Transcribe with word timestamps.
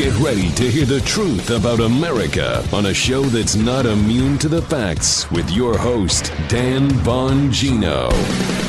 Get 0.00 0.18
ready 0.18 0.48
to 0.52 0.70
hear 0.70 0.86
the 0.86 1.02
truth 1.02 1.50
about 1.50 1.80
America 1.80 2.66
on 2.72 2.86
a 2.86 2.94
show 2.94 3.20
that's 3.20 3.54
not 3.54 3.84
immune 3.84 4.38
to 4.38 4.48
the 4.48 4.62
facts 4.62 5.30
with 5.30 5.50
your 5.50 5.76
host, 5.76 6.32
Dan 6.48 6.88
Bongino. 7.04 8.10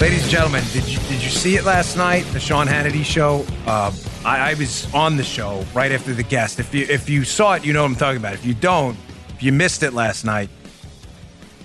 Ladies 0.01 0.23
and 0.23 0.29
gentlemen, 0.29 0.61
did 0.73 0.85
you 0.85 0.99
did 0.99 1.23
you 1.23 1.29
see 1.29 1.55
it 1.55 1.63
last 1.63 1.95
night? 1.95 2.25
The 2.33 2.39
Sean 2.41 2.67
Hannity 2.67 3.05
show. 3.05 3.45
Uh, 3.65 3.93
I, 4.25 4.51
I 4.51 4.53
was 4.55 4.93
on 4.93 5.15
the 5.15 5.23
show 5.23 5.63
right 5.73 5.93
after 5.93 6.13
the 6.13 6.21
guest. 6.21 6.59
If 6.59 6.75
you 6.75 6.85
if 6.89 7.09
you 7.09 7.23
saw 7.23 7.53
it, 7.53 7.65
you 7.65 7.71
know 7.71 7.83
what 7.83 7.91
I'm 7.91 7.95
talking 7.95 8.19
about. 8.19 8.33
If 8.33 8.45
you 8.45 8.53
don't, 8.53 8.97
if 9.29 9.41
you 9.41 9.53
missed 9.53 9.83
it 9.83 9.93
last 9.93 10.25
night, 10.25 10.49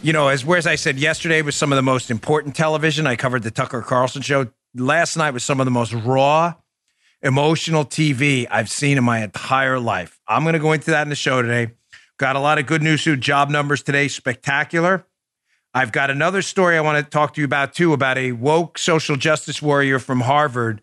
you 0.01 0.13
know 0.13 0.29
as 0.29 0.45
whereas 0.45 0.69
I 0.69 0.77
said 0.77 0.97
yesterday 0.97 1.43
was 1.43 1.57
some 1.57 1.73
of 1.73 1.77
the 1.77 1.83
most 1.83 2.09
important 2.09 2.55
television. 2.55 3.05
I 3.05 3.17
covered 3.17 3.43
the 3.43 3.51
Tucker 3.51 3.83
Carlson 3.83 4.23
show. 4.23 4.47
Last 4.77 5.17
night 5.17 5.33
was 5.33 5.43
some 5.43 5.59
of 5.59 5.65
the 5.65 5.73
most 5.73 5.93
raw, 5.93 6.55
emotional 7.23 7.85
TV 7.85 8.47
I've 8.51 8.71
seen 8.71 8.99
in 8.99 9.05
my 9.05 9.23
entire 9.23 9.79
life. 9.79 10.21
I'm 10.29 10.43
going 10.43 10.55
to 10.55 10.59
go 10.59 10.73
into 10.73 10.91
that 10.91 11.03
in 11.03 11.09
the 11.09 11.17
show 11.17 11.43
today. 11.43 11.73
Got 12.19 12.37
a 12.37 12.41
lot 12.41 12.59
of 12.59 12.67
good 12.67 12.83
news. 12.83 13.05
Too. 13.05 13.17
Job 13.17 13.51
numbers 13.51 13.83
today 13.83 14.09
spectacular. 14.09 15.07
I've 15.75 15.93
got 15.93 16.11
another 16.11 16.41
story 16.41 16.79
I 16.79 16.81
want 16.81 17.05
to 17.05 17.11
talk 17.11 17.35
to 17.35 17.41
you 17.41 17.45
about 17.45 17.75
too 17.75 17.93
about 17.93 18.17
a 18.17 18.33
woke 18.33 18.79
social 18.79 19.17
justice 19.17 19.61
warrior 19.61 19.99
from 19.99 20.21
Harvard 20.21 20.81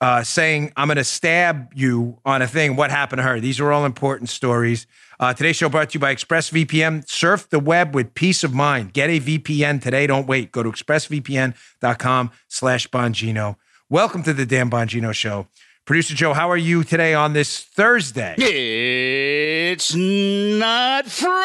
uh, 0.00 0.22
saying, 0.22 0.72
I'm 0.76 0.88
going 0.88 0.96
to 0.96 1.04
stab 1.04 1.72
you 1.74 2.18
on 2.24 2.42
a 2.42 2.48
thing. 2.48 2.76
What 2.76 2.90
happened 2.90 3.20
to 3.20 3.22
her? 3.22 3.40
These 3.40 3.60
are 3.60 3.72
all 3.72 3.86
important 3.86 4.28
stories. 4.28 4.86
Uh, 5.20 5.32
today's 5.32 5.56
show 5.56 5.68
brought 5.68 5.90
to 5.90 5.94
you 5.94 6.00
by 6.00 6.14
ExpressVPN. 6.14 7.08
Surf 7.08 7.48
the 7.48 7.60
web 7.60 7.94
with 7.94 8.12
peace 8.14 8.42
of 8.42 8.52
mind. 8.52 8.92
Get 8.92 9.08
a 9.08 9.20
VPN 9.20 9.80
today. 9.80 10.06
Don't 10.06 10.26
wait. 10.26 10.50
Go 10.50 10.62
to 10.62 10.70
expressvpn.com 10.70 12.30
slash 12.48 12.88
Bongino. 12.90 13.56
Welcome 13.88 14.22
to 14.24 14.32
the 14.32 14.44
Dan 14.44 14.68
Bongino 14.68 15.14
Show. 15.14 15.46
Producer 15.86 16.14
Joe, 16.14 16.32
how 16.32 16.50
are 16.50 16.56
you 16.56 16.82
today 16.82 17.12
on 17.12 17.34
this 17.34 17.60
Thursday? 17.60 18.34
It's 18.38 19.94
not 19.94 21.04
Friday. 21.06 21.44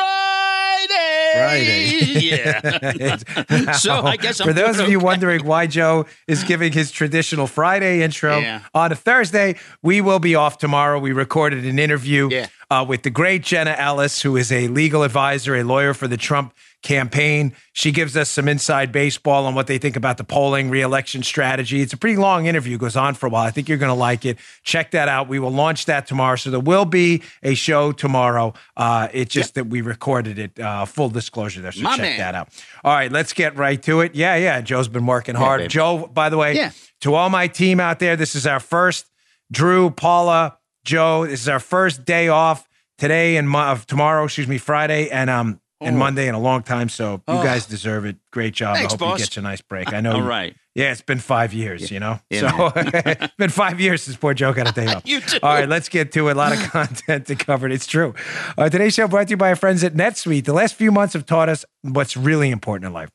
Friday. 1.33 1.89
Yeah. 2.29 3.17
so 3.73 4.01
I 4.03 4.15
guess 4.15 4.39
I'm 4.41 4.47
for 4.47 4.53
those 4.53 4.79
of 4.79 4.87
you 4.89 4.99
wondering 4.99 5.45
why 5.45 5.67
Joe 5.67 6.05
is 6.27 6.43
giving 6.43 6.71
his 6.71 6.89
traditional 6.91 7.47
Friday 7.47 8.01
intro 8.01 8.37
Yeah. 8.39 8.61
on 8.73 8.91
a 8.91 8.95
Thursday, 8.95 9.55
we 9.81 9.99
will 10.01 10.19
be 10.19 10.35
off 10.35 10.57
tomorrow. 10.57 10.99
We 10.99 11.11
recorded 11.11 11.65
an 11.65 11.77
interview 11.79 12.29
Yeah. 12.31 12.47
uh, 12.69 12.85
with 12.87 13.03
the 13.03 13.09
great 13.09 13.43
Jenna 13.43 13.71
Ellis, 13.71 14.21
who 14.21 14.37
is 14.37 14.51
a 14.51 14.67
legal 14.69 15.03
advisor, 15.03 15.55
a 15.55 15.63
lawyer 15.63 15.93
for 15.93 16.07
the 16.07 16.17
Trump 16.17 16.53
campaign. 16.81 17.53
She 17.73 17.91
gives 17.91 18.15
us 18.15 18.29
some 18.29 18.47
inside 18.47 18.91
baseball 18.91 19.45
on 19.45 19.53
what 19.55 19.67
they 19.67 19.77
think 19.77 19.95
about 19.95 20.17
the 20.17 20.23
polling 20.23 20.69
reelection 20.69 21.23
strategy. 21.23 21.81
It's 21.81 21.93
a 21.93 21.97
pretty 21.97 22.15
long 22.17 22.45
interview, 22.45 22.77
goes 22.77 22.95
on 22.95 23.15
for 23.15 23.25
a 23.27 23.29
while. 23.29 23.45
I 23.45 23.51
think 23.51 23.67
you're 23.67 23.77
going 23.77 23.89
to 23.91 23.93
like 23.99 24.23
it. 24.25 24.37
Check 24.63 24.91
that 24.91 25.07
out. 25.09 25.27
We 25.27 25.39
will 25.39 25.51
launch 25.51 25.85
that 25.85 26.07
tomorrow. 26.07 26.35
So 26.37 26.49
there 26.51 26.59
will 26.59 26.85
be 26.85 27.21
a 27.43 27.53
show 27.53 27.91
tomorrow. 27.91 28.53
Uh, 28.77 29.09
it's 29.11 29.33
just 29.33 29.55
that 29.55 29.67
we 29.67 29.81
recorded 29.81 30.39
it. 30.39 30.59
Uh, 30.59 30.85
full 30.85 31.09
disclosure 31.09 31.61
there. 31.61 31.71
So 31.73 31.81
My 31.81 31.97
check 31.97 32.01
man. 32.01 32.17
that 32.19 32.35
out. 32.35 32.49
All 32.83 32.93
right, 32.93 33.11
let's 33.11 33.33
get 33.33 33.57
right 33.57 33.81
to 33.83 33.99
it. 34.01 34.15
Yeah, 34.15 34.35
yeah. 34.35 34.61
Joe's 34.61 34.87
been 34.87 35.05
working 35.05 35.35
hard. 35.35 35.59
baby. 35.59 35.69
Joe, 35.69 36.07
by 36.07 36.29
the 36.29 36.37
way, 36.37 36.55
Yeah. 36.55 36.71
to 37.01 37.13
all 37.15 37.29
my 37.29 37.47
team 37.47 37.79
out 37.79 37.99
there, 37.99 38.15
this 38.15 38.35
is 38.35 38.47
our 38.47 38.59
first 38.59 39.05
Drew, 39.51 39.89
Paula, 39.89 40.57
Joe. 40.85 41.25
This 41.25 41.41
is 41.41 41.49
our 41.49 41.59
first 41.59 42.05
day 42.05 42.29
off 42.29 42.67
today 42.97 43.37
and 43.37 43.53
of 43.55 43.85
tomorrow, 43.85 44.23
excuse 44.25 44.47
me, 44.47 44.57
Friday 44.57 45.09
and 45.09 45.29
um 45.29 45.59
and 45.81 45.95
Oh. 45.95 45.99
Monday 45.99 46.27
in 46.27 46.35
a 46.35 46.39
long 46.39 46.63
time. 46.63 46.89
So 46.89 47.13
you 47.13 47.21
Oh. 47.27 47.43
guys 47.43 47.65
deserve 47.65 48.05
it. 48.05 48.17
Great 48.31 48.53
job. 48.53 48.75
Thanks, 48.75 48.93
I 48.93 48.95
hope 48.95 48.99
boss. 48.99 49.19
you 49.19 49.25
get 49.25 49.35
you 49.35 49.39
a 49.39 49.43
nice 49.43 49.61
break. 49.61 49.93
I 49.93 50.01
know. 50.01 50.11
All 50.13 50.17
you- 50.19 50.23
right. 50.23 50.55
Yeah, 50.75 50.91
it's 50.91 51.01
been 51.01 51.19
five 51.19 51.51
years, 51.53 51.91
you 51.91 51.99
know? 51.99 52.21
Yeah, 52.29 52.51
so 52.51 52.71
it's 52.77 53.33
been 53.37 53.49
five 53.49 53.81
years 53.81 54.03
since 54.03 54.15
poor 54.15 54.33
Joe 54.33 54.53
got 54.53 54.69
a 54.69 54.71
day 54.71 54.85
off. 54.93 55.01
You 55.05 55.19
too. 55.19 55.39
All 55.43 55.53
right, 55.53 55.67
let's 55.67 55.89
get 55.89 56.11
to 56.13 56.29
it. 56.29 56.33
A 56.33 56.35
lot 56.35 56.53
of 56.53 56.59
content 56.71 57.27
to 57.27 57.35
cover. 57.35 57.67
It's 57.67 57.85
true. 57.87 58.13
Uh, 58.57 58.69
today's 58.69 58.93
show 58.93 59.07
brought 59.07 59.27
to 59.27 59.31
you 59.31 59.37
by 59.37 59.49
our 59.49 59.55
friends 59.57 59.83
at 59.83 59.93
NetSuite. 59.93 60.45
The 60.45 60.53
last 60.53 60.75
few 60.75 60.91
months 60.91 61.13
have 61.15 61.25
taught 61.25 61.49
us 61.49 61.65
what's 61.81 62.15
really 62.15 62.49
important 62.49 62.85
in 62.85 62.93
life. 62.93 63.09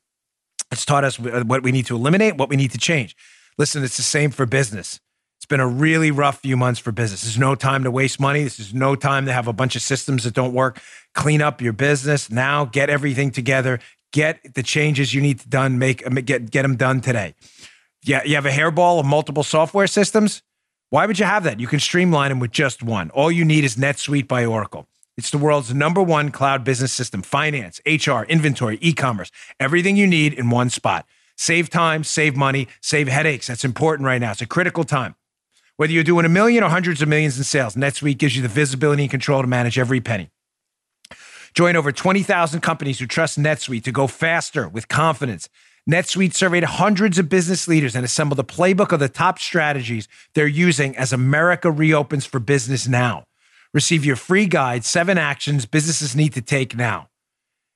It's 0.71 0.85
taught 0.85 1.03
us 1.05 1.17
what 1.17 1.63
we 1.63 1.71
need 1.71 1.85
to 1.87 1.95
eliminate, 1.95 2.35
what 2.37 2.49
we 2.49 2.55
need 2.55 2.71
to 2.71 2.77
change. 2.77 3.15
Listen, 3.57 3.83
it's 3.83 3.97
the 3.97 4.03
same 4.03 4.29
for 4.31 4.45
business. 4.45 4.99
It's 5.45 5.49
been 5.51 5.59
a 5.59 5.67
really 5.67 6.09
rough 6.09 6.39
few 6.39 6.57
months 6.57 6.79
for 6.79 6.91
business. 6.91 7.21
There's 7.21 7.37
no 7.37 7.53
time 7.53 7.83
to 7.83 7.91
waste 7.91 8.19
money. 8.19 8.43
This 8.43 8.59
is 8.59 8.73
no 8.73 8.95
time 8.95 9.27
to 9.27 9.31
have 9.31 9.47
a 9.47 9.53
bunch 9.53 9.75
of 9.75 9.83
systems 9.83 10.23
that 10.23 10.33
don't 10.33 10.53
work. 10.55 10.81
Clean 11.13 11.39
up 11.39 11.61
your 11.61 11.71
business 11.71 12.31
now. 12.31 12.65
Get 12.65 12.89
everything 12.89 13.29
together. 13.29 13.79
Get 14.11 14.55
the 14.55 14.63
changes 14.63 15.13
you 15.13 15.21
need 15.21 15.41
to 15.41 15.47
done. 15.47 15.77
Make 15.77 16.03
uh, 16.03 16.09
get 16.21 16.49
get 16.49 16.63
them 16.63 16.77
done 16.77 16.99
today. 16.99 17.35
Yeah, 18.01 18.23
you 18.23 18.33
have 18.33 18.47
a 18.47 18.49
hairball 18.49 18.99
of 18.99 19.05
multiple 19.05 19.43
software 19.43 19.85
systems. 19.85 20.41
Why 20.89 21.05
would 21.05 21.19
you 21.19 21.25
have 21.25 21.43
that? 21.43 21.59
You 21.59 21.67
can 21.67 21.79
streamline 21.79 22.29
them 22.29 22.39
with 22.39 22.49
just 22.49 22.81
one. 22.81 23.11
All 23.11 23.31
you 23.31 23.45
need 23.45 23.65
is 23.65 23.75
NetSuite 23.75 24.27
by 24.27 24.45
Oracle. 24.45 24.87
It's 25.15 25.29
the 25.29 25.37
world's 25.37 25.71
number 25.75 26.01
one 26.01 26.31
cloud 26.31 26.63
business 26.63 26.91
system, 26.91 27.21
finance, 27.21 27.79
HR, 27.85 28.23
inventory, 28.23 28.79
e-commerce, 28.81 29.29
everything 29.59 29.95
you 29.95 30.07
need 30.07 30.33
in 30.33 30.49
one 30.49 30.71
spot. 30.71 31.05
Save 31.37 31.69
time, 31.69 32.03
save 32.03 32.35
money, 32.35 32.67
save 32.81 33.07
headaches. 33.07 33.45
That's 33.45 33.63
important 33.63 34.07
right 34.07 34.19
now. 34.19 34.31
It's 34.31 34.41
a 34.41 34.47
critical 34.47 34.83
time. 34.83 35.13
Whether 35.77 35.91
you're 35.91 36.03
doing 36.03 36.25
a 36.25 36.29
million 36.29 36.63
or 36.63 36.69
hundreds 36.69 37.01
of 37.01 37.09
millions 37.09 37.37
in 37.37 37.43
sales, 37.43 37.75
NetSuite 37.75 38.17
gives 38.17 38.35
you 38.35 38.41
the 38.41 38.47
visibility 38.47 39.03
and 39.03 39.11
control 39.11 39.41
to 39.41 39.47
manage 39.47 39.77
every 39.77 39.99
penny. 39.99 40.29
Join 41.53 41.75
over 41.75 41.91
20,000 41.91 42.61
companies 42.61 42.99
who 42.99 43.07
trust 43.07 43.39
NetSuite 43.39 43.83
to 43.83 43.91
go 43.91 44.07
faster 44.07 44.69
with 44.69 44.87
confidence. 44.87 45.49
NetSuite 45.89 46.33
surveyed 46.33 46.63
hundreds 46.63 47.19
of 47.19 47.29
business 47.29 47.67
leaders 47.67 47.95
and 47.95 48.05
assembled 48.05 48.39
a 48.39 48.43
playbook 48.43 48.91
of 48.91 48.99
the 48.99 49.09
top 49.09 49.37
strategies 49.37 50.07
they're 50.33 50.47
using 50.47 50.97
as 50.97 51.13
America 51.13 51.69
reopens 51.69 52.25
for 52.25 52.39
business 52.39 52.87
now. 52.87 53.25
Receive 53.73 54.05
your 54.05 54.15
free 54.15 54.45
guide, 54.45 54.85
seven 54.85 55.17
actions 55.17 55.65
businesses 55.65 56.15
need 56.15 56.33
to 56.33 56.41
take 56.41 56.75
now. 56.75 57.09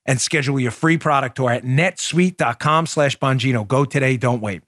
And 0.06 0.20
schedule 0.20 0.60
your 0.60 0.72
free 0.72 0.98
product 0.98 1.36
tour 1.36 1.52
at 1.52 1.64
netsuite.com 1.64 2.86
slash 2.86 3.20
Bongino. 3.20 3.68
Go 3.68 3.86
today, 3.86 4.18
don't 4.18 4.42
wait. 4.42 4.64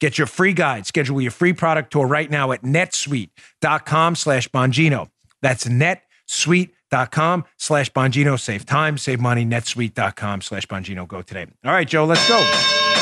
Get 0.00 0.18
your 0.18 0.26
free 0.26 0.52
guide, 0.52 0.86
schedule 0.86 1.20
your 1.20 1.30
free 1.30 1.52
product 1.52 1.92
tour 1.92 2.06
right 2.06 2.30
now 2.30 2.52
at 2.52 2.62
netsuite.com 2.62 4.16
slash 4.16 4.48
Bongino. 4.48 5.08
That's 5.42 5.64
netsuite.com 5.66 7.44
slash 7.56 7.92
Bongino. 7.92 8.38
Save 8.38 8.66
time, 8.66 8.98
save 8.98 9.20
money, 9.20 9.44
netsuite.com 9.44 10.42
slash 10.42 10.66
Bongino. 10.66 11.08
Go 11.08 11.22
today. 11.22 11.46
All 11.64 11.72
right, 11.72 11.88
Joe, 11.88 12.04
let's 12.04 12.28
go. 12.28 12.95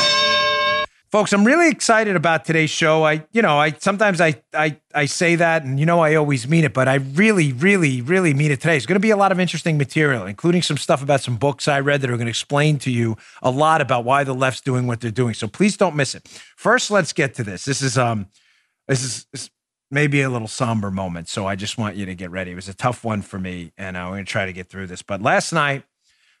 Folks, 1.15 1.31
I'm 1.31 1.45
really 1.45 1.69
excited 1.69 2.17
about 2.17 2.43
today's 2.43 2.69
show. 2.69 3.05
I, 3.05 3.25
you 3.31 3.41
know, 3.41 3.57
I 3.57 3.71
sometimes 3.71 4.19
I 4.19 4.43
I 4.53 4.75
I 4.93 5.05
say 5.05 5.37
that 5.37 5.63
and 5.63 5.79
you 5.79 5.85
know 5.85 6.01
I 6.01 6.15
always 6.15 6.45
mean 6.45 6.65
it, 6.65 6.73
but 6.73 6.89
I 6.89 6.95
really, 6.95 7.53
really, 7.53 8.01
really 8.01 8.33
mean 8.33 8.51
it 8.51 8.59
today. 8.59 8.75
It's 8.75 8.85
going 8.85 8.97
to 8.97 8.99
be 8.99 9.11
a 9.11 9.15
lot 9.15 9.31
of 9.31 9.39
interesting 9.39 9.77
material, 9.77 10.25
including 10.25 10.61
some 10.61 10.75
stuff 10.75 11.01
about 11.01 11.21
some 11.21 11.37
books 11.37 11.69
I 11.69 11.79
read 11.79 12.01
that 12.01 12.09
are 12.09 12.17
going 12.17 12.25
to 12.25 12.31
explain 12.31 12.79
to 12.79 12.91
you 12.91 13.15
a 13.41 13.49
lot 13.49 13.79
about 13.79 14.03
why 14.03 14.25
the 14.25 14.35
left's 14.35 14.59
doing 14.59 14.87
what 14.87 14.99
they're 14.99 15.09
doing. 15.09 15.33
So 15.33 15.47
please 15.47 15.77
don't 15.77 15.95
miss 15.95 16.15
it. 16.15 16.27
First, 16.57 16.91
let's 16.91 17.13
get 17.13 17.33
to 17.35 17.45
this. 17.45 17.63
This 17.63 17.81
is 17.81 17.97
um 17.97 18.27
this 18.89 19.01
is 19.01 19.25
this 19.31 19.49
maybe 19.89 20.21
a 20.21 20.29
little 20.29 20.49
somber 20.49 20.91
moment, 20.91 21.29
so 21.29 21.47
I 21.47 21.55
just 21.55 21.77
want 21.77 21.95
you 21.95 22.05
to 22.07 22.13
get 22.13 22.29
ready. 22.29 22.51
It 22.51 22.55
was 22.55 22.67
a 22.67 22.73
tough 22.73 23.05
one 23.05 23.21
for 23.21 23.39
me, 23.39 23.71
and 23.77 23.97
I'm 23.97 24.09
going 24.09 24.25
to 24.25 24.29
try 24.29 24.47
to 24.47 24.51
get 24.51 24.67
through 24.67 24.87
this. 24.87 25.01
But 25.01 25.21
last 25.21 25.53
night, 25.53 25.85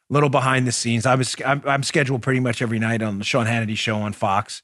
little 0.09 0.29
behind 0.29 0.67
the 0.67 0.71
scenes. 0.71 1.05
I 1.05 1.15
was 1.15 1.35
I'm, 1.45 1.61
I'm 1.65 1.83
scheduled 1.83 2.21
pretty 2.21 2.39
much 2.39 2.61
every 2.61 2.79
night 2.79 3.01
on 3.01 3.17
the 3.17 3.23
Sean 3.23 3.45
Hannity 3.45 3.77
show 3.77 3.97
on 3.97 4.13
Fox, 4.13 4.61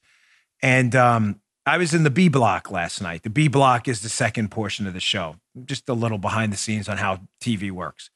and 0.62 0.96
um, 0.96 1.42
I 1.66 1.78
was 1.78 1.94
in 1.94 2.04
the 2.04 2.10
B 2.10 2.30
block 2.30 2.72
last 2.72 3.02
night. 3.02 3.24
The 3.24 3.30
B 3.30 3.48
block 3.48 3.88
is 3.88 4.02
the 4.02 4.10
second 4.10 4.50
portion 4.52 4.88
of 4.88 4.94
the 4.94 5.00
show. 5.00 5.36
Just 5.66 5.90
a 5.90 5.94
little 5.94 6.18
behind 6.18 6.52
the 6.54 6.58
scenes 6.58 6.88
on 6.90 6.98
how 6.98 7.22
TV 7.40 7.72
works. 7.72 8.10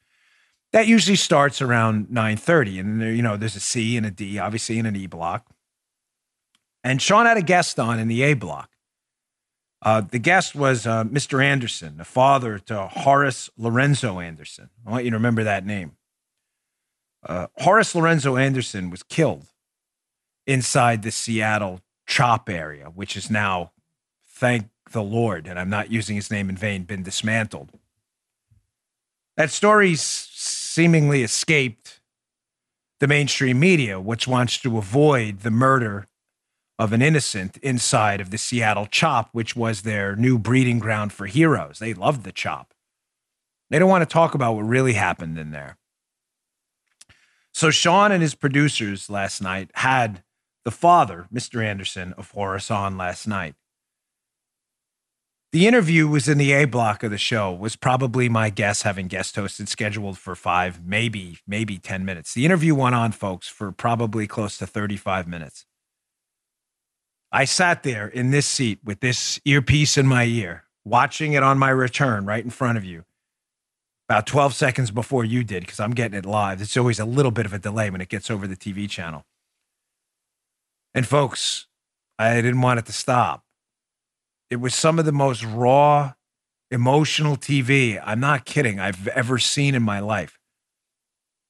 That 0.74 0.88
usually 0.88 1.16
starts 1.16 1.62
around 1.62 2.12
nine 2.12 2.38
thirty, 2.38 2.80
and 2.80 3.02
there, 3.02 3.12
you 3.12 3.22
know 3.22 3.38
there's 3.38 3.56
a 3.56 3.62
C 3.62 3.98
and 3.98 4.06
a 4.06 4.12
D, 4.12 4.40
obviously, 4.40 4.78
in 4.78 4.86
an 4.86 4.96
E 4.96 5.08
block. 5.08 5.48
And 6.84 7.02
Sean 7.02 7.26
had 7.26 7.38
a 7.38 7.42
guest 7.42 7.80
on 7.80 8.00
in 8.00 8.08
the 8.08 8.22
A 8.24 8.34
block. 8.36 8.70
Uh, 9.82 10.02
the 10.02 10.20
guest 10.20 10.56
was 10.56 10.88
uh, 10.88 11.04
Mr. 11.04 11.44
Anderson, 11.44 11.98
the 11.98 12.06
father 12.06 12.58
to 12.58 12.88
Horace 12.88 13.50
Lorenzo 13.56 14.20
Anderson. 14.20 14.70
I 14.86 14.92
want 14.92 15.06
you 15.06 15.12
to 15.12 15.18
remember 15.18 15.44
that 15.44 15.66
name. 15.66 15.96
Uh, 17.26 17.48
Horace 17.58 17.96
Lorenzo 17.96 18.38
Anderson 18.38 18.90
was 18.90 19.04
killed 19.04 19.48
inside 20.46 21.02
the 21.02 21.12
Seattle 21.12 21.82
CHOP 22.06 22.50
area, 22.50 22.86
which 22.86 23.18
is 23.18 23.32
now, 23.32 23.72
thank 24.28 24.70
the 24.92 25.02
Lord, 25.02 25.48
and 25.48 25.58
I'm 25.58 25.70
not 25.70 25.92
using 25.92 26.16
his 26.16 26.30
name 26.30 26.50
in 26.50 26.56
vain, 26.56 26.84
been 26.84 27.04
dismantled. 27.04 27.72
That 29.38 29.50
story's 29.50 30.02
seemingly 30.02 31.24
escaped 31.24 32.00
the 33.00 33.08
mainstream 33.08 33.60
media, 33.60 34.00
which 34.00 34.28
wants 34.28 34.60
to 34.60 34.78
avoid 34.78 35.42
the 35.42 35.52
murder 35.52 36.08
of 36.78 36.94
an 36.94 37.02
innocent 37.02 37.58
inside 37.58 38.22
of 38.22 38.30
the 38.30 38.38
Seattle 38.38 38.86
CHOP, 38.86 39.30
which 39.32 39.56
was 39.56 39.82
their 39.82 40.16
new 40.16 40.38
breeding 40.38 40.80
ground 40.80 41.12
for 41.12 41.26
heroes. 41.26 41.80
They 41.80 41.94
loved 41.94 42.24
the 42.24 42.32
CHOP. 42.32 42.74
They 43.70 43.80
don't 43.80 43.90
want 43.90 44.04
to 44.04 44.14
talk 44.14 44.36
about 44.36 44.54
what 44.54 44.64
really 44.64 44.94
happened 44.94 45.40
in 45.40 45.52
there. 45.52 45.78
So 47.56 47.72
Sean 47.72 48.12
and 48.12 48.22
his 48.22 48.36
producers 48.36 49.10
last 49.10 49.42
night 49.42 49.72
had 49.76 50.24
the 50.66 50.72
father, 50.72 51.26
Mr. 51.34 51.64
Anderson 51.64 52.14
of 52.18 52.32
Horace, 52.32 52.70
on 52.70 52.98
last 52.98 53.30
night. 53.30 53.56
The 55.54 55.66
interview 55.66 56.06
was 56.06 56.28
in 56.28 56.38
the 56.38 56.52
A 56.52 56.66
block 56.66 57.02
of 57.02 57.12
the 57.12 57.18
show, 57.18 57.54
was 57.54 57.78
probably 57.78 58.28
my 58.28 58.50
guess 58.50 58.82
having 58.82 59.08
guest 59.08 59.38
hosted 59.38 59.70
scheduled 59.70 60.18
for 60.18 60.36
five, 60.36 60.86
maybe, 60.86 61.38
maybe 61.48 61.78
10 61.78 62.04
minutes. 62.04 62.34
The 62.34 62.44
interview 62.44 62.76
went 62.76 62.94
on, 62.94 63.14
folks, 63.14 63.48
for 63.48 63.72
probably 63.72 64.28
close 64.28 64.58
to 64.58 64.68
35 64.68 65.26
minutes. 65.26 65.66
I 67.32 67.46
sat 67.46 67.84
there 67.84 68.10
in 68.10 68.32
this 68.32 68.48
seat 68.48 68.80
with 68.84 69.00
this 69.00 69.40
earpiece 69.46 69.98
in 69.98 70.08
my 70.08 70.26
ear, 70.26 70.66
watching 70.84 71.32
it 71.32 71.42
on 71.42 71.58
my 71.58 71.70
return 71.70 72.26
right 72.26 72.44
in 72.44 72.50
front 72.50 72.78
of 72.78 72.84
you, 72.84 73.06
about 74.08 74.28
12 74.28 74.54
seconds 74.54 74.92
before 74.92 75.26
you 75.26 75.44
did, 75.44 75.62
because 75.62 75.80
I'm 75.80 75.92
getting 75.92 76.18
it 76.18 76.26
live. 76.26 76.62
It's 76.62 76.78
always 76.78 77.00
a 77.00 77.06
little 77.06 77.32
bit 77.32 77.46
of 77.46 77.54
a 77.54 77.60
delay 77.60 77.90
when 77.90 78.02
it 78.02 78.10
gets 78.10 78.30
over 78.30 78.46
the 78.46 78.56
TV 78.56 78.90
channel. 78.90 79.26
And 80.94 81.08
folks, 81.08 81.68
I 82.20 82.36
didn't 82.36 82.62
want 82.62 82.80
it 82.80 82.86
to 82.86 82.94
stop. 82.94 83.44
It 84.50 84.58
was 84.58 84.76
some 84.76 85.00
of 85.00 85.06
the 85.06 85.12
most 85.12 85.44
raw, 85.44 86.14
emotional 86.70 87.36
TV, 87.36 88.02
I'm 88.04 88.20
not 88.20 88.46
kidding, 88.46 88.80
I've 88.80 89.08
ever 89.10 89.40
seen 89.40 89.74
in 89.74 89.82
my 89.82 90.00
life. 90.00 90.40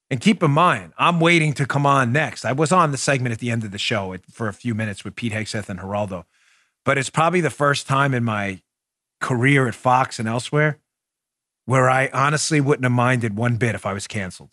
And 0.09 0.21
keep 0.21 0.41
in 0.41 0.51
mind, 0.51 0.93
I'm 0.97 1.19
waiting 1.19 1.53
to 1.53 1.65
come 1.65 1.85
on 1.85 2.13
next. 2.13 2.45
I 2.45 2.51
was 2.53 2.71
on 2.71 2.91
the 2.91 2.97
segment 2.97 3.33
at 3.33 3.39
the 3.39 3.51
end 3.51 3.63
of 3.63 3.71
the 3.71 3.77
show 3.77 4.15
for 4.31 4.47
a 4.47 4.53
few 4.53 4.73
minutes 4.75 5.03
with 5.03 5.15
Pete 5.15 5.33
Hegseth 5.33 5.67
and 5.67 5.79
Geraldo, 5.79 6.25
but 6.85 6.97
it's 6.97 7.09
probably 7.09 7.41
the 7.41 7.49
first 7.49 7.85
time 7.87 8.13
in 8.13 8.23
my 8.23 8.61
career 9.19 9.67
at 9.67 9.75
Fox 9.75 10.19
and 10.19 10.27
elsewhere 10.27 10.79
where 11.65 11.89
I 11.89 12.09
honestly 12.13 12.61
wouldn't 12.61 12.85
have 12.85 12.91
minded 12.91 13.35
one 13.35 13.57
bit 13.57 13.75
if 13.75 13.85
I 13.85 13.93
was 13.93 14.07
canceled. 14.07 14.51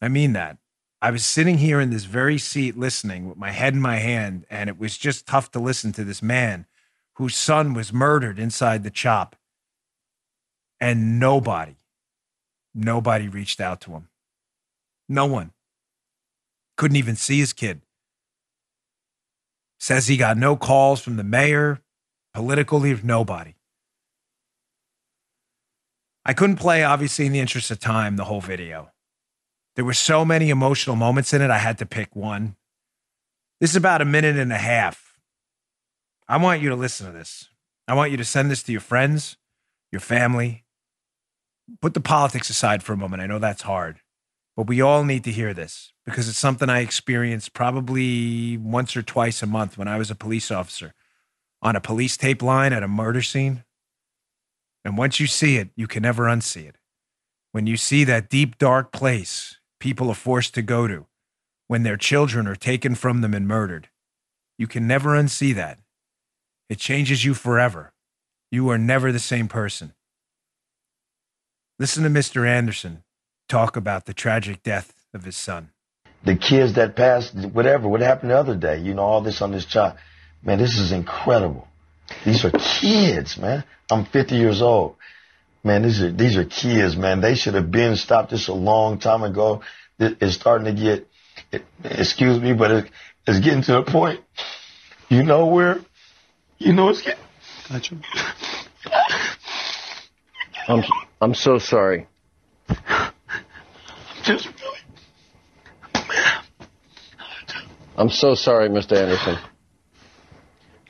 I 0.00 0.08
mean 0.08 0.32
that. 0.32 0.58
I 1.00 1.10
was 1.10 1.24
sitting 1.24 1.58
here 1.58 1.80
in 1.80 1.90
this 1.90 2.04
very 2.04 2.38
seat 2.38 2.78
listening 2.78 3.28
with 3.28 3.36
my 3.36 3.50
head 3.50 3.74
in 3.74 3.80
my 3.80 3.96
hand, 3.96 4.46
and 4.48 4.70
it 4.70 4.78
was 4.78 4.96
just 4.96 5.26
tough 5.26 5.50
to 5.50 5.58
listen 5.58 5.92
to 5.92 6.04
this 6.04 6.22
man 6.22 6.66
whose 7.16 7.36
son 7.36 7.74
was 7.74 7.92
murdered 7.92 8.38
inside 8.38 8.82
the 8.82 8.90
chop. 8.90 9.36
And 10.80 11.20
nobody, 11.20 11.76
nobody 12.74 13.28
reached 13.28 13.60
out 13.60 13.80
to 13.82 13.92
him. 13.92 14.08
No 15.08 15.26
one. 15.26 15.52
Couldn't 16.76 16.96
even 16.96 17.16
see 17.16 17.38
his 17.38 17.52
kid. 17.52 17.82
Says 19.78 20.06
he 20.06 20.16
got 20.16 20.38
no 20.38 20.56
calls 20.56 21.00
from 21.00 21.16
the 21.16 21.24
mayor, 21.24 21.80
political 22.32 22.80
leader, 22.80 23.00
nobody. 23.04 23.54
I 26.24 26.32
couldn't 26.32 26.56
play, 26.56 26.82
obviously, 26.82 27.26
in 27.26 27.32
the 27.32 27.40
interest 27.40 27.70
of 27.70 27.78
time, 27.78 28.16
the 28.16 28.24
whole 28.24 28.40
video. 28.40 28.90
There 29.76 29.84
were 29.84 29.92
so 29.92 30.24
many 30.24 30.50
emotional 30.50 30.96
moments 30.96 31.32
in 31.32 31.42
it, 31.42 31.50
I 31.50 31.58
had 31.58 31.78
to 31.78 31.86
pick 31.86 32.14
one. 32.14 32.56
This 33.60 33.70
is 33.70 33.76
about 33.76 34.02
a 34.02 34.06
minute 34.06 34.36
and 34.36 34.52
a 34.52 34.58
half. 34.58 35.18
I 36.28 36.36
want 36.38 36.62
you 36.62 36.68
to 36.70 36.76
listen 36.76 37.06
to 37.06 37.12
this. 37.12 37.48
I 37.86 37.94
want 37.94 38.10
you 38.10 38.16
to 38.16 38.24
send 38.24 38.50
this 38.50 38.62
to 38.64 38.72
your 38.72 38.80
friends, 38.80 39.36
your 39.92 40.00
family. 40.00 40.64
Put 41.80 41.94
the 41.94 42.00
politics 42.00 42.48
aside 42.50 42.82
for 42.82 42.92
a 42.92 42.96
moment. 42.96 43.22
I 43.22 43.26
know 43.26 43.38
that's 43.38 43.62
hard, 43.62 44.00
but 44.56 44.66
we 44.66 44.80
all 44.80 45.04
need 45.04 45.24
to 45.24 45.32
hear 45.32 45.52
this 45.52 45.92
because 46.04 46.28
it's 46.28 46.38
something 46.38 46.70
I 46.70 46.80
experienced 46.80 47.52
probably 47.52 48.56
once 48.56 48.96
or 48.96 49.02
twice 49.02 49.42
a 49.42 49.46
month 49.46 49.76
when 49.76 49.88
I 49.88 49.98
was 49.98 50.10
a 50.10 50.14
police 50.14 50.50
officer 50.50 50.94
on 51.62 51.76
a 51.76 51.80
police 51.80 52.16
tape 52.16 52.42
line 52.42 52.72
at 52.72 52.82
a 52.82 52.88
murder 52.88 53.22
scene. 53.22 53.64
And 54.84 54.98
once 54.98 55.18
you 55.18 55.26
see 55.26 55.56
it, 55.56 55.70
you 55.76 55.86
can 55.86 56.02
never 56.02 56.24
unsee 56.24 56.68
it. 56.68 56.76
When 57.52 57.66
you 57.66 57.76
see 57.76 58.04
that 58.04 58.28
deep, 58.28 58.58
dark 58.58 58.92
place 58.92 59.58
people 59.80 60.08
are 60.10 60.14
forced 60.14 60.54
to 60.54 60.62
go 60.62 60.88
to 60.88 61.06
when 61.66 61.82
their 61.82 61.96
children 61.96 62.46
are 62.46 62.56
taken 62.56 62.94
from 62.94 63.20
them 63.20 63.34
and 63.34 63.46
murdered. 63.46 63.88
You 64.58 64.66
can 64.66 64.86
never 64.86 65.10
unsee 65.10 65.54
that. 65.54 65.78
It 66.68 66.78
changes 66.78 67.24
you 67.24 67.34
forever. 67.34 67.92
You 68.50 68.68
are 68.70 68.78
never 68.78 69.12
the 69.12 69.18
same 69.18 69.48
person. 69.48 69.94
Listen 71.78 72.02
to 72.04 72.08
Mr. 72.08 72.46
Anderson 72.46 73.02
talk 73.48 73.76
about 73.76 74.06
the 74.06 74.14
tragic 74.14 74.62
death 74.62 74.94
of 75.12 75.24
his 75.24 75.36
son. 75.36 75.70
The 76.24 76.36
kids 76.36 76.74
that 76.74 76.96
passed, 76.96 77.34
whatever, 77.34 77.88
what 77.88 78.00
happened 78.00 78.30
the 78.30 78.38
other 78.38 78.56
day, 78.56 78.78
you 78.78 78.94
know, 78.94 79.02
all 79.02 79.20
this 79.20 79.42
on 79.42 79.52
this 79.52 79.66
child. 79.66 79.98
Man, 80.42 80.58
this 80.58 80.78
is 80.78 80.92
incredible. 80.92 81.68
These 82.24 82.44
are 82.44 82.50
kids, 82.50 83.36
man. 83.38 83.64
I'm 83.90 84.04
50 84.04 84.36
years 84.36 84.62
old. 84.62 84.96
Man, 85.62 85.82
these 85.82 86.02
are 86.02 86.12
these 86.12 86.36
are 86.36 86.44
kids, 86.44 86.96
man. 86.96 87.20
They 87.20 87.34
should 87.34 87.54
have 87.54 87.70
been 87.70 87.96
stopped 87.96 88.30
this 88.30 88.48
a 88.48 88.52
long 88.52 88.98
time 88.98 89.22
ago. 89.22 89.62
It's 89.98 90.34
starting 90.34 90.74
to 90.74 90.80
get, 90.80 91.08
it, 91.52 91.64
excuse 91.82 92.38
me, 92.40 92.52
but 92.52 92.70
it, 92.70 92.90
it's 93.26 93.40
getting 93.40 93.62
to 93.62 93.78
a 93.78 93.84
point. 93.84 94.20
You 95.08 95.22
know 95.22 95.46
where, 95.46 95.80
you 96.58 96.72
know 96.74 96.90
it's 96.90 97.00
getting. 97.00 97.24
Gotcha. 97.70 97.96
I'm 100.68 100.82
I'm 101.20 101.34
so 101.34 101.58
sorry. 101.58 102.06
Just 104.22 104.46
really. 104.46 104.78
I'm 107.96 108.10
so 108.10 108.34
sorry, 108.34 108.68
Mr. 108.68 108.96
Anderson. 108.96 109.38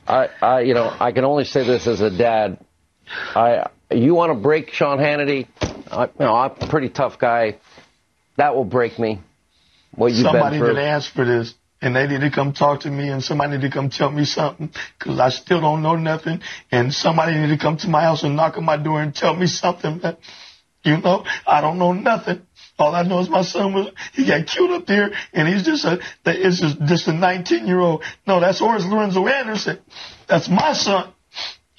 I, 0.07 0.29
I, 0.41 0.59
you 0.61 0.73
know, 0.73 0.95
I 0.99 1.11
can 1.11 1.25
only 1.25 1.45
say 1.45 1.65
this 1.65 1.87
as 1.87 2.01
a 2.01 2.15
dad. 2.15 2.63
I, 3.07 3.69
you 3.91 4.13
want 4.13 4.31
to 4.31 4.39
break 4.39 4.71
Sean 4.71 4.99
Hannity? 4.99 5.47
I, 5.91 6.05
you 6.05 6.11
know, 6.19 6.35
I'm 6.35 6.51
a 6.51 6.67
pretty 6.67 6.89
tough 6.89 7.19
guy. 7.19 7.57
That 8.37 8.55
will 8.55 8.65
break 8.65 8.99
me. 8.99 9.21
What 9.95 10.11
you've 10.11 10.23
somebody 10.23 10.57
been 10.57 10.65
through. 10.65 10.75
that 10.75 10.83
asked 10.83 11.11
for 11.11 11.25
this, 11.25 11.53
and 11.81 11.95
they 11.95 12.07
need 12.07 12.21
to 12.21 12.31
come 12.31 12.53
talk 12.53 12.81
to 12.81 12.91
me, 12.91 13.09
and 13.09 13.23
somebody 13.23 13.57
need 13.57 13.61
to 13.61 13.69
come 13.69 13.89
tell 13.89 14.11
me 14.11 14.25
something, 14.25 14.71
because 14.99 15.19
I 15.19 15.29
still 15.29 15.61
don't 15.61 15.81
know 15.81 15.95
nothing, 15.95 16.41
and 16.71 16.93
somebody 16.93 17.37
need 17.37 17.49
to 17.49 17.57
come 17.57 17.77
to 17.77 17.87
my 17.87 18.01
house 18.01 18.23
and 18.23 18.35
knock 18.35 18.57
on 18.57 18.65
my 18.65 18.77
door 18.77 19.01
and 19.01 19.15
tell 19.15 19.35
me 19.35 19.47
something. 19.47 20.01
You 20.85 20.97
know, 20.97 21.25
I 21.47 21.61
don't 21.61 21.79
know 21.79 21.93
nothing. 21.93 22.45
All 22.77 22.93
I 22.93 23.01
know 23.01 23.19
is 23.19 23.27
my 23.27 23.41
son 23.41 23.73
was 23.73 23.89
he 24.13 24.23
got 24.23 24.45
killed 24.45 24.69
up 24.69 24.85
there, 24.85 25.11
and 25.33 25.47
he's 25.47 25.63
just 25.63 25.83
a 25.83 25.99
it's 26.25 26.59
just 26.59 26.79
just 26.85 27.07
a 27.07 27.13
19 27.13 27.65
year 27.65 27.79
old. 27.79 28.03
No, 28.27 28.39
that's 28.39 28.59
Horace 28.59 28.85
Lorenzo 28.85 29.25
Anderson. 29.27 29.79
That's 30.27 30.47
my 30.47 30.73
son. 30.73 31.11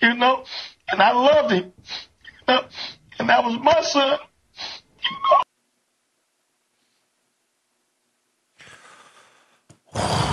You 0.02 0.14
know, 0.14 0.44
and 0.90 1.00
I 1.00 1.12
loved 1.12 1.52
him. 1.52 1.72
You 2.48 2.54
know? 2.54 2.64
And 3.20 3.28
that 3.28 3.44
was 3.44 3.58
my 3.60 3.80
son. 3.82 4.18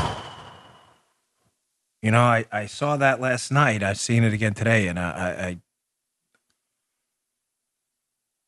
You 2.02 2.12
know, 2.12 2.20
I, 2.20 2.44
I 2.52 2.66
saw 2.66 2.98
that 2.98 3.22
last 3.22 3.50
night. 3.50 3.82
I've 3.82 3.98
seen 3.98 4.26
it 4.26 4.34
again 4.34 4.54
today, 4.54 4.90
and 4.90 5.00
I, 5.00 5.06
I, 5.10 5.58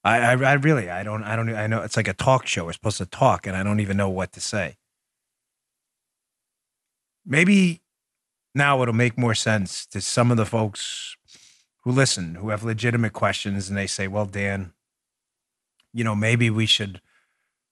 I, 0.06 0.34
I 0.34 0.54
really, 0.54 0.90
I 0.90 1.02
don't, 1.04 1.24
I 1.24 1.36
don't, 1.36 1.50
I 1.50 1.66
know 1.66 1.82
it's 1.82 1.98
like 1.98 2.08
a 2.08 2.14
talk 2.14 2.46
show. 2.46 2.66
We're 2.66 2.74
supposed 2.74 3.00
to 3.00 3.08
talk, 3.08 3.48
and 3.48 3.58
I 3.58 3.64
don't 3.64 3.80
even 3.80 3.98
know 3.98 4.10
what 4.10 4.32
to 4.34 4.40
say. 4.42 4.76
Maybe 7.26 7.82
now 8.54 8.82
it'll 8.84 8.94
make 8.94 9.18
more 9.18 9.34
sense 9.34 9.88
to 9.88 10.00
some 10.02 10.30
of 10.30 10.38
the 10.38 10.46
folks 10.46 11.18
who 11.84 11.92
listen, 11.92 12.36
who 12.36 12.50
have 12.50 12.64
legitimate 12.64 13.14
questions, 13.14 13.68
and 13.68 13.76
they 13.76 13.88
say, 13.88 14.08
"Well, 14.08 14.28
Dan, 14.28 14.74
you 15.92 16.04
know, 16.04 16.16
maybe 16.16 16.50
we 16.50 16.66
should." 16.66 17.02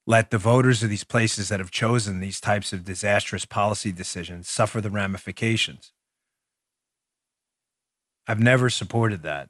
let 0.06 0.32
the 0.32 0.38
voters 0.38 0.84
of 0.84 0.90
these 0.90 1.06
places 1.06 1.48
that 1.48 1.62
have 1.62 1.72
chosen 1.72 2.20
these 2.20 2.42
types 2.42 2.74
of 2.74 2.84
disastrous 2.84 3.46
policy 3.46 3.90
decisions 3.90 4.50
suffer 4.50 4.82
the 4.82 4.90
ramifications. 4.90 5.94
I've 8.28 8.40
never 8.40 8.70
supported 8.70 9.24
that. 9.24 9.50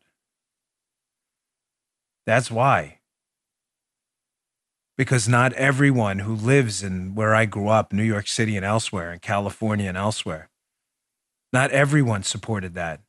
That's 2.26 2.50
why. 2.50 3.00
Because 4.98 5.28
not 5.28 5.54
everyone 5.54 6.20
who 6.20 6.36
lives 6.36 6.84
in 6.84 7.16
where 7.16 7.34
I 7.34 7.46
grew 7.46 7.68
up, 7.68 7.92
New 7.92 8.04
York 8.04 8.28
City 8.28 8.56
and 8.56 8.66
elsewhere, 8.66 9.12
in 9.12 9.20
California 9.20 9.90
and 9.90 9.98
elsewhere, 9.98 10.50
not 11.52 11.72
everyone 11.72 12.24
supported 12.24 12.74
that. 12.76 13.02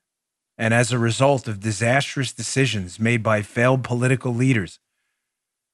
And 0.57 0.73
as 0.73 0.93
a 0.93 0.99
result 0.99 1.49
of 1.49 1.61
disastrous 1.61 2.33
decisions 2.33 2.99
made 2.99 3.23
by 3.23 3.43
failed 3.43 3.85
political 3.85 4.33
leaders, 4.33 4.79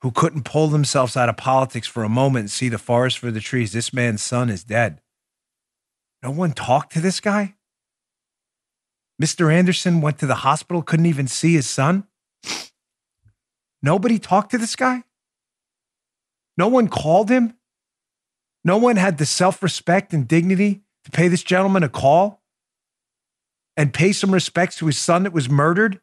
who 0.02 0.10
couldn't 0.10 0.44
pull 0.44 0.68
themselves 0.68 1.16
out 1.16 1.28
of 1.28 1.36
politics 1.36 1.86
for 1.86 2.04
a 2.04 2.08
moment 2.08 2.44
and 2.44 2.50
see 2.50 2.68
the 2.68 2.78
forest 2.78 3.18
for 3.18 3.30
the 3.30 3.40
trees. 3.40 3.72
This 3.72 3.92
man's 3.92 4.22
son 4.22 4.48
is 4.48 4.64
dead. 4.64 5.00
No 6.22 6.30
one 6.30 6.52
talked 6.52 6.92
to 6.92 7.00
this 7.00 7.20
guy? 7.20 7.54
Mr. 9.22 9.52
Anderson 9.52 10.00
went 10.00 10.18
to 10.18 10.26
the 10.26 10.36
hospital, 10.36 10.82
couldn't 10.82 11.06
even 11.06 11.28
see 11.28 11.54
his 11.54 11.68
son? 11.68 12.06
Nobody 13.82 14.18
talked 14.18 14.50
to 14.50 14.58
this 14.58 14.76
guy? 14.76 15.04
No 16.56 16.68
one 16.68 16.88
called 16.88 17.30
him? 17.30 17.54
No 18.64 18.76
one 18.76 18.96
had 18.96 19.18
the 19.18 19.26
self 19.26 19.62
respect 19.62 20.12
and 20.12 20.28
dignity 20.28 20.82
to 21.04 21.10
pay 21.10 21.28
this 21.28 21.42
gentleman 21.42 21.82
a 21.82 21.88
call 21.88 22.42
and 23.76 23.94
pay 23.94 24.12
some 24.12 24.32
respects 24.32 24.76
to 24.76 24.86
his 24.86 24.98
son 24.98 25.22
that 25.22 25.32
was 25.32 25.48
murdered 25.48 26.00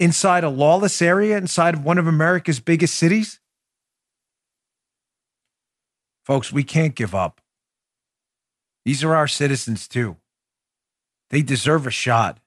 inside 0.00 0.42
a 0.42 0.48
lawless 0.48 1.00
area, 1.00 1.36
inside 1.36 1.74
of 1.74 1.84
one 1.84 1.98
of 1.98 2.08
America's 2.08 2.58
biggest 2.58 2.96
cities? 2.96 3.38
Folks, 6.24 6.52
we 6.52 6.64
can't 6.64 6.96
give 6.96 7.14
up. 7.14 7.40
These 8.84 9.04
are 9.04 9.14
our 9.14 9.28
citizens 9.28 9.86
too. 9.86 10.16
They 11.28 11.42
deserve 11.42 11.86
a 11.86 11.90
shot. 11.90 12.39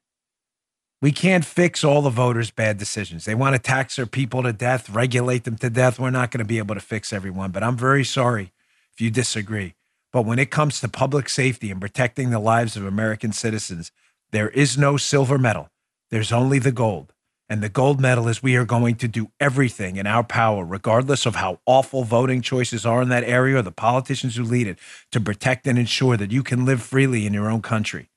We 1.04 1.12
can't 1.12 1.44
fix 1.44 1.84
all 1.84 2.00
the 2.00 2.08
voters' 2.08 2.50
bad 2.50 2.78
decisions. 2.78 3.26
They 3.26 3.34
want 3.34 3.54
to 3.54 3.58
tax 3.58 3.96
their 3.96 4.06
people 4.06 4.42
to 4.42 4.54
death, 4.54 4.88
regulate 4.88 5.44
them 5.44 5.58
to 5.58 5.68
death. 5.68 5.98
We're 5.98 6.08
not 6.08 6.30
going 6.30 6.38
to 6.38 6.46
be 6.46 6.56
able 6.56 6.74
to 6.76 6.80
fix 6.80 7.12
everyone, 7.12 7.50
but 7.50 7.62
I'm 7.62 7.76
very 7.76 8.04
sorry 8.04 8.52
if 8.90 9.02
you 9.02 9.10
disagree. 9.10 9.74
But 10.14 10.24
when 10.24 10.38
it 10.38 10.50
comes 10.50 10.80
to 10.80 10.88
public 10.88 11.28
safety 11.28 11.70
and 11.70 11.78
protecting 11.78 12.30
the 12.30 12.38
lives 12.38 12.74
of 12.74 12.86
American 12.86 13.34
citizens, 13.34 13.92
there 14.32 14.48
is 14.48 14.78
no 14.78 14.96
silver 14.96 15.36
medal. 15.36 15.68
There's 16.10 16.32
only 16.32 16.58
the 16.58 16.72
gold. 16.72 17.12
And 17.50 17.62
the 17.62 17.68
gold 17.68 18.00
medal 18.00 18.26
is 18.26 18.42
we 18.42 18.56
are 18.56 18.64
going 18.64 18.94
to 18.94 19.06
do 19.06 19.30
everything 19.38 19.96
in 19.96 20.06
our 20.06 20.24
power, 20.24 20.64
regardless 20.64 21.26
of 21.26 21.34
how 21.34 21.60
awful 21.66 22.04
voting 22.04 22.40
choices 22.40 22.86
are 22.86 23.02
in 23.02 23.10
that 23.10 23.24
area 23.24 23.58
or 23.58 23.62
the 23.62 23.70
politicians 23.70 24.36
who 24.36 24.42
lead 24.42 24.66
it, 24.66 24.78
to 25.12 25.20
protect 25.20 25.66
and 25.66 25.78
ensure 25.78 26.16
that 26.16 26.32
you 26.32 26.42
can 26.42 26.64
live 26.64 26.80
freely 26.80 27.26
in 27.26 27.34
your 27.34 27.50
own 27.50 27.60
country. 27.60 28.08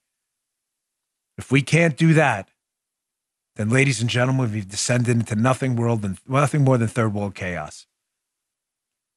If 1.38 1.52
we 1.52 1.62
can't 1.62 1.98
do 1.98 2.14
that, 2.14 2.50
then, 3.58 3.70
ladies 3.70 4.02
and 4.02 4.10
gentlemen, 4.10 4.52
we've 4.52 4.70
descended 4.70 5.16
into 5.16 5.36
nothing 5.36 5.76
world 5.76 6.04
than 6.04 6.18
nothing 6.28 6.64
more 6.64 6.78
than 6.78 6.88
third 6.88 7.14
world 7.14 7.36
chaos. 7.36 7.88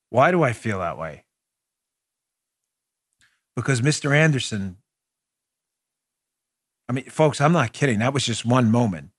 Why 0.09 0.31
do 0.31 0.43
I 0.43 0.53
feel 0.53 0.81
that 0.81 0.99
way? 0.99 1.25
Because 3.55 3.81
Mr. 3.81 4.17
Anderson, 4.17 4.79
I 6.89 6.93
mean, 6.93 7.05
folks, 7.05 7.41
I'm 7.41 7.53
not 7.53 7.73
kidding. 7.73 8.01
That 8.01 8.15
was 8.15 8.25
just 8.25 8.45
one 8.45 8.71
moment. 8.71 9.11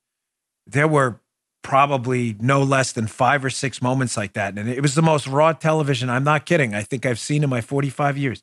There 0.66 0.88
were 0.88 1.20
probably 1.62 2.36
no 2.40 2.62
less 2.62 2.92
than 2.92 3.06
five 3.06 3.44
or 3.44 3.50
six 3.50 3.80
moments 3.80 4.16
like 4.16 4.32
that. 4.34 4.58
And 4.58 4.68
it 4.68 4.82
was 4.82 4.94
the 4.96 5.02
most 5.02 5.26
raw 5.26 5.52
television. 5.52 6.10
I'm 6.10 6.24
not 6.24 6.44
kidding. 6.44 6.74
I 6.74 6.82
think 6.82 7.06
I've 7.06 7.20
seen 7.20 7.44
in 7.44 7.50
my 7.50 7.60
45 7.60 8.18
years. 8.18 8.42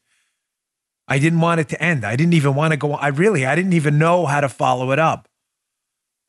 I 1.09 1.19
didn't 1.19 1.41
want 1.41 1.59
it 1.59 1.69
to 1.69 1.83
end. 1.83 2.05
I 2.05 2.15
didn't 2.15 2.33
even 2.33 2.55
want 2.55 2.71
to 2.71 2.77
go. 2.77 2.93
I 2.93 3.07
really, 3.09 3.45
I 3.45 3.55
didn't 3.55 3.73
even 3.73 3.97
know 3.97 4.25
how 4.25 4.41
to 4.41 4.49
follow 4.49 4.91
it 4.91 4.99
up. 4.99 5.28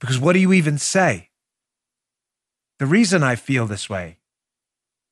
Because 0.00 0.18
what 0.18 0.32
do 0.32 0.38
you 0.38 0.52
even 0.52 0.78
say? 0.78 1.28
The 2.78 2.86
reason 2.86 3.22
I 3.22 3.36
feel 3.36 3.66
this 3.66 3.90
way, 3.90 4.18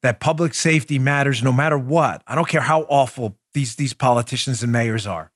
that 0.03 0.21
public 0.21 0.55
safety 0.55 0.99
matters 0.99 1.43
no 1.43 1.53
matter 1.53 1.77
what, 1.77 2.23
I 2.27 2.35
don't 2.35 2.49
care 2.49 2.63
how 2.63 2.83
awful 2.83 3.37
these, 3.53 3.77
these 3.77 3.93
politicians 3.93 4.63
and 4.63 4.73
mayors 4.73 5.07
are, 5.07 5.31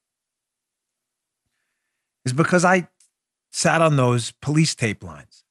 is 2.24 2.32
because 2.32 2.64
I 2.64 2.88
sat 3.50 3.82
on 3.82 3.96
those 3.96 4.32
police 4.40 4.74
tape 4.74 5.04
lines. 5.04 5.44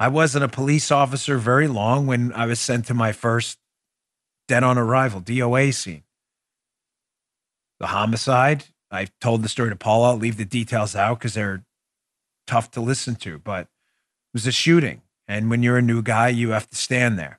I 0.00 0.08
wasn't 0.08 0.44
a 0.44 0.48
police 0.48 0.90
officer 0.90 1.38
very 1.38 1.68
long 1.68 2.06
when 2.06 2.32
I 2.32 2.46
was 2.46 2.58
sent 2.58 2.86
to 2.86 2.94
my 2.94 3.12
first 3.12 3.58
dead 4.48 4.64
on 4.64 4.78
arrival, 4.78 5.20
DOA 5.20 5.74
scene. 5.74 6.04
The 7.78 7.88
homicide, 7.88 8.64
I 8.90 9.08
told 9.20 9.42
the 9.42 9.48
story 9.48 9.70
to 9.70 9.76
Paula. 9.76 10.10
I'll 10.10 10.16
leave 10.16 10.36
the 10.36 10.44
details 10.44 10.96
out 10.96 11.18
because 11.18 11.34
they're 11.34 11.64
tough 12.48 12.70
to 12.72 12.80
listen 12.80 13.14
to, 13.16 13.38
but 13.38 13.62
it 13.62 13.68
was 14.32 14.46
a 14.46 14.52
shooting. 14.52 15.02
And 15.28 15.50
when 15.50 15.62
you're 15.62 15.78
a 15.78 15.82
new 15.82 16.02
guy, 16.02 16.28
you 16.28 16.50
have 16.50 16.68
to 16.70 16.76
stand 16.76 17.18
there. 17.18 17.38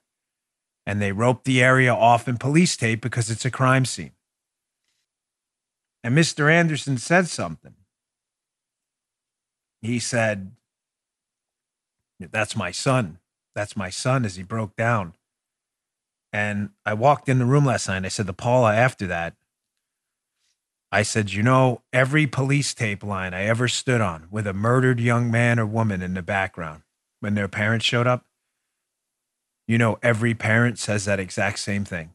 And 0.85 1.01
they 1.01 1.11
roped 1.11 1.45
the 1.45 1.61
area 1.61 1.93
off 1.93 2.27
in 2.27 2.37
police 2.37 2.77
tape 2.77 3.01
because 3.01 3.29
it's 3.29 3.45
a 3.45 3.51
crime 3.51 3.83
scene. 3.83 4.11
And 6.03 6.17
Mr. 6.17 6.51
Anderson 6.51 6.97
said 6.97 7.27
something. 7.27 7.73
He 9.81 9.99
said, 9.99 10.51
That's 12.19 12.55
my 12.55 12.71
son. 12.71 13.19
That's 13.55 13.75
my 13.75 13.89
son 13.89 14.23
as 14.23 14.35
he 14.35 14.43
broke 14.43 14.75
down. 14.75 15.13
And 16.31 16.69
I 16.85 16.93
walked 16.93 17.27
in 17.27 17.39
the 17.39 17.45
room 17.45 17.65
last 17.65 17.87
night 17.87 17.97
and 17.97 18.05
I 18.05 18.09
said 18.09 18.27
to 18.27 18.33
Paula 18.33 18.73
after 18.73 19.07
that, 19.07 19.35
I 20.91 21.03
said, 21.03 21.31
you 21.31 21.43
know, 21.43 21.83
every 21.93 22.25
police 22.25 22.73
tape 22.73 23.03
line 23.03 23.33
I 23.33 23.43
ever 23.43 23.67
stood 23.67 24.01
on 24.01 24.27
with 24.31 24.47
a 24.47 24.53
murdered 24.53 24.99
young 24.99 25.29
man 25.29 25.59
or 25.59 25.65
woman 25.65 26.01
in 26.01 26.15
the 26.15 26.23
background 26.23 26.81
when 27.19 27.35
their 27.35 27.47
parents 27.47 27.85
showed 27.85 28.07
up, 28.07 28.25
you 29.67 29.77
know, 29.77 29.99
every 30.01 30.33
parent 30.33 30.79
says 30.79 31.05
that 31.05 31.19
exact 31.19 31.59
same 31.59 31.85
thing. 31.85 32.13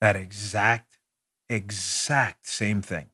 That 0.00 0.16
exact, 0.16 0.98
exact 1.50 2.46
same 2.46 2.80
thing. 2.80 3.10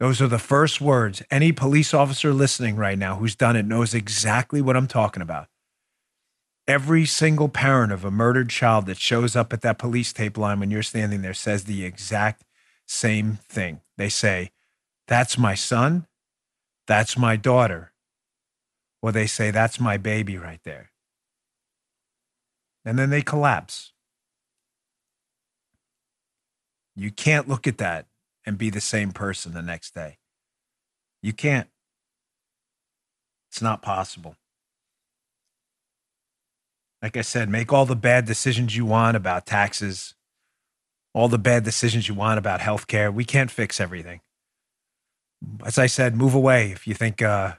Those 0.00 0.20
are 0.20 0.28
the 0.28 0.40
first 0.40 0.80
words. 0.80 1.22
Any 1.30 1.52
police 1.52 1.94
officer 1.94 2.32
listening 2.32 2.74
right 2.74 2.98
now 2.98 3.16
who's 3.16 3.36
done 3.36 3.54
it 3.54 3.64
knows 3.64 3.94
exactly 3.94 4.60
what 4.60 4.76
I'm 4.76 4.88
talking 4.88 5.22
about. 5.22 5.46
Every 6.66 7.04
single 7.04 7.48
parent 7.50 7.92
of 7.92 8.04
a 8.04 8.10
murdered 8.10 8.48
child 8.48 8.86
that 8.86 8.96
shows 8.96 9.36
up 9.36 9.52
at 9.52 9.60
that 9.60 9.78
police 9.78 10.12
tape 10.12 10.38
line 10.38 10.60
when 10.60 10.70
you're 10.70 10.82
standing 10.82 11.20
there 11.20 11.34
says 11.34 11.64
the 11.64 11.84
exact 11.84 12.44
same 12.86 13.38
thing. 13.48 13.80
They 13.98 14.08
say, 14.08 14.50
That's 15.06 15.36
my 15.36 15.54
son. 15.54 16.06
That's 16.86 17.18
my 17.18 17.36
daughter. 17.36 17.92
Or 19.02 19.12
they 19.12 19.26
say, 19.26 19.50
That's 19.50 19.78
my 19.78 19.98
baby 19.98 20.38
right 20.38 20.60
there. 20.64 20.90
And 22.84 22.98
then 22.98 23.10
they 23.10 23.22
collapse. 23.22 23.92
You 26.96 27.10
can't 27.10 27.48
look 27.48 27.66
at 27.66 27.78
that 27.78 28.06
and 28.46 28.56
be 28.56 28.70
the 28.70 28.80
same 28.80 29.12
person 29.12 29.52
the 29.52 29.62
next 29.62 29.94
day. 29.94 30.18
You 31.22 31.32
can't. 31.32 31.68
It's 33.50 33.62
not 33.62 33.82
possible. 33.82 34.36
Like 37.04 37.18
I 37.18 37.20
said, 37.20 37.50
make 37.50 37.70
all 37.70 37.84
the 37.84 37.94
bad 37.94 38.24
decisions 38.24 38.74
you 38.74 38.86
want 38.86 39.14
about 39.14 39.44
taxes, 39.44 40.14
all 41.12 41.28
the 41.28 41.36
bad 41.36 41.62
decisions 41.62 42.08
you 42.08 42.14
want 42.14 42.38
about 42.38 42.60
healthcare. 42.60 43.12
We 43.12 43.26
can't 43.26 43.50
fix 43.50 43.78
everything. 43.78 44.22
As 45.66 45.78
I 45.78 45.84
said, 45.84 46.16
move 46.16 46.34
away 46.34 46.70
if 46.70 46.86
you 46.86 46.94
think 46.94 47.20
uh, 47.20 47.56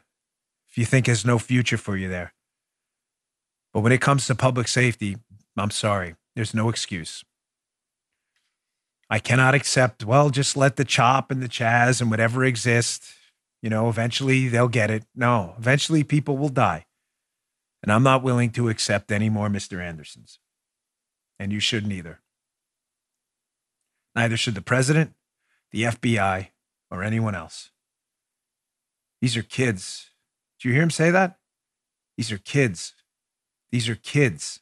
if 0.67 0.79
you 0.79 0.85
think 0.85 1.05
there's 1.05 1.23
no 1.23 1.37
future 1.37 1.77
for 1.77 1.95
you 1.95 2.09
there. 2.09 2.33
But 3.71 3.81
when 3.81 3.91
it 3.91 4.01
comes 4.01 4.25
to 4.25 4.33
public 4.33 4.67
safety, 4.67 5.17
I'm 5.55 5.69
sorry, 5.69 6.15
there's 6.35 6.55
no 6.55 6.67
excuse. 6.69 7.23
I 9.11 9.19
cannot 9.19 9.53
accept, 9.53 10.03
well, 10.03 10.31
just 10.31 10.57
let 10.57 10.75
the 10.75 10.85
chop 10.85 11.29
and 11.29 11.43
the 11.43 11.47
chaz 11.47 12.01
and 12.01 12.09
whatever 12.09 12.43
exist, 12.43 13.03
you 13.61 13.69
know, 13.69 13.89
eventually 13.89 14.47
they'll 14.47 14.67
get 14.69 14.89
it. 14.89 15.03
No, 15.13 15.53
eventually 15.59 16.03
people 16.03 16.35
will 16.35 16.49
die. 16.49 16.84
And 17.85 17.91
I'm 17.91 18.01
not 18.01 18.23
willing 18.23 18.49
to 18.53 18.67
accept 18.67 19.11
any 19.11 19.29
more 19.29 19.47
Mr. 19.47 19.79
Andersons. 19.79 20.39
And 21.37 21.53
you 21.53 21.59
shouldn't 21.59 21.93
either. 21.93 22.19
Neither 24.15 24.37
should 24.37 24.55
the 24.55 24.63
president, 24.63 25.13
the 25.71 25.83
FBI, 25.83 26.47
or 26.89 27.03
anyone 27.03 27.35
else. 27.35 27.69
These 29.21 29.37
are 29.37 29.43
kids. 29.43 30.09
Do 30.59 30.67
you 30.67 30.73
hear 30.73 30.81
him 30.81 30.89
say 30.89 31.11
that? 31.11 31.37
These 32.17 32.31
are 32.31 32.39
kids. 32.39 32.95
These 33.71 33.87
are 33.87 33.95
kids. 33.95 34.61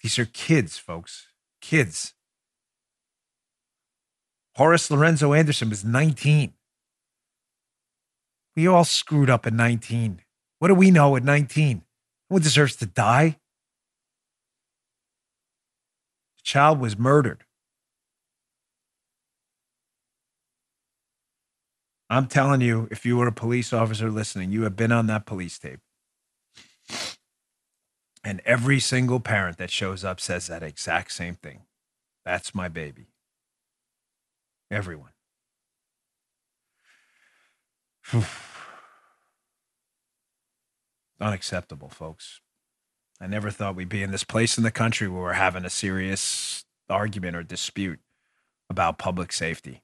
These 0.00 0.16
are 0.20 0.24
kids, 0.24 0.78
folks. 0.78 1.26
Kids. 1.60 2.14
Horace 4.54 4.88
Lorenzo 4.88 5.32
Anderson 5.32 5.68
was 5.68 5.84
19. 5.84 6.52
We 8.54 8.68
all 8.68 8.84
screwed 8.84 9.30
up 9.30 9.46
at 9.46 9.52
19. 9.52 10.22
What 10.60 10.68
do 10.68 10.74
we 10.74 10.92
know 10.92 11.16
at 11.16 11.24
19? 11.24 11.82
Who 12.30 12.38
deserves 12.38 12.76
to 12.76 12.86
die? 12.86 13.36
The 16.36 16.42
child 16.44 16.78
was 16.78 16.96
murdered. 16.96 17.44
I'm 22.08 22.26
telling 22.26 22.60
you, 22.60 22.88
if 22.90 23.04
you 23.04 23.16
were 23.16 23.26
a 23.26 23.32
police 23.32 23.72
officer 23.72 24.10
listening, 24.10 24.50
you 24.52 24.62
have 24.62 24.76
been 24.76 24.92
on 24.92 25.06
that 25.08 25.26
police 25.26 25.58
tape. 25.58 25.80
And 28.22 28.40
every 28.44 28.80
single 28.80 29.20
parent 29.20 29.58
that 29.58 29.70
shows 29.70 30.04
up 30.04 30.20
says 30.20 30.46
that 30.46 30.62
exact 30.62 31.12
same 31.12 31.34
thing. 31.36 31.62
That's 32.24 32.54
my 32.54 32.68
baby. 32.68 33.06
Everyone. 34.70 35.10
unacceptable, 41.20 41.88
folks. 41.88 42.40
I 43.20 43.26
never 43.26 43.50
thought 43.50 43.76
we'd 43.76 43.88
be 43.88 44.02
in 44.02 44.10
this 44.10 44.24
place 44.24 44.56
in 44.56 44.64
the 44.64 44.70
country 44.70 45.06
where 45.08 45.22
we're 45.22 45.32
having 45.34 45.64
a 45.64 45.70
serious 45.70 46.64
argument 46.88 47.36
or 47.36 47.42
dispute 47.42 48.00
about 48.70 48.98
public 48.98 49.32
safety. 49.32 49.82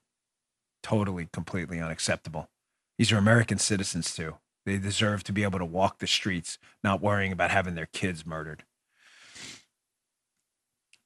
Totally, 0.81 1.27
completely 1.31 1.79
unacceptable. 1.79 2.49
These 2.97 3.11
are 3.11 3.17
American 3.17 3.59
citizens, 3.59 4.15
too. 4.15 4.37
They 4.65 4.77
deserve 4.77 5.23
to 5.25 5.31
be 5.31 5.43
able 5.43 5.59
to 5.59 5.65
walk 5.65 5.99
the 5.99 6.07
streets, 6.07 6.57
not 6.83 7.01
worrying 7.01 7.31
about 7.31 7.51
having 7.51 7.75
their 7.75 7.85
kids 7.85 8.25
murdered. 8.25 8.63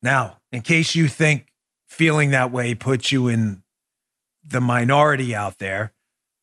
Now, 0.02 0.38
in 0.52 0.62
case 0.62 0.96
you 0.96 1.08
think 1.08 1.48
feeling 1.88 2.32
that 2.32 2.52
way 2.52 2.74
puts 2.74 3.12
you 3.12 3.28
in 3.28 3.64
the 4.44 4.62
minority 4.62 5.36
out 5.36 5.60
there, 5.60 5.94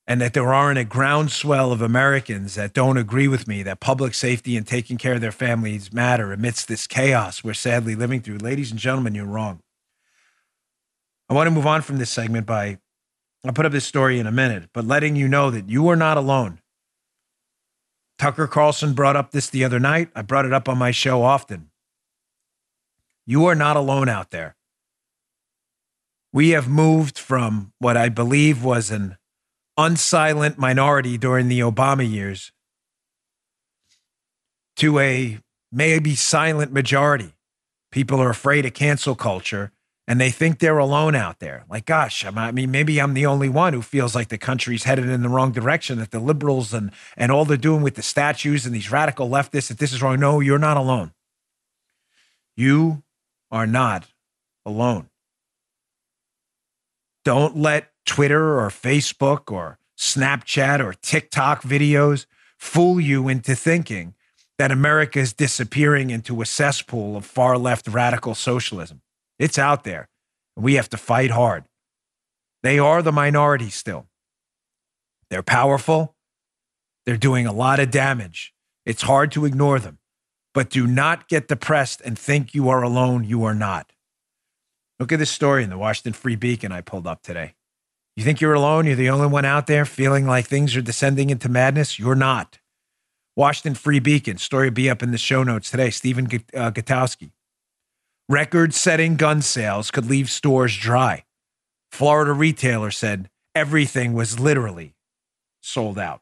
and 0.09 0.23
that 0.23 0.33
there 0.33 0.55
aren't 0.55 0.79
a 0.79 0.85
groundswell 0.85 1.71
of 1.71 1.83
Americans 1.83 2.55
that 2.55 2.73
don't 2.73 2.97
agree 2.97 3.29
with 3.29 3.47
me 3.47 3.63
that 3.63 3.79
public 3.79 4.15
safety 4.15 4.57
and 4.57 4.67
taking 4.67 4.97
care 4.97 5.13
of 5.13 5.21
their 5.21 5.31
families 5.31 5.93
matter 5.93 6.33
amidst 6.33 6.67
this 6.67 6.87
chaos 6.87 7.45
we're 7.45 7.53
sadly 7.53 7.95
living 7.95 8.23
through. 8.23 8.39
Ladies 8.39 8.71
and 8.71 8.81
gentlemen, 8.81 9.15
you're 9.15 9.27
wrong. 9.27 9.61
I 11.29 11.35
want 11.35 11.47
to 11.47 11.51
move 11.51 11.67
on 11.67 11.83
from 11.83 11.99
this 11.99 12.09
segment 12.09 12.47
by 12.47 12.79
I'll 13.45 13.53
put 13.53 13.67
up 13.67 13.73
this 13.73 13.85
story 13.85 14.19
in 14.19 14.27
a 14.27 14.33
minute, 14.33 14.71
but 14.73 14.87
letting 14.87 15.15
you 15.15 15.29
know 15.29 15.51
that 15.51 15.69
you 15.69 15.87
are 15.89 15.97
not 15.97 16.17
alone. 16.17 16.61
Tucker 18.19 18.47
Carlson 18.47 18.95
brought 18.95 19.15
up 19.15 19.31
this 19.31 19.51
the 19.51 19.63
other 19.63 19.79
night. 19.79 20.09
I 20.17 20.23
brought 20.23 20.47
it 20.47 20.55
up 20.55 20.71
on 20.71 20.79
my 20.79 20.91
show 20.91 21.23
often. 21.23 21.69
You 23.27 23.45
are 23.45 23.55
not 23.55 23.77
alone 23.77 24.09
out 24.09 24.31
there. 24.31 24.57
We 26.33 26.51
have 26.51 26.67
moved 26.67 27.19
from 27.19 27.75
what 27.79 27.97
I 27.97 28.09
believe 28.09 28.65
was 28.65 28.91
an 28.91 29.18
unsilent 29.79 30.59
minority 30.59 31.17
during 31.17 31.49
the 31.49 31.61
Obama 31.61 32.09
years 32.09 32.53
to 34.77 34.99
a 34.99 35.39
maybe 35.71 36.15
silent 36.15 36.73
majority. 36.73 37.35
People 37.91 38.21
are 38.21 38.31
afraid 38.31 38.67
of 38.67 38.75
cancel 38.75 39.15
culture 39.15 39.73
and 40.07 40.21
they 40.21 40.31
think 40.31 40.59
they're 40.59 40.79
alone 40.79 41.15
out 41.15 41.39
there. 41.39 41.65
Like, 41.69 41.85
gosh, 41.85 42.25
I 42.25 42.51
mean, 42.51 42.71
maybe 42.71 42.99
I'm 43.01 43.13
the 43.13 43.27
only 43.27 43.49
one 43.49 43.75
who 43.75 43.83
feels 43.83 44.15
like 44.15 44.29
the 44.29 44.39
country's 44.39 44.85
headed 44.85 45.07
in 45.07 45.23
the 45.23 45.29
wrong 45.29 45.53
direction, 45.53 45.99
that 45.99 46.11
the 46.11 46.19
liberals 46.19 46.73
and, 46.73 46.91
and 47.17 47.31
all 47.31 47.45
they're 47.45 47.59
doing 47.59 47.83
with 47.83 47.95
the 47.95 48.03
statues 48.03 48.65
and 48.65 48.75
these 48.75 48.91
radical 48.91 49.29
leftists, 49.29 49.69
that 49.69 49.79
this 49.79 49.93
is 49.93 50.01
wrong. 50.03 50.19
No, 50.19 50.41
you're 50.41 50.59
not 50.59 50.79
alone. 50.79 51.13
You 52.57 53.03
are 53.51 53.67
not 53.67 54.07
alone. 54.65 55.11
Don't 57.25 57.57
let 57.57 57.88
Twitter 58.09 58.59
or 58.59 58.71
Facebook 58.71 59.53
or 59.53 59.79
Snapchat 59.99 60.81
or 60.81 60.95
TikTok 60.95 61.63
videos 61.63 62.25
fool 62.59 62.99
you 62.99 63.29
into 63.29 63.55
thinking 63.55 64.15
that 64.57 64.73
America 64.73 65.19
is 65.19 65.35
disappearing 65.35 66.09
into 66.09 66.41
a 66.41 66.47
cesspool 66.47 67.17
of 67.17 67.27
far 67.27 67.59
left 67.59 67.87
radical 67.87 68.35
socialism. 68.35 69.03
It's 69.39 69.59
out 69.59 69.85
there. 69.85 70.09
And 70.57 70.65
We 70.65 70.75
have 70.75 70.89
to 70.89 70.97
fight 70.97 71.31
hard. 71.31 71.65
They 72.63 72.79
are 72.79 73.03
the 73.03 73.13
minority 73.13 73.69
still. 73.69 74.07
They're 75.29 75.43
powerful. 75.43 76.17
They're 77.05 77.19
doing 77.19 77.47
a 77.47 77.53
lot 77.53 77.79
of 77.79 77.91
damage. 77.91 78.55
It's 78.87 79.03
hard 79.03 79.31
to 79.33 79.45
ignore 79.45 79.79
them. 79.79 79.99
But 80.55 80.71
do 80.71 80.87
not 80.87 81.29
get 81.29 81.47
depressed 81.47 82.01
and 82.07 82.19
think 82.19 82.55
you 82.55 82.71
are 82.71 82.83
alone. 82.83 83.25
You 83.25 83.45
are 83.45 83.55
not. 83.55 83.93
Look 84.99 85.13
at 85.13 85.19
this 85.19 85.31
story 85.31 85.63
in 85.63 85.71
the 85.71 85.79
Washington 85.79 86.15
Free 86.15 86.37
Beacon 86.37 86.73
I 86.73 86.81
pulled 86.81 87.07
up 87.07 87.23
today. 87.23 87.55
You 88.19 88.25
think 88.25 88.41
you're 88.41 88.53
alone? 88.53 88.85
You're 88.85 88.97
the 88.97 89.11
only 89.11 89.29
one 89.29 89.45
out 89.45 89.69
there 89.69 89.85
feeling 89.85 90.27
like 90.27 90.49
things 90.49 90.75
are 90.75 90.83
descending 90.83 91.31
into 91.31 91.49
madness? 91.49 92.01
You're 92.01 92.17
not. 92.17 92.59
Washington 93.37 93.77
Free 93.77 94.01
Beacon, 94.01 94.39
story 94.39 94.71
will 94.71 94.75
be 94.75 94.91
up 94.91 95.05
in 95.05 95.13
the 95.13 95.19
show 95.19 95.45
notes 95.45 95.71
today. 95.71 95.91
Stephen 95.91 96.25
uh, 96.27 96.73
Gutowski. 96.73 97.31
Record 98.29 98.75
setting 98.75 99.15
gun 99.15 99.41
sales 99.41 99.93
could 99.93 100.07
leave 100.07 100.31
stores 100.31 100.77
dry. 100.77 101.27
Florida 101.93 102.33
retailer 102.33 102.91
said 102.91 103.31
everything 103.55 104.15
was 104.15 104.41
literally 104.41 104.97
sold 105.61 105.97
out. 105.97 106.21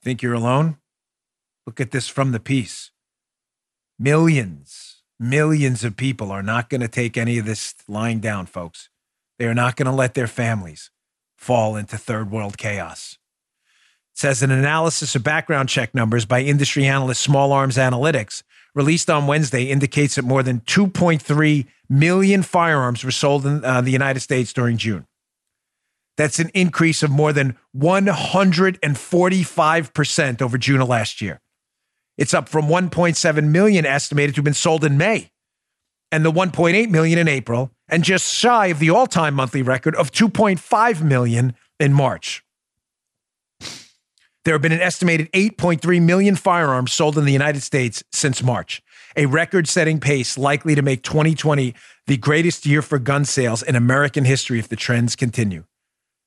Think 0.00 0.22
you're 0.22 0.32
alone? 0.32 0.76
Look 1.66 1.80
at 1.80 1.90
this 1.90 2.06
from 2.06 2.30
the 2.30 2.38
piece. 2.38 2.92
Millions, 3.98 4.97
millions 5.18 5.84
of 5.84 5.96
people 5.96 6.30
are 6.30 6.42
not 6.42 6.70
going 6.70 6.80
to 6.80 6.88
take 6.88 7.16
any 7.16 7.38
of 7.38 7.46
this 7.46 7.74
lying 7.86 8.20
down, 8.20 8.46
folks. 8.46 8.88
They 9.38 9.46
are 9.46 9.54
not 9.54 9.76
going 9.76 9.86
to 9.86 9.92
let 9.92 10.14
their 10.14 10.26
families 10.26 10.90
fall 11.36 11.76
into 11.76 11.96
third 11.96 12.30
world 12.30 12.58
chaos 12.58 13.18
says 14.18 14.42
an 14.42 14.50
analysis 14.50 15.14
of 15.14 15.22
background 15.22 15.68
check 15.68 15.94
numbers 15.94 16.24
by 16.24 16.40
industry 16.40 16.84
analyst 16.84 17.22
Small 17.22 17.52
Arms 17.52 17.76
Analytics 17.76 18.42
released 18.74 19.08
on 19.08 19.28
Wednesday 19.28 19.66
indicates 19.66 20.16
that 20.16 20.24
more 20.24 20.42
than 20.42 20.58
2.3 20.62 21.68
million 21.88 22.42
firearms 22.42 23.04
were 23.04 23.12
sold 23.12 23.46
in 23.46 23.64
uh, 23.64 23.80
the 23.80 23.92
United 23.92 24.18
States 24.18 24.52
during 24.52 24.76
June. 24.76 25.06
That's 26.16 26.40
an 26.40 26.50
increase 26.52 27.04
of 27.04 27.12
more 27.12 27.32
than 27.32 27.56
145% 27.76 30.42
over 30.42 30.58
June 30.58 30.80
of 30.80 30.88
last 30.88 31.22
year. 31.22 31.40
It's 32.18 32.34
up 32.34 32.48
from 32.48 32.66
1.7 32.66 33.44
million 33.44 33.86
estimated 33.86 34.34
to 34.34 34.40
have 34.40 34.44
been 34.44 34.52
sold 34.52 34.84
in 34.84 34.98
May 34.98 35.30
and 36.10 36.24
the 36.24 36.32
1.8 36.32 36.90
million 36.90 37.18
in 37.18 37.28
April 37.28 37.70
and 37.88 38.02
just 38.02 38.34
shy 38.34 38.66
of 38.66 38.80
the 38.80 38.90
all-time 38.90 39.34
monthly 39.34 39.62
record 39.62 39.94
of 39.94 40.10
2.5 40.10 41.02
million 41.02 41.54
in 41.78 41.92
March. 41.92 42.44
There 44.44 44.54
have 44.54 44.62
been 44.62 44.72
an 44.72 44.80
estimated 44.80 45.30
8.3 45.32 46.02
million 46.02 46.34
firearms 46.34 46.92
sold 46.92 47.18
in 47.18 47.24
the 47.24 47.32
United 47.32 47.62
States 47.62 48.02
since 48.12 48.42
March, 48.42 48.82
a 49.14 49.26
record 49.26 49.68
setting 49.68 50.00
pace 50.00 50.36
likely 50.36 50.74
to 50.74 50.82
make 50.82 51.02
2020 51.02 51.74
the 52.06 52.16
greatest 52.16 52.66
year 52.66 52.82
for 52.82 52.98
gun 52.98 53.24
sales 53.24 53.62
in 53.62 53.76
American 53.76 54.24
history 54.24 54.58
if 54.58 54.68
the 54.68 54.76
trends 54.76 55.14
continue. 55.14 55.64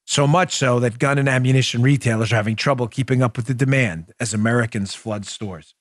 So 0.05 0.27
much 0.27 0.55
so 0.55 0.79
that 0.79 0.99
gun 0.99 1.17
and 1.17 1.27
ammunition 1.27 1.81
retailers 1.81 2.31
are 2.31 2.35
having 2.37 2.55
trouble 2.55 2.87
keeping 2.87 3.21
up 3.21 3.37
with 3.37 3.47
the 3.47 3.53
demand 3.53 4.13
as 4.19 4.33
Americans 4.33 4.93
flood 4.93 5.25
stores. 5.25 5.73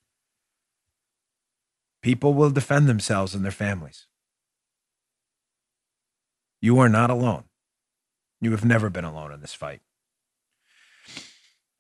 People 2.03 2.35
will 2.35 2.51
defend 2.51 2.89
themselves 2.89 3.35
and 3.35 3.45
their 3.45 3.53
families. 3.53 4.07
You 6.63 6.79
are 6.79 6.89
not 6.89 7.11
alone. 7.11 7.45
You 8.41 8.51
have 8.53 8.65
never 8.65 8.89
been 8.91 9.05
alone 9.05 9.33
in 9.33 9.41
this 9.41 9.55
fight. 9.55 9.81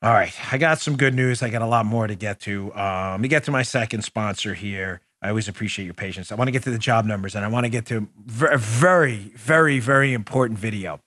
All 0.02 0.12
right, 0.12 0.32
I 0.50 0.56
got 0.56 0.80
some 0.80 0.96
good 0.96 1.14
news. 1.14 1.42
I 1.42 1.50
got 1.50 1.60
a 1.60 1.66
lot 1.66 1.84
more 1.84 2.06
to 2.06 2.14
get 2.14 2.40
to. 2.40 2.72
Um, 2.74 3.12
let 3.12 3.20
me 3.20 3.28
get 3.28 3.44
to 3.44 3.50
my 3.50 3.62
second 3.62 4.02
sponsor 4.02 4.54
here. 4.54 5.02
I 5.22 5.28
always 5.28 5.48
appreciate 5.48 5.84
your 5.84 5.94
patience. 5.94 6.32
I 6.32 6.36
want 6.36 6.48
to 6.48 6.52
get 6.52 6.62
to 6.62 6.70
the 6.70 6.78
job 6.78 7.04
numbers, 7.04 7.34
and 7.34 7.44
I 7.44 7.48
want 7.48 7.64
to 7.64 7.70
get 7.70 7.84
to 7.86 8.08
a 8.50 8.56
very, 8.56 9.32
very, 9.36 9.78
very 9.78 10.14
important 10.14 10.58
video 10.58 11.00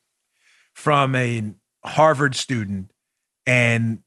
from 0.73 1.15
a 1.15 1.53
Harvard 1.83 2.35
student, 2.35 2.91
and 3.47 4.03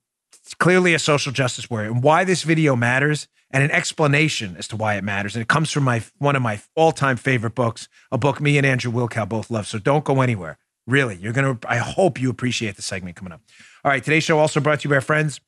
clearly 0.59 0.95
a 0.95 1.01
social 1.01 1.33
justice 1.33 1.69
warrior, 1.69 1.91
and 1.91 2.03
why 2.03 2.23
this 2.23 2.45
video 2.45 2.77
matters, 2.77 3.27
and 3.51 3.63
an 3.63 3.71
explanation 3.71 4.57
as 4.59 4.69
to 4.69 4.77
why 4.77 4.97
it 4.97 5.05
matters. 5.05 5.35
And 5.35 5.43
it 5.43 5.49
comes 5.49 5.71
from 5.71 5.85
my 5.85 6.03
one 6.19 6.37
of 6.37 6.43
my 6.43 6.61
all-time 6.75 7.17
favorite 7.17 7.55
books, 7.55 7.89
a 8.11 8.19
book 8.19 8.41
me 8.41 8.59
and 8.59 8.67
Andrew 8.67 8.93
Wilkow 8.93 9.29
both 9.29 9.51
love. 9.51 9.67
So 9.67 9.79
don't 9.79 10.05
go 10.05 10.21
anywhere. 10.21 10.59
Really, 10.87 11.17
you're 11.17 11.33
gonna. 11.33 11.59
I 11.67 11.79
hope 11.79 12.21
you 12.21 12.31
appreciate 12.31 12.77
the 12.77 12.83
segment 12.83 13.17
coming 13.17 13.33
up. 13.33 13.41
All 13.85 13.91
right, 13.91 14.03
today's 14.03 14.25
show 14.25 14.39
also 14.39 14.61
brought 14.61 14.81
to 14.81 14.85
you 14.85 14.91
by 14.91 14.97
our 14.97 15.01
friends 15.01 15.41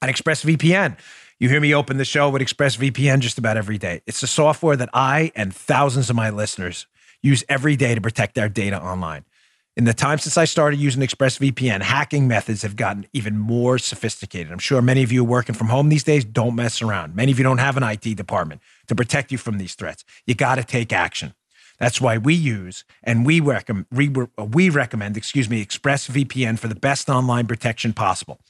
at 0.00 0.08
ExpressVPN. 0.08 0.96
You 1.38 1.48
hear 1.48 1.60
me 1.60 1.74
open 1.74 1.96
the 1.96 2.04
show 2.04 2.30
with 2.30 2.40
ExpressVPN 2.40 3.20
just 3.20 3.36
about 3.36 3.56
every 3.56 3.76
day. 3.76 4.00
It's 4.06 4.20
the 4.20 4.26
software 4.26 4.76
that 4.76 4.90
I 4.94 5.32
and 5.34 5.54
thousands 5.54 6.08
of 6.08 6.16
my 6.16 6.30
listeners 6.30 6.86
use 7.22 7.44
every 7.48 7.76
day 7.76 7.94
to 7.94 8.00
protect 8.00 8.38
our 8.38 8.48
data 8.48 8.80
online. 8.80 9.24
In 9.74 9.84
the 9.84 9.94
time 9.94 10.18
since 10.18 10.36
I 10.36 10.44
started 10.44 10.78
using 10.78 11.00
ExpressVPN, 11.00 11.80
hacking 11.80 12.28
methods 12.28 12.60
have 12.60 12.76
gotten 12.76 13.06
even 13.14 13.38
more 13.38 13.78
sophisticated. 13.78 14.52
I'm 14.52 14.58
sure 14.58 14.82
many 14.82 15.02
of 15.02 15.10
you 15.10 15.24
working 15.24 15.54
from 15.54 15.68
home 15.68 15.88
these 15.88 16.04
days 16.04 16.26
don't 16.26 16.54
mess 16.54 16.82
around. 16.82 17.16
Many 17.16 17.32
of 17.32 17.38
you 17.38 17.42
don't 17.42 17.56
have 17.56 17.78
an 17.78 17.82
IT 17.82 18.14
department 18.14 18.60
to 18.88 18.94
protect 18.94 19.32
you 19.32 19.38
from 19.38 19.56
these 19.56 19.74
threats. 19.74 20.04
You 20.26 20.34
got 20.34 20.56
to 20.56 20.64
take 20.64 20.92
action. 20.92 21.32
That's 21.78 22.02
why 22.02 22.18
we 22.18 22.34
use 22.34 22.84
and 23.02 23.24
we 23.24 23.40
recommend 23.40 23.86
we, 23.90 24.12
uh, 24.38 24.44
we 24.44 24.68
recommend, 24.68 25.16
excuse 25.16 25.48
me, 25.48 25.64
ExpressVPN 25.64 26.58
for 26.58 26.68
the 26.68 26.74
best 26.74 27.08
online 27.08 27.46
protection 27.46 27.94
possible. 27.94 28.40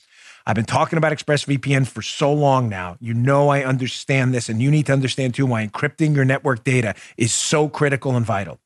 I've 0.44 0.56
been 0.56 0.64
talking 0.64 0.96
about 0.96 1.12
ExpressVPN 1.12 1.87
for 1.87 2.02
so 2.02 2.32
long 2.32 2.68
now. 2.68 2.96
You 2.98 3.14
know 3.14 3.48
I 3.48 3.62
understand 3.62 4.35
this, 4.35 4.48
and 4.48 4.61
you 4.61 4.72
need 4.72 4.87
to 4.87 4.92
understand 4.92 5.35
too 5.37 5.46
why 5.46 5.64
encrypting 5.64 6.16
your 6.16 6.24
network 6.24 6.64
data 6.64 6.96
is 7.16 7.32
so 7.32 7.68
critical 7.68 8.16
and 8.16 8.26
vital. 8.26 8.58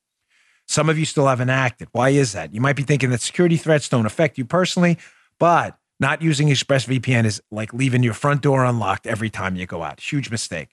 Some 0.69 0.89
of 0.89 0.99
you 0.99 1.05
still 1.05 1.27
haven't 1.27 1.51
acted. 1.51 1.89
Why 1.93 2.11
is 2.11 2.33
that? 2.33 2.53
You 2.53 2.61
might 2.61 2.77
be 2.77 2.83
thinking 2.83 3.11
that 3.11 3.21
security 3.21 3.57
threats 3.57 3.89
don't 3.89 4.07
affect 4.07 4.37
you 4.37 4.45
personally, 4.45 4.99
but 5.39 5.79
not 6.01 6.23
using 6.23 6.49
ExpressVPN 6.49 7.25
is 7.25 7.41
like 7.51 7.73
leaving 7.73 8.03
your 8.03 8.15
front 8.15 8.43
door 8.43 8.65
unlocked 8.65 9.07
every 9.07 9.31
time 9.31 9.57
you 9.57 9.67
go 9.67 9.83
out. 9.83 10.01
Huge 10.01 10.31
mistake. 10.31 10.71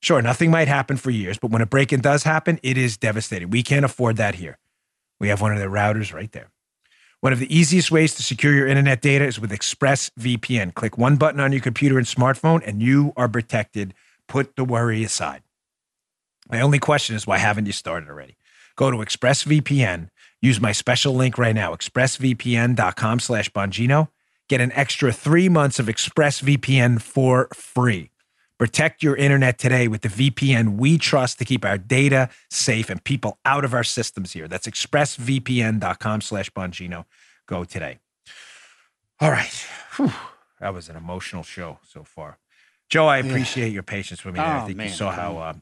Sure, 0.00 0.20
nothing 0.20 0.50
might 0.50 0.68
happen 0.68 0.96
for 0.96 1.10
years, 1.10 1.38
but 1.38 1.50
when 1.50 1.62
a 1.62 1.66
break 1.66 1.92
in 1.92 2.00
does 2.00 2.22
happen, 2.22 2.58
it 2.62 2.76
is 2.76 2.96
devastating. 2.96 3.50
We 3.50 3.62
can't 3.62 3.84
afford 3.84 4.16
that 4.16 4.36
here. 4.36 4.58
We 5.18 5.28
have 5.28 5.40
one 5.40 5.52
of 5.52 5.58
the 5.58 5.66
routers 5.66 6.12
right 6.12 6.30
there. 6.32 6.50
One 7.20 7.32
of 7.32 7.38
the 7.38 7.56
easiest 7.56 7.90
ways 7.90 8.14
to 8.16 8.22
secure 8.22 8.52
your 8.52 8.66
internet 8.66 9.00
data 9.00 9.24
is 9.24 9.40
with 9.40 9.50
ExpressVPN. 9.50 10.74
Click 10.74 10.98
one 10.98 11.16
button 11.16 11.40
on 11.40 11.50
your 11.50 11.62
computer 11.62 11.98
and 11.98 12.06
smartphone, 12.06 12.62
and 12.66 12.82
you 12.82 13.12
are 13.16 13.28
protected. 13.28 13.94
Put 14.28 14.56
the 14.56 14.64
worry 14.64 15.02
aside. 15.02 15.42
My 16.50 16.60
only 16.60 16.78
question 16.78 17.16
is 17.16 17.26
why 17.26 17.38
haven't 17.38 17.66
you 17.66 17.72
started 17.72 18.08
already? 18.08 18.36
Go 18.76 18.90
to 18.90 18.98
ExpressVPN. 18.98 20.08
Use 20.42 20.60
my 20.60 20.72
special 20.72 21.14
link 21.14 21.38
right 21.38 21.54
now, 21.54 21.74
expressvpn.com 21.74 23.20
slash 23.20 23.50
Bongino. 23.50 24.08
Get 24.48 24.60
an 24.60 24.70
extra 24.72 25.12
three 25.12 25.48
months 25.48 25.78
of 25.78 25.86
ExpressVPN 25.86 27.00
for 27.00 27.48
free. 27.52 28.10
Protect 28.58 29.02
your 29.02 29.16
internet 29.16 29.58
today 29.58 29.86
with 29.88 30.02
the 30.02 30.08
VPN 30.08 30.76
we 30.78 30.96
trust 30.98 31.38
to 31.38 31.44
keep 31.44 31.64
our 31.64 31.76
data 31.76 32.30
safe 32.50 32.88
and 32.88 33.02
people 33.02 33.38
out 33.44 33.64
of 33.64 33.74
our 33.74 33.84
systems 33.84 34.32
here. 34.32 34.48
That's 34.48 34.66
expressvpn.com 34.66 36.20
slash 36.20 36.50
Bongino. 36.50 37.04
Go 37.46 37.64
today. 37.64 37.98
All 39.20 39.30
right. 39.30 39.52
Whew. 39.96 40.12
That 40.60 40.72
was 40.74 40.88
an 40.88 40.96
emotional 40.96 41.42
show 41.42 41.78
so 41.86 42.02
far. 42.04 42.38
Joe, 42.88 43.06
I 43.08 43.18
appreciate 43.18 43.72
your 43.72 43.82
patience 43.82 44.24
with 44.24 44.34
me. 44.34 44.38
There. 44.40 44.46
I 44.46 44.62
Oh, 44.62 44.66
think 44.66 44.78
man. 44.78 44.86
you 44.88 44.92
saw 44.92 45.10
how 45.10 45.36
uh, 45.38 45.54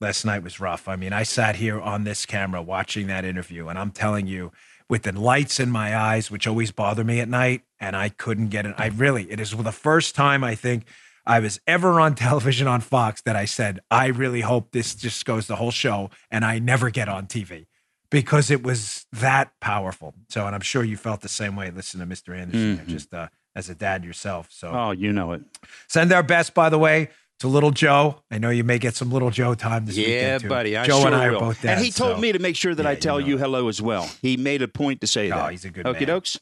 last 0.00 0.24
night 0.24 0.42
was 0.42 0.60
rough. 0.60 0.88
I 0.88 0.96
mean, 0.96 1.12
I 1.12 1.22
sat 1.22 1.56
here 1.56 1.80
on 1.80 2.04
this 2.04 2.26
camera 2.26 2.62
watching 2.62 3.06
that 3.08 3.24
interview, 3.24 3.68
and 3.68 3.78
I'm 3.78 3.90
telling 3.90 4.26
you, 4.26 4.52
with 4.88 5.02
the 5.02 5.12
lights 5.18 5.58
in 5.58 5.70
my 5.70 5.96
eyes, 5.96 6.30
which 6.30 6.46
always 6.46 6.70
bother 6.70 7.02
me 7.02 7.18
at 7.20 7.28
night, 7.28 7.62
and 7.80 7.96
I 7.96 8.08
couldn't 8.08 8.48
get 8.48 8.66
it. 8.66 8.74
I 8.78 8.86
really, 8.88 9.30
it 9.30 9.40
is 9.40 9.50
the 9.50 9.72
first 9.72 10.14
time 10.14 10.44
I 10.44 10.54
think 10.54 10.84
I 11.26 11.40
was 11.40 11.58
ever 11.66 12.00
on 12.00 12.14
television 12.26 12.68
on 12.68 12.80
Fox 12.80 13.20
that 13.22 13.34
I 13.34 13.46
said, 13.46 13.80
I 13.90 14.06
really 14.06 14.42
hope 14.42 14.70
this 14.70 14.94
just 14.94 15.24
goes 15.24 15.48
the 15.48 15.56
whole 15.56 15.72
show 15.72 16.10
and 16.30 16.44
I 16.44 16.60
never 16.60 16.90
get 16.90 17.08
on 17.08 17.26
TV 17.26 17.66
because 18.10 18.48
it 18.48 18.62
was 18.62 19.06
that 19.12 19.50
powerful. 19.60 20.14
So, 20.28 20.46
and 20.46 20.54
I'm 20.54 20.60
sure 20.60 20.84
you 20.84 20.96
felt 20.96 21.20
the 21.20 21.28
same 21.28 21.56
way. 21.56 21.72
Listen 21.72 21.98
to 21.98 22.06
Mr. 22.06 22.38
Anderson, 22.38 22.78
Mhm. 22.78 22.86
just 22.86 23.12
uh, 23.12 23.26
as 23.56 23.68
a 23.68 23.74
dad 23.74 24.04
yourself. 24.04 24.46
So, 24.52 24.68
Oh, 24.70 24.90
you 24.92 25.12
know 25.12 25.32
it. 25.32 25.42
send 25.88 26.12
our 26.12 26.22
best, 26.22 26.54
by 26.54 26.68
the 26.68 26.78
way, 26.78 27.08
to 27.40 27.48
Little 27.48 27.70
Joe. 27.70 28.22
I 28.30 28.38
know 28.38 28.50
you 28.50 28.64
may 28.64 28.78
get 28.78 28.94
some 28.94 29.10
Little 29.10 29.30
Joe 29.30 29.54
time 29.54 29.86
this 29.86 29.96
Yeah, 29.96 30.06
weekend. 30.06 30.42
too. 30.42 30.48
buddy. 30.48 30.76
I 30.76 30.86
Joe 30.86 30.98
sure 30.98 31.06
and 31.08 31.14
I 31.16 31.28
will. 31.30 31.36
are 31.36 31.40
both 31.40 31.62
dads. 31.62 31.78
and 31.78 31.84
he 31.84 31.90
told 31.92 32.16
so- 32.16 32.20
me 32.20 32.32
to 32.32 32.38
make 32.38 32.56
sure 32.56 32.74
that 32.74 32.82
Yeah, 32.82 32.88
I 32.88 32.92
you 32.92 32.98
tell 33.00 33.18
know 33.20 33.26
you 33.26 33.38
hello 33.38 33.68
as 33.68 33.80
well. 33.82 34.10
He 34.22 34.36
made 34.36 34.62
a 34.62 34.68
point 34.68 35.00
to 35.02 35.06
say 35.06 35.30
Oh, 35.30 35.36
that. 35.36 35.50
he's 35.50 35.64
a 35.64 35.70
good 35.70 35.86
Okie 35.86 36.06
man. 36.06 36.20
dokes. 36.20 36.36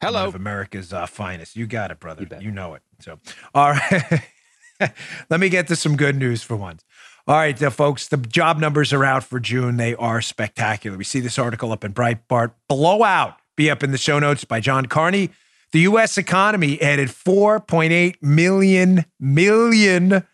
one 0.00 0.12
Hello. 0.12 0.26
of 0.28 0.34
America's 0.34 0.92
uh, 0.92 1.06
finest. 1.06 1.56
You 1.56 1.66
got 1.66 1.90
it, 1.90 1.98
brother. 2.00 2.26
You. 2.30 2.46
You 2.46 2.50
know 2.52 2.74
it. 2.74 2.82
So, 3.00 3.18
all 3.54 3.70
right. 3.72 4.22
Let 5.30 5.40
me 5.40 5.48
get 5.48 5.68
to 5.68 5.76
some 5.76 5.96
good 5.96 6.16
news 6.16 6.42
for 6.42 6.54
once. 6.54 6.84
All 7.26 7.34
right, 7.36 7.60
uh, 7.60 7.70
folks, 7.70 8.06
the 8.06 8.18
job 8.18 8.58
numbers 8.60 8.92
are 8.92 9.04
out 9.04 9.24
for 9.24 9.40
June. 9.40 9.78
They 9.78 9.94
are 9.96 10.20
spectacular. 10.20 10.96
We 10.96 11.02
see 11.04 11.18
this 11.20 11.38
article 11.38 11.72
up 11.72 11.82
in 11.82 11.92
Breitbart. 11.92 12.52
Blowout. 12.68 13.36
Be 13.56 13.68
up 13.70 13.82
in 13.82 13.90
the 13.90 13.98
show 13.98 14.18
notes 14.18 14.44
by 14.44 14.60
John 14.60 14.86
Carney. 14.86 15.30
The 15.72 15.80
U.S. 15.80 16.18
economy 16.18 16.80
added 16.80 17.08
4.8 17.08 18.22
million, 18.22 19.06
million, 19.18 20.24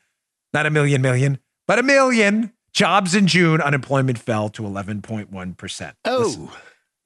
not 0.52 0.66
a 0.66 0.70
million, 0.70 1.02
million, 1.02 1.38
but 1.66 1.78
a 1.78 1.82
million 1.82 2.52
jobs 2.72 3.14
in 3.14 3.26
June. 3.26 3.60
Unemployment 3.60 4.18
fell 4.18 4.48
to 4.50 4.62
11.1%. 4.62 5.92
Oh, 6.04 6.52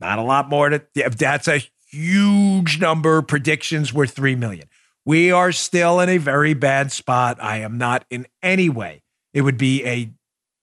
Not 0.00 0.18
a 0.18 0.22
lot 0.22 0.48
more 0.48 0.70
to 0.70 0.82
that's 0.94 1.48
a 1.48 1.62
huge 1.90 2.80
number. 2.80 3.22
Predictions 3.22 3.92
were 3.92 4.06
3 4.06 4.34
million. 4.36 4.68
We 5.04 5.30
are 5.30 5.52
still 5.52 6.00
in 6.00 6.08
a 6.08 6.18
very 6.18 6.54
bad 6.54 6.90
spot. 6.90 7.38
I 7.40 7.58
am 7.58 7.78
not 7.78 8.04
in 8.10 8.26
any 8.42 8.68
way. 8.68 9.02
It 9.32 9.42
would 9.42 9.56
be 9.56 9.84
a 9.84 10.10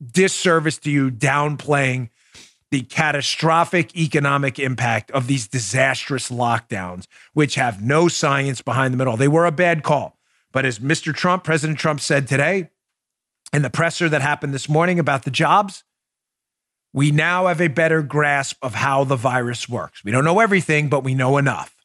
disservice 0.04 0.78
to 0.80 0.92
you 0.92 1.10
downplaying 1.10 2.10
the 2.70 2.82
catastrophic 2.82 3.96
economic 3.96 4.60
impact 4.60 5.12
of 5.12 5.28
these 5.28 5.48
disastrous 5.48 6.30
lockdowns, 6.30 7.06
which 7.34 7.56
have 7.56 7.82
no 7.82 8.08
science 8.08 8.62
behind 8.62 8.94
them 8.94 9.00
at 9.00 9.08
all. 9.08 9.16
They 9.16 9.28
were 9.28 9.46
a 9.46 9.52
bad 9.52 9.84
call. 9.84 10.18
But 10.52 10.66
as 10.66 10.80
Mr. 10.80 11.14
Trump, 11.14 11.44
President 11.44 11.80
Trump 11.80 12.00
said 12.00 12.28
today 12.28 12.70
in 13.54 13.62
the 13.62 13.70
presser 13.70 14.10
that 14.10 14.22
happened 14.22 14.54
this 14.54 14.68
morning 14.68 15.00
about 15.00 15.24
the 15.24 15.32
jobs, 15.32 15.84
we 16.92 17.12
now 17.12 17.48
have 17.48 17.62
a 17.62 17.68
better 17.70 18.02
grasp 18.02 18.58
of 18.62 18.76
how 18.76 19.04
the 19.04 19.16
virus 19.16 19.70
works. 19.70 20.04
We 20.04 20.12
don't 20.12 20.26
know 20.26 20.40
everything, 20.40 20.90
but 20.90 21.04
we 21.04 21.14
know 21.14 21.38
enough. 21.38 21.76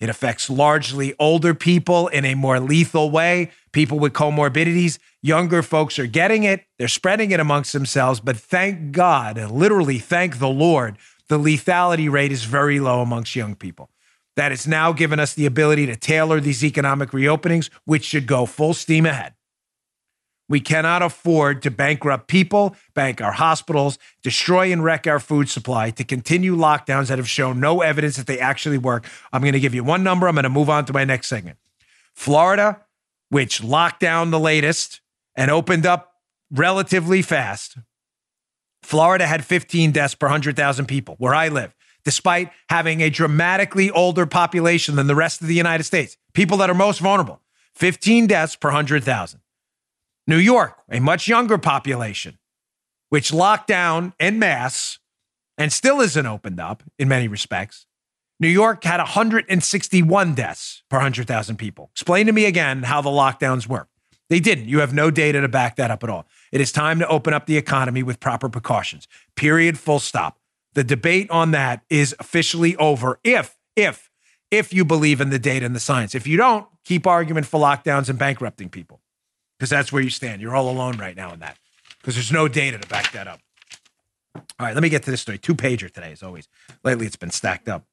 It 0.00 0.08
affects 0.08 0.50
largely 0.50 1.14
older 1.18 1.54
people 1.54 2.08
in 2.08 2.24
a 2.24 2.34
more 2.34 2.60
lethal 2.60 3.10
way, 3.10 3.50
people 3.72 3.98
with 3.98 4.12
comorbidities. 4.12 4.98
Younger 5.22 5.62
folks 5.62 5.98
are 5.98 6.06
getting 6.06 6.44
it, 6.44 6.64
they're 6.78 6.88
spreading 6.88 7.30
it 7.30 7.40
amongst 7.40 7.72
themselves. 7.72 8.20
But 8.20 8.36
thank 8.36 8.92
God, 8.92 9.38
literally, 9.50 9.98
thank 9.98 10.38
the 10.38 10.48
Lord, 10.48 10.98
the 11.28 11.38
lethality 11.38 12.10
rate 12.10 12.32
is 12.32 12.44
very 12.44 12.80
low 12.80 13.00
amongst 13.00 13.34
young 13.34 13.54
people. 13.54 13.88
That 14.36 14.50
has 14.50 14.66
now 14.66 14.92
given 14.92 15.20
us 15.20 15.32
the 15.32 15.46
ability 15.46 15.86
to 15.86 15.96
tailor 15.96 16.40
these 16.40 16.64
economic 16.64 17.10
reopenings, 17.10 17.70
which 17.84 18.04
should 18.04 18.26
go 18.26 18.46
full 18.46 18.74
steam 18.74 19.06
ahead. 19.06 19.33
We 20.48 20.60
cannot 20.60 21.02
afford 21.02 21.62
to 21.62 21.70
bankrupt 21.70 22.28
people, 22.28 22.76
bank 22.94 23.22
our 23.22 23.32
hospitals, 23.32 23.98
destroy 24.22 24.72
and 24.72 24.84
wreck 24.84 25.06
our 25.06 25.18
food 25.18 25.48
supply, 25.48 25.90
to 25.90 26.04
continue 26.04 26.54
lockdowns 26.54 27.08
that 27.08 27.18
have 27.18 27.28
shown 27.28 27.60
no 27.60 27.80
evidence 27.80 28.16
that 28.16 28.26
they 28.26 28.38
actually 28.38 28.78
work. 28.78 29.08
I'm 29.32 29.40
going 29.40 29.54
to 29.54 29.60
give 29.60 29.74
you 29.74 29.82
one 29.82 30.02
number. 30.02 30.28
I'm 30.28 30.34
going 30.34 30.42
to 30.42 30.50
move 30.50 30.68
on 30.68 30.84
to 30.86 30.92
my 30.92 31.04
next 31.04 31.28
segment. 31.28 31.56
Florida, 32.12 32.80
which 33.30 33.64
locked 33.64 34.00
down 34.00 34.30
the 34.30 34.38
latest 34.38 35.00
and 35.34 35.50
opened 35.50 35.86
up 35.86 36.12
relatively 36.50 37.22
fast, 37.22 37.78
Florida 38.82 39.26
had 39.26 39.46
15 39.46 39.92
deaths 39.92 40.14
per 40.14 40.26
100,000 40.26 40.84
people, 40.86 41.16
where 41.18 41.34
I 41.34 41.48
live, 41.48 41.74
despite 42.04 42.50
having 42.68 43.00
a 43.00 43.08
dramatically 43.08 43.90
older 43.90 44.26
population 44.26 44.96
than 44.96 45.06
the 45.06 45.14
rest 45.14 45.40
of 45.40 45.48
the 45.48 45.54
United 45.54 45.84
States. 45.84 46.18
People 46.34 46.58
that 46.58 46.68
are 46.68 46.74
most 46.74 47.00
vulnerable, 47.00 47.40
15 47.74 48.26
deaths 48.26 48.56
per 48.56 48.68
100,000. 48.68 49.40
New 50.26 50.38
York, 50.38 50.78
a 50.90 51.00
much 51.00 51.28
younger 51.28 51.58
population, 51.58 52.38
which 53.10 53.32
locked 53.32 53.66
down 53.66 54.14
en 54.18 54.38
masse 54.38 54.98
and 55.58 55.70
still 55.70 56.00
isn't 56.00 56.26
opened 56.26 56.58
up 56.58 56.82
in 56.98 57.08
many 57.08 57.28
respects. 57.28 57.86
New 58.40 58.48
York 58.48 58.82
had 58.84 58.98
161 58.98 60.34
deaths 60.34 60.82
per 60.88 60.96
100,000 60.96 61.56
people. 61.56 61.90
Explain 61.92 62.26
to 62.26 62.32
me 62.32 62.46
again 62.46 62.84
how 62.84 63.02
the 63.02 63.10
lockdowns 63.10 63.66
work. 63.66 63.88
They 64.30 64.40
didn't. 64.40 64.66
You 64.66 64.80
have 64.80 64.94
no 64.94 65.10
data 65.10 65.42
to 65.42 65.48
back 65.48 65.76
that 65.76 65.90
up 65.90 66.02
at 66.02 66.08
all. 66.08 66.26
It 66.50 66.60
is 66.60 66.72
time 66.72 66.98
to 67.00 67.08
open 67.08 67.34
up 67.34 67.44
the 67.44 67.58
economy 67.58 68.02
with 68.02 68.18
proper 68.18 68.48
precautions. 68.48 69.06
Period. 69.36 69.78
Full 69.78 70.00
stop. 70.00 70.38
The 70.72 70.82
debate 70.82 71.30
on 71.30 71.50
that 71.50 71.82
is 71.90 72.16
officially 72.18 72.74
over 72.76 73.20
if, 73.22 73.56
if, 73.76 74.10
if 74.50 74.72
you 74.72 74.84
believe 74.84 75.20
in 75.20 75.28
the 75.28 75.38
data 75.38 75.66
and 75.66 75.76
the 75.76 75.80
science. 75.80 76.14
If 76.14 76.26
you 76.26 76.38
don't, 76.38 76.66
keep 76.84 77.06
arguing 77.06 77.44
for 77.44 77.60
lockdowns 77.60 78.08
and 78.08 78.18
bankrupting 78.18 78.70
people 78.70 79.00
because 79.58 79.70
that's 79.70 79.92
where 79.92 80.02
you 80.02 80.10
stand. 80.10 80.40
You're 80.40 80.54
all 80.54 80.70
alone 80.70 80.96
right 80.96 81.16
now 81.16 81.32
in 81.32 81.40
that 81.40 81.56
because 82.00 82.14
there's 82.14 82.32
no 82.32 82.48
data 82.48 82.78
to 82.78 82.88
back 82.88 83.12
that 83.12 83.26
up. 83.26 83.40
All 84.34 84.66
right, 84.66 84.74
let 84.74 84.82
me 84.82 84.88
get 84.88 85.02
to 85.04 85.10
this 85.10 85.20
story. 85.20 85.38
Two 85.38 85.54
pager 85.54 85.90
today, 85.92 86.12
as 86.12 86.22
always. 86.22 86.48
Lately, 86.82 87.06
it's 87.06 87.16
been 87.16 87.30
stacked 87.30 87.68
up. 87.68 87.86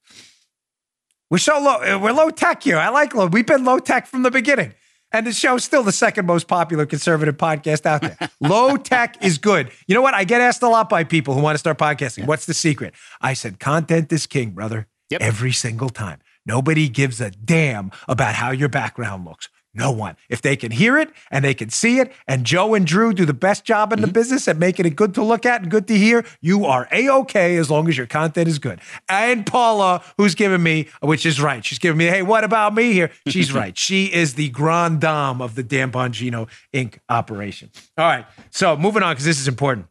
We're 1.29 1.37
so 1.37 1.59
low. 1.59 1.75
Uh, 1.75 1.99
we're 1.99 2.11
low 2.11 2.29
tech 2.29 2.63
here. 2.63 2.77
I 2.77 2.89
like 2.89 3.15
low. 3.15 3.27
We've 3.27 3.45
been 3.45 3.63
low 3.63 3.79
tech 3.79 4.05
from 4.05 4.23
the 4.23 4.31
beginning, 4.31 4.73
and 5.11 5.25
the 5.25 5.31
show's 5.31 5.63
still 5.63 5.83
the 5.83 5.91
second 5.91 6.25
most 6.25 6.47
popular 6.47 6.85
conservative 6.85 7.37
podcast 7.37 7.85
out 7.85 8.01
there. 8.01 8.17
low 8.41 8.75
tech 8.75 9.23
is 9.23 9.37
good. 9.37 9.71
You 9.87 9.95
know 9.95 10.01
what? 10.01 10.13
I 10.13 10.23
get 10.23 10.41
asked 10.41 10.61
a 10.61 10.67
lot 10.67 10.89
by 10.89 11.03
people 11.03 11.33
who 11.33 11.41
want 11.41 11.55
to 11.55 11.59
start 11.59 11.77
podcasting. 11.77 12.25
What's 12.25 12.45
the 12.45 12.53
secret? 12.53 12.93
I 13.21 13.33
said, 13.33 13.59
content 13.59 14.11
is 14.11 14.27
king, 14.27 14.51
brother. 14.51 14.87
Yep. 15.09 15.21
Every 15.21 15.51
single 15.51 15.89
time. 15.89 16.19
Nobody 16.45 16.89
gives 16.89 17.21
a 17.21 17.31
damn 17.31 17.91
about 18.07 18.35
how 18.35 18.51
your 18.51 18.69
background 18.69 19.25
looks. 19.25 19.47
No 19.73 19.91
one. 19.91 20.17
If 20.27 20.41
they 20.41 20.57
can 20.57 20.71
hear 20.71 20.97
it 20.97 21.09
and 21.29 21.45
they 21.45 21.53
can 21.53 21.69
see 21.69 21.99
it, 21.99 22.11
and 22.27 22.45
Joe 22.45 22.73
and 22.73 22.85
Drew 22.85 23.13
do 23.13 23.25
the 23.25 23.33
best 23.33 23.63
job 23.63 23.93
in 23.93 24.01
the 24.01 24.07
business 24.07 24.47
at 24.47 24.57
making 24.57 24.85
it 24.85 24.95
good 24.97 25.13
to 25.15 25.23
look 25.23 25.45
at 25.45 25.61
and 25.61 25.71
good 25.71 25.87
to 25.87 25.97
hear, 25.97 26.25
you 26.41 26.65
are 26.65 26.89
a 26.91 27.09
okay 27.09 27.55
as 27.55 27.71
long 27.71 27.87
as 27.87 27.97
your 27.97 28.07
content 28.07 28.49
is 28.49 28.59
good. 28.59 28.81
And 29.07 29.45
Paula, 29.45 30.03
who's 30.17 30.35
giving 30.35 30.61
me, 30.61 30.89
which 31.01 31.25
is 31.25 31.39
right, 31.41 31.63
she's 31.63 31.79
giving 31.79 31.97
me, 31.97 32.05
hey, 32.05 32.21
what 32.21 32.43
about 32.43 32.73
me 32.73 32.91
here? 32.91 33.11
She's 33.27 33.53
right. 33.53 33.77
She 33.77 34.05
is 34.05 34.33
the 34.33 34.49
grand 34.49 34.99
dame 35.01 35.41
of 35.41 35.55
the 35.55 35.63
Dan 35.63 35.91
Bongino 35.91 36.49
Inc. 36.73 36.97
operation. 37.07 37.69
All 37.97 38.05
right. 38.05 38.25
So 38.49 38.75
moving 38.75 39.03
on, 39.03 39.13
because 39.13 39.25
this 39.25 39.39
is 39.39 39.47
important. 39.47 39.87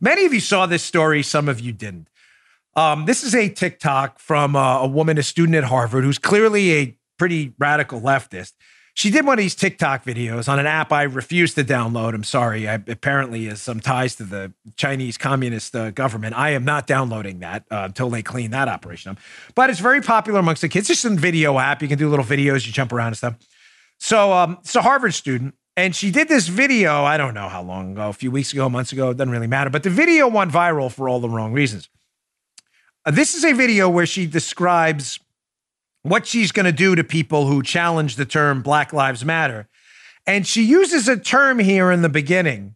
Many 0.00 0.24
of 0.24 0.34
you 0.34 0.40
saw 0.40 0.66
this 0.66 0.82
story, 0.82 1.22
some 1.22 1.48
of 1.48 1.60
you 1.60 1.72
didn't. 1.72 2.08
Um, 2.74 3.06
this 3.06 3.22
is 3.22 3.34
a 3.34 3.48
TikTok 3.48 4.18
from 4.18 4.54
uh, 4.54 4.80
a 4.80 4.86
woman, 4.86 5.18
a 5.18 5.22
student 5.22 5.56
at 5.56 5.64
Harvard, 5.64 6.04
who's 6.04 6.18
clearly 6.18 6.72
a 6.74 6.98
pretty 7.18 7.54
radical 7.58 8.00
leftist. 8.00 8.52
She 8.96 9.10
did 9.10 9.26
one 9.26 9.38
of 9.38 9.42
these 9.42 9.54
TikTok 9.54 10.04
videos 10.04 10.48
on 10.48 10.58
an 10.58 10.66
app 10.66 10.90
I 10.90 11.02
refuse 11.02 11.52
to 11.54 11.64
download. 11.64 12.14
I'm 12.14 12.24
sorry. 12.24 12.66
I, 12.66 12.74
apparently, 12.74 13.44
has 13.44 13.60
some 13.60 13.78
ties 13.78 14.16
to 14.16 14.24
the 14.24 14.54
Chinese 14.76 15.18
Communist 15.18 15.76
uh, 15.76 15.90
government. 15.90 16.34
I 16.34 16.50
am 16.50 16.64
not 16.64 16.86
downloading 16.86 17.40
that 17.40 17.64
uh, 17.70 17.82
until 17.84 18.08
they 18.08 18.22
clean 18.22 18.52
that 18.52 18.68
operation 18.68 19.10
up. 19.10 19.18
But 19.54 19.68
it's 19.68 19.80
very 19.80 20.00
popular 20.00 20.40
amongst 20.40 20.62
the 20.62 20.70
kids. 20.70 20.88
It's 20.88 21.02
just 21.02 21.12
a 21.12 21.14
video 21.14 21.58
app. 21.58 21.82
You 21.82 21.88
can 21.88 21.98
do 21.98 22.08
little 22.08 22.24
videos. 22.24 22.66
You 22.66 22.72
jump 22.72 22.90
around 22.90 23.08
and 23.08 23.16
stuff. 23.18 23.36
So, 23.98 24.32
um, 24.32 24.56
it's 24.62 24.74
a 24.74 24.80
Harvard 24.80 25.12
student, 25.12 25.54
and 25.76 25.94
she 25.94 26.10
did 26.10 26.28
this 26.28 26.48
video. 26.48 27.04
I 27.04 27.18
don't 27.18 27.34
know 27.34 27.50
how 27.50 27.62
long 27.62 27.92
ago, 27.92 28.08
a 28.08 28.14
few 28.14 28.30
weeks 28.30 28.54
ago, 28.54 28.66
months 28.70 28.92
ago. 28.92 29.10
It 29.10 29.18
doesn't 29.18 29.30
really 29.30 29.46
matter. 29.46 29.68
But 29.68 29.82
the 29.82 29.90
video 29.90 30.26
went 30.26 30.50
viral 30.50 30.90
for 30.90 31.06
all 31.06 31.20
the 31.20 31.28
wrong 31.28 31.52
reasons. 31.52 31.90
Uh, 33.04 33.10
this 33.10 33.34
is 33.34 33.44
a 33.44 33.52
video 33.52 33.90
where 33.90 34.06
she 34.06 34.26
describes 34.26 35.20
what 36.08 36.26
she's 36.26 36.52
going 36.52 36.66
to 36.66 36.72
do 36.72 36.94
to 36.94 37.04
people 37.04 37.46
who 37.46 37.62
challenge 37.62 38.16
the 38.16 38.24
term 38.24 38.62
Black 38.62 38.92
Lives 38.92 39.24
Matter. 39.24 39.68
And 40.26 40.46
she 40.46 40.62
uses 40.64 41.08
a 41.08 41.16
term 41.16 41.58
here 41.58 41.90
in 41.90 42.02
the 42.02 42.08
beginning. 42.08 42.74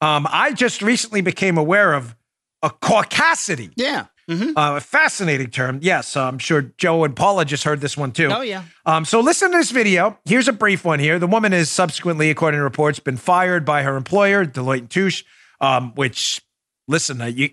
Um, 0.00 0.26
I 0.30 0.52
just 0.52 0.82
recently 0.82 1.20
became 1.20 1.56
aware 1.58 1.94
of 1.94 2.14
a 2.62 2.70
caucasity, 2.70 3.72
yeah. 3.76 4.06
hmm 4.28 4.56
uh, 4.56 4.76
a 4.76 4.80
fascinating 4.80 5.50
term. 5.50 5.80
Yes, 5.82 6.16
I'm 6.16 6.38
sure 6.38 6.62
Joe 6.78 7.04
and 7.04 7.14
Paula 7.14 7.44
just 7.44 7.64
heard 7.64 7.80
this 7.80 7.96
one 7.96 8.12
too. 8.12 8.30
Oh, 8.30 8.42
yeah. 8.42 8.64
Um, 8.86 9.04
so 9.04 9.20
listen 9.20 9.50
to 9.50 9.58
this 9.58 9.70
video. 9.70 10.18
Here's 10.24 10.48
a 10.48 10.52
brief 10.52 10.84
one 10.84 10.98
here. 10.98 11.18
The 11.18 11.26
woman 11.26 11.52
is 11.52 11.70
subsequently, 11.70 12.30
according 12.30 12.58
to 12.58 12.64
reports, 12.64 12.98
been 13.00 13.16
fired 13.16 13.64
by 13.64 13.82
her 13.82 13.96
employer, 13.96 14.44
Deloitte 14.44 14.78
and 14.78 14.90
Touche, 14.90 15.24
um, 15.60 15.92
which, 15.94 16.40
listen, 16.88 17.20
uh, 17.20 17.26
you, 17.26 17.50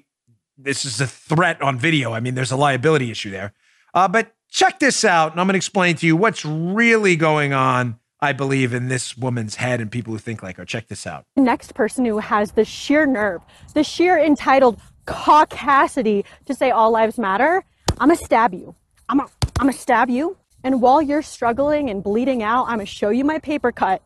this 0.57 0.85
is 0.85 1.01
a 1.01 1.07
threat 1.07 1.61
on 1.61 1.77
video. 1.77 2.13
I 2.13 2.19
mean, 2.19 2.35
there's 2.35 2.51
a 2.51 2.57
liability 2.57 3.11
issue 3.11 3.31
there. 3.31 3.53
Uh, 3.93 4.07
but 4.07 4.33
check 4.51 4.79
this 4.79 5.03
out, 5.03 5.31
and 5.31 5.41
I'm 5.41 5.47
going 5.47 5.53
to 5.53 5.57
explain 5.57 5.95
to 5.95 6.05
you 6.05 6.15
what's 6.15 6.45
really 6.45 7.15
going 7.15 7.53
on 7.53 7.99
I 8.23 8.33
believe, 8.33 8.71
in 8.71 8.87
this 8.87 9.17
woman's 9.17 9.55
head 9.55 9.81
and 9.81 9.91
people 9.91 10.13
who 10.13 10.19
think 10.19 10.43
like 10.43 10.57
her. 10.57 10.65
Check 10.65 10.89
this 10.89 11.07
out. 11.07 11.25
next 11.35 11.73
person 11.73 12.05
who 12.05 12.19
has 12.19 12.51
the 12.51 12.63
sheer 12.63 13.07
nerve, 13.07 13.41
the 13.73 13.83
sheer 13.83 14.19
entitled 14.19 14.79
caucasity 15.07 16.23
to 16.45 16.53
say 16.53 16.69
all 16.69 16.91
lives 16.91 17.17
matter, 17.17 17.63
I'm 17.99 18.09
gonna 18.09 18.15
stab 18.17 18.53
you. 18.53 18.75
I'm 19.09 19.17
gonna, 19.17 19.29
I'm 19.59 19.65
gonna 19.65 19.73
stab 19.73 20.09
you. 20.11 20.37
And 20.63 20.81
while 20.81 21.01
you're 21.01 21.23
struggling 21.23 21.89
and 21.89 22.03
bleeding 22.03 22.43
out, 22.43 22.65
I'm 22.65 22.77
gonna 22.77 22.85
show 22.85 23.09
you 23.09 23.25
my 23.25 23.39
paper 23.39 23.71
cut 23.71 24.03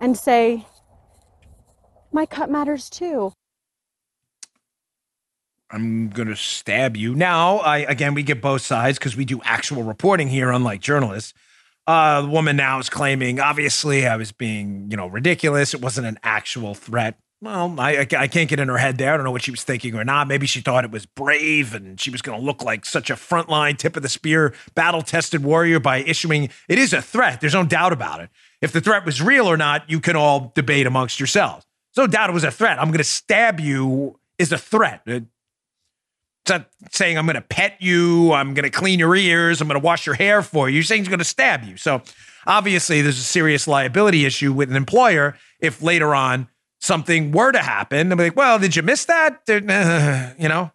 and 0.00 0.16
say, 0.16 0.66
my 2.10 2.24
cut 2.24 2.50
matters 2.50 2.88
too. 2.88 3.32
I'm 5.70 6.08
going 6.10 6.28
to 6.28 6.36
stab 6.36 6.96
you. 6.96 7.14
Now, 7.14 7.58
I 7.58 7.78
again, 7.78 8.14
we 8.14 8.22
get 8.22 8.40
both 8.40 8.62
sides 8.62 8.98
because 8.98 9.16
we 9.16 9.24
do 9.24 9.40
actual 9.44 9.82
reporting 9.82 10.28
here, 10.28 10.50
unlike 10.50 10.80
journalists. 10.80 11.34
Uh, 11.86 12.22
the 12.22 12.28
woman 12.28 12.56
now 12.56 12.78
is 12.80 12.90
claiming, 12.90 13.38
obviously, 13.38 14.06
I 14.06 14.16
was 14.16 14.32
being, 14.32 14.88
you 14.90 14.96
know, 14.96 15.06
ridiculous. 15.06 15.72
It 15.72 15.80
wasn't 15.80 16.08
an 16.08 16.18
actual 16.22 16.74
threat. 16.74 17.16
Well, 17.42 17.78
I, 17.78 17.98
I, 17.98 18.28
can't 18.28 18.48
get 18.48 18.58
in 18.58 18.68
her 18.68 18.78
head 18.78 18.96
there. 18.96 19.12
I 19.12 19.16
don't 19.16 19.24
know 19.24 19.30
what 19.30 19.42
she 19.42 19.50
was 19.50 19.62
thinking 19.62 19.94
or 19.94 20.04
not. 20.04 20.26
Maybe 20.26 20.46
she 20.46 20.62
thought 20.62 20.84
it 20.84 20.90
was 20.90 21.04
brave 21.04 21.74
and 21.74 22.00
she 22.00 22.10
was 22.10 22.22
going 22.22 22.38
to 22.38 22.44
look 22.44 22.62
like 22.64 22.86
such 22.86 23.10
a 23.10 23.14
frontline, 23.14 23.76
tip 23.76 23.94
of 23.94 24.02
the 24.02 24.08
spear, 24.08 24.54
battle 24.74 25.02
tested 25.02 25.44
warrior 25.44 25.78
by 25.78 25.98
issuing. 25.98 26.48
It 26.66 26.78
is 26.78 26.94
a 26.94 27.02
threat. 27.02 27.42
There's 27.42 27.52
no 27.52 27.64
doubt 27.64 27.92
about 27.92 28.20
it. 28.20 28.30
If 28.62 28.72
the 28.72 28.80
threat 28.80 29.04
was 29.04 29.20
real 29.20 29.46
or 29.46 29.58
not, 29.58 29.88
you 29.88 30.00
can 30.00 30.16
all 30.16 30.50
debate 30.54 30.86
amongst 30.86 31.20
yourselves. 31.20 31.66
There's 31.94 32.08
no 32.08 32.10
doubt 32.10 32.30
it 32.30 32.32
was 32.32 32.44
a 32.44 32.50
threat. 32.50 32.78
I'm 32.80 32.88
going 32.88 32.98
to 32.98 33.04
stab 33.04 33.60
you 33.60 34.18
is 34.38 34.50
a 34.50 34.58
threat. 34.58 35.02
It- 35.06 35.26
it's 36.46 36.50
not 36.52 36.68
saying 36.92 37.18
I'm 37.18 37.26
going 37.26 37.34
to 37.34 37.40
pet 37.40 37.76
you, 37.80 38.32
I'm 38.32 38.54
going 38.54 38.62
to 38.62 38.70
clean 38.70 39.00
your 39.00 39.16
ears, 39.16 39.60
I'm 39.60 39.66
going 39.66 39.80
to 39.80 39.84
wash 39.84 40.06
your 40.06 40.14
hair 40.14 40.42
for 40.42 40.68
you. 40.68 40.76
You're 40.76 40.84
saying 40.84 41.00
he's 41.00 41.08
going 41.08 41.18
to 41.18 41.24
stab 41.24 41.64
you. 41.64 41.76
So 41.76 42.02
obviously, 42.46 43.02
there's 43.02 43.18
a 43.18 43.22
serious 43.22 43.66
liability 43.66 44.24
issue 44.24 44.52
with 44.52 44.70
an 44.70 44.76
employer 44.76 45.36
if 45.58 45.82
later 45.82 46.14
on 46.14 46.46
something 46.80 47.32
were 47.32 47.50
to 47.50 47.58
happen. 47.58 48.08
They'll 48.08 48.16
be 48.16 48.24
like, 48.24 48.36
well, 48.36 48.60
did 48.60 48.76
you 48.76 48.84
miss 48.84 49.06
that? 49.06 49.40
You 50.38 50.48
know? 50.48 50.70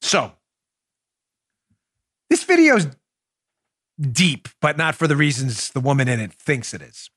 So 0.00 0.32
this 2.30 2.42
video's 2.44 2.86
deep, 4.00 4.48
but 4.62 4.78
not 4.78 4.94
for 4.94 5.06
the 5.06 5.16
reasons 5.16 5.70
the 5.72 5.80
woman 5.80 6.08
in 6.08 6.18
it 6.18 6.32
thinks 6.32 6.72
it 6.72 6.80
is. 6.80 7.10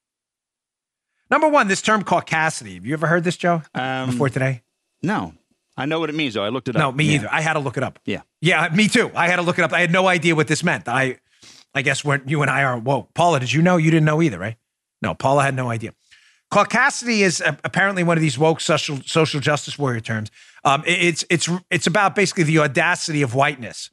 Number 1.31 1.47
one, 1.47 1.69
this 1.69 1.81
term 1.81 2.03
caucasity. 2.03 2.73
Have 2.73 2.85
you 2.85 2.91
ever 2.91 3.07
heard 3.07 3.23
this, 3.23 3.37
Joe? 3.37 3.61
Um, 3.73 4.09
before 4.09 4.27
today? 4.27 4.63
No, 5.01 5.33
I 5.75 5.85
know 5.85 5.99
what 5.99 6.09
it 6.09 6.15
means 6.15 6.33
though. 6.35 6.43
I 6.43 6.49
looked 6.49 6.67
it 6.67 6.75
up. 6.75 6.79
No, 6.79 6.91
me 6.91 7.05
Yeah. 7.05 7.15
either. 7.15 7.29
I 7.31 7.41
had 7.41 7.53
to 7.53 7.59
look 7.59 7.77
it 7.77 7.83
up. 7.83 7.99
Yeah. 8.05 8.21
Yeah, 8.41 8.69
me 8.73 8.87
too. 8.87 9.09
I 9.15 9.27
had 9.27 9.37
to 9.37 9.41
look 9.41 9.57
it 9.57 9.63
up. 9.63 9.73
I 9.73 9.79
had 9.79 9.91
no 9.91 10.07
idea 10.07 10.35
what 10.35 10.47
this 10.47 10.63
meant. 10.63 10.87
I 10.87 11.17
I 11.75 11.81
guess 11.81 12.03
when 12.05 12.21
you 12.27 12.41
and 12.43 12.51
I 12.51 12.63
are 12.63 12.77
whoa. 12.77 13.09
Paula, 13.15 13.39
did 13.39 13.51
you 13.51 13.61
know? 13.63 13.77
You 13.77 13.89
didn't 13.89 14.05
know 14.05 14.21
either, 14.21 14.37
right? 14.37 14.57
No, 15.01 15.13
Paula 15.15 15.43
had 15.43 15.55
no 15.55 15.69
idea. 15.71 15.93
Caucasity 16.51 17.21
is 17.21 17.41
apparently 17.63 18.03
one 18.03 18.15
of 18.17 18.21
these 18.21 18.37
woke 18.37 18.61
social 18.61 18.99
social 19.05 19.39
justice 19.39 19.79
warrior 19.79 19.99
terms. 20.01 20.29
Um, 20.63 20.83
it- 20.85 21.01
it's 21.01 21.25
it's 21.29 21.49
it's 21.71 21.87
about 21.87 22.15
basically 22.15 22.43
the 22.43 22.59
audacity 22.59 23.21
of 23.23 23.33
whiteness. 23.33 23.89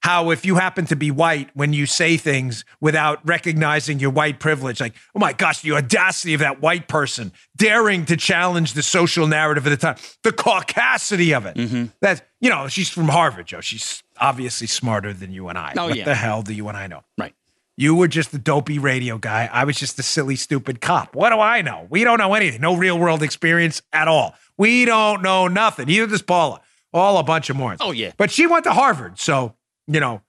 How 0.00 0.30
if 0.30 0.46
you 0.46 0.54
happen 0.56 0.86
to 0.86 0.96
be 0.96 1.10
white, 1.10 1.50
when 1.54 1.72
you 1.72 1.86
say 1.86 2.16
things 2.16 2.64
without 2.80 3.20
recognizing 3.26 4.00
your 4.00 4.10
white 4.10 4.40
privilege, 4.40 4.80
like 4.80 4.94
oh 5.14 5.18
my 5.18 5.32
gosh, 5.32 5.60
the 5.60 5.72
audacity 5.72 6.34
of 6.34 6.40
that 6.40 6.60
white 6.60 6.88
person 6.88 7.32
daring 7.56 8.06
to 8.06 8.16
challenge 8.16 8.72
the 8.72 8.82
social 8.82 9.26
narrative 9.26 9.66
of 9.66 9.70
the 9.70 9.76
time, 9.76 9.96
the 10.22 10.32
caucasity 10.32 11.36
of 11.36 11.46
it. 11.46 11.56
Mm-hmm. 11.56 11.86
That 12.00 12.26
you 12.40 12.48
know, 12.48 12.68
she's 12.68 12.88
from 12.88 13.08
Harvard, 13.08 13.46
Joe. 13.46 13.60
She's 13.60 14.02
obviously 14.18 14.66
smarter 14.66 15.12
than 15.12 15.32
you 15.32 15.48
and 15.48 15.58
I. 15.58 15.74
Oh, 15.76 15.88
what 15.88 15.96
yeah. 15.96 16.04
the 16.04 16.14
hell 16.14 16.42
do 16.42 16.54
you 16.54 16.68
and 16.68 16.76
I 16.76 16.86
know? 16.86 17.02
Right. 17.18 17.34
You 17.76 17.94
were 17.94 18.08
just 18.08 18.30
the 18.30 18.38
dopey 18.38 18.78
radio 18.78 19.16
guy. 19.16 19.48
I 19.50 19.64
was 19.64 19.78
just 19.78 19.96
the 19.96 20.02
silly, 20.02 20.36
stupid 20.36 20.82
cop. 20.82 21.14
What 21.14 21.30
do 21.30 21.40
I 21.40 21.62
know? 21.62 21.86
We 21.88 22.04
don't 22.04 22.18
know 22.18 22.34
anything. 22.34 22.60
No 22.60 22.76
real 22.76 22.98
world 22.98 23.22
experience 23.22 23.80
at 23.90 24.06
all. 24.06 24.34
We 24.58 24.84
don't 24.84 25.22
know 25.22 25.48
nothing. 25.48 25.86
Neither 25.86 26.06
does 26.06 26.20
Paula. 26.20 26.60
All 26.92 27.16
a 27.16 27.22
bunch 27.22 27.48
of 27.48 27.56
morons. 27.56 27.80
Oh, 27.82 27.92
yeah. 27.92 28.12
But 28.18 28.30
she 28.30 28.46
went 28.46 28.64
to 28.64 28.72
Harvard. 28.74 29.18
So, 29.18 29.54
you 29.92 30.00
know, 30.00 30.22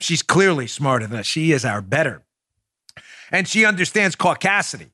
she's 0.00 0.22
clearly 0.22 0.66
smarter 0.66 1.06
than 1.06 1.18
us. 1.18 1.26
She 1.26 1.52
is 1.52 1.64
our 1.64 1.80
better. 1.80 2.22
And 3.32 3.48
she 3.48 3.64
understands 3.64 4.14
caucasity. 4.14 4.90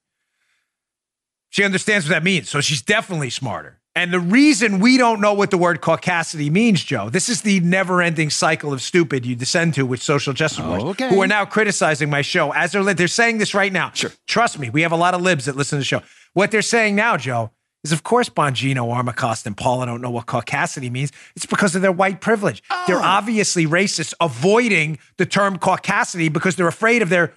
She 1.50 1.64
understands 1.64 2.06
what 2.06 2.14
that 2.14 2.24
means. 2.24 2.48
So 2.48 2.60
she's 2.60 2.80
definitely 2.80 3.30
smarter. 3.30 3.80
And 3.94 4.10
the 4.10 4.20
reason 4.20 4.80
we 4.80 4.96
don't 4.96 5.20
know 5.20 5.34
what 5.34 5.50
the 5.50 5.58
word 5.58 5.82
caucasity 5.82 6.50
means, 6.50 6.82
Joe, 6.82 7.10
this 7.10 7.28
is 7.28 7.42
the 7.42 7.60
never 7.60 8.00
ending 8.00 8.30
cycle 8.30 8.72
of 8.72 8.80
stupid 8.80 9.26
you 9.26 9.36
descend 9.36 9.74
to 9.74 9.84
with 9.84 10.00
social 10.00 10.32
justice 10.32 10.64
warriors 10.64 10.84
okay. 10.84 11.10
who 11.10 11.20
are 11.20 11.26
now 11.26 11.44
criticizing 11.44 12.08
my 12.08 12.22
show 12.22 12.52
as 12.54 12.72
they're, 12.72 12.82
li- 12.82 12.94
they're 12.94 13.06
saying 13.06 13.36
this 13.36 13.52
right 13.52 13.72
now. 13.72 13.90
Sure. 13.92 14.10
Trust 14.26 14.58
me, 14.58 14.70
we 14.70 14.80
have 14.80 14.92
a 14.92 14.96
lot 14.96 15.12
of 15.12 15.20
libs 15.20 15.44
that 15.44 15.56
listen 15.56 15.76
to 15.76 15.80
the 15.80 15.84
show. 15.84 16.00
What 16.32 16.50
they're 16.50 16.62
saying 16.62 16.96
now, 16.96 17.18
Joe, 17.18 17.50
is 17.84 17.92
of 17.92 18.02
course 18.04 18.28
Bongino, 18.28 18.92
Armacost, 18.94 19.46
and 19.46 19.56
Paula 19.56 19.86
don't 19.86 20.00
know 20.00 20.10
what 20.10 20.26
caucasity 20.26 20.90
means. 20.90 21.10
It's 21.34 21.46
because 21.46 21.74
of 21.74 21.82
their 21.82 21.92
white 21.92 22.20
privilege. 22.20 22.62
They're 22.86 23.00
obviously 23.00 23.66
racist, 23.66 24.14
avoiding 24.20 24.98
the 25.16 25.26
term 25.26 25.58
caucasity 25.58 26.32
because 26.32 26.56
they're 26.56 26.68
afraid 26.68 27.02
of 27.02 27.08
their 27.08 27.32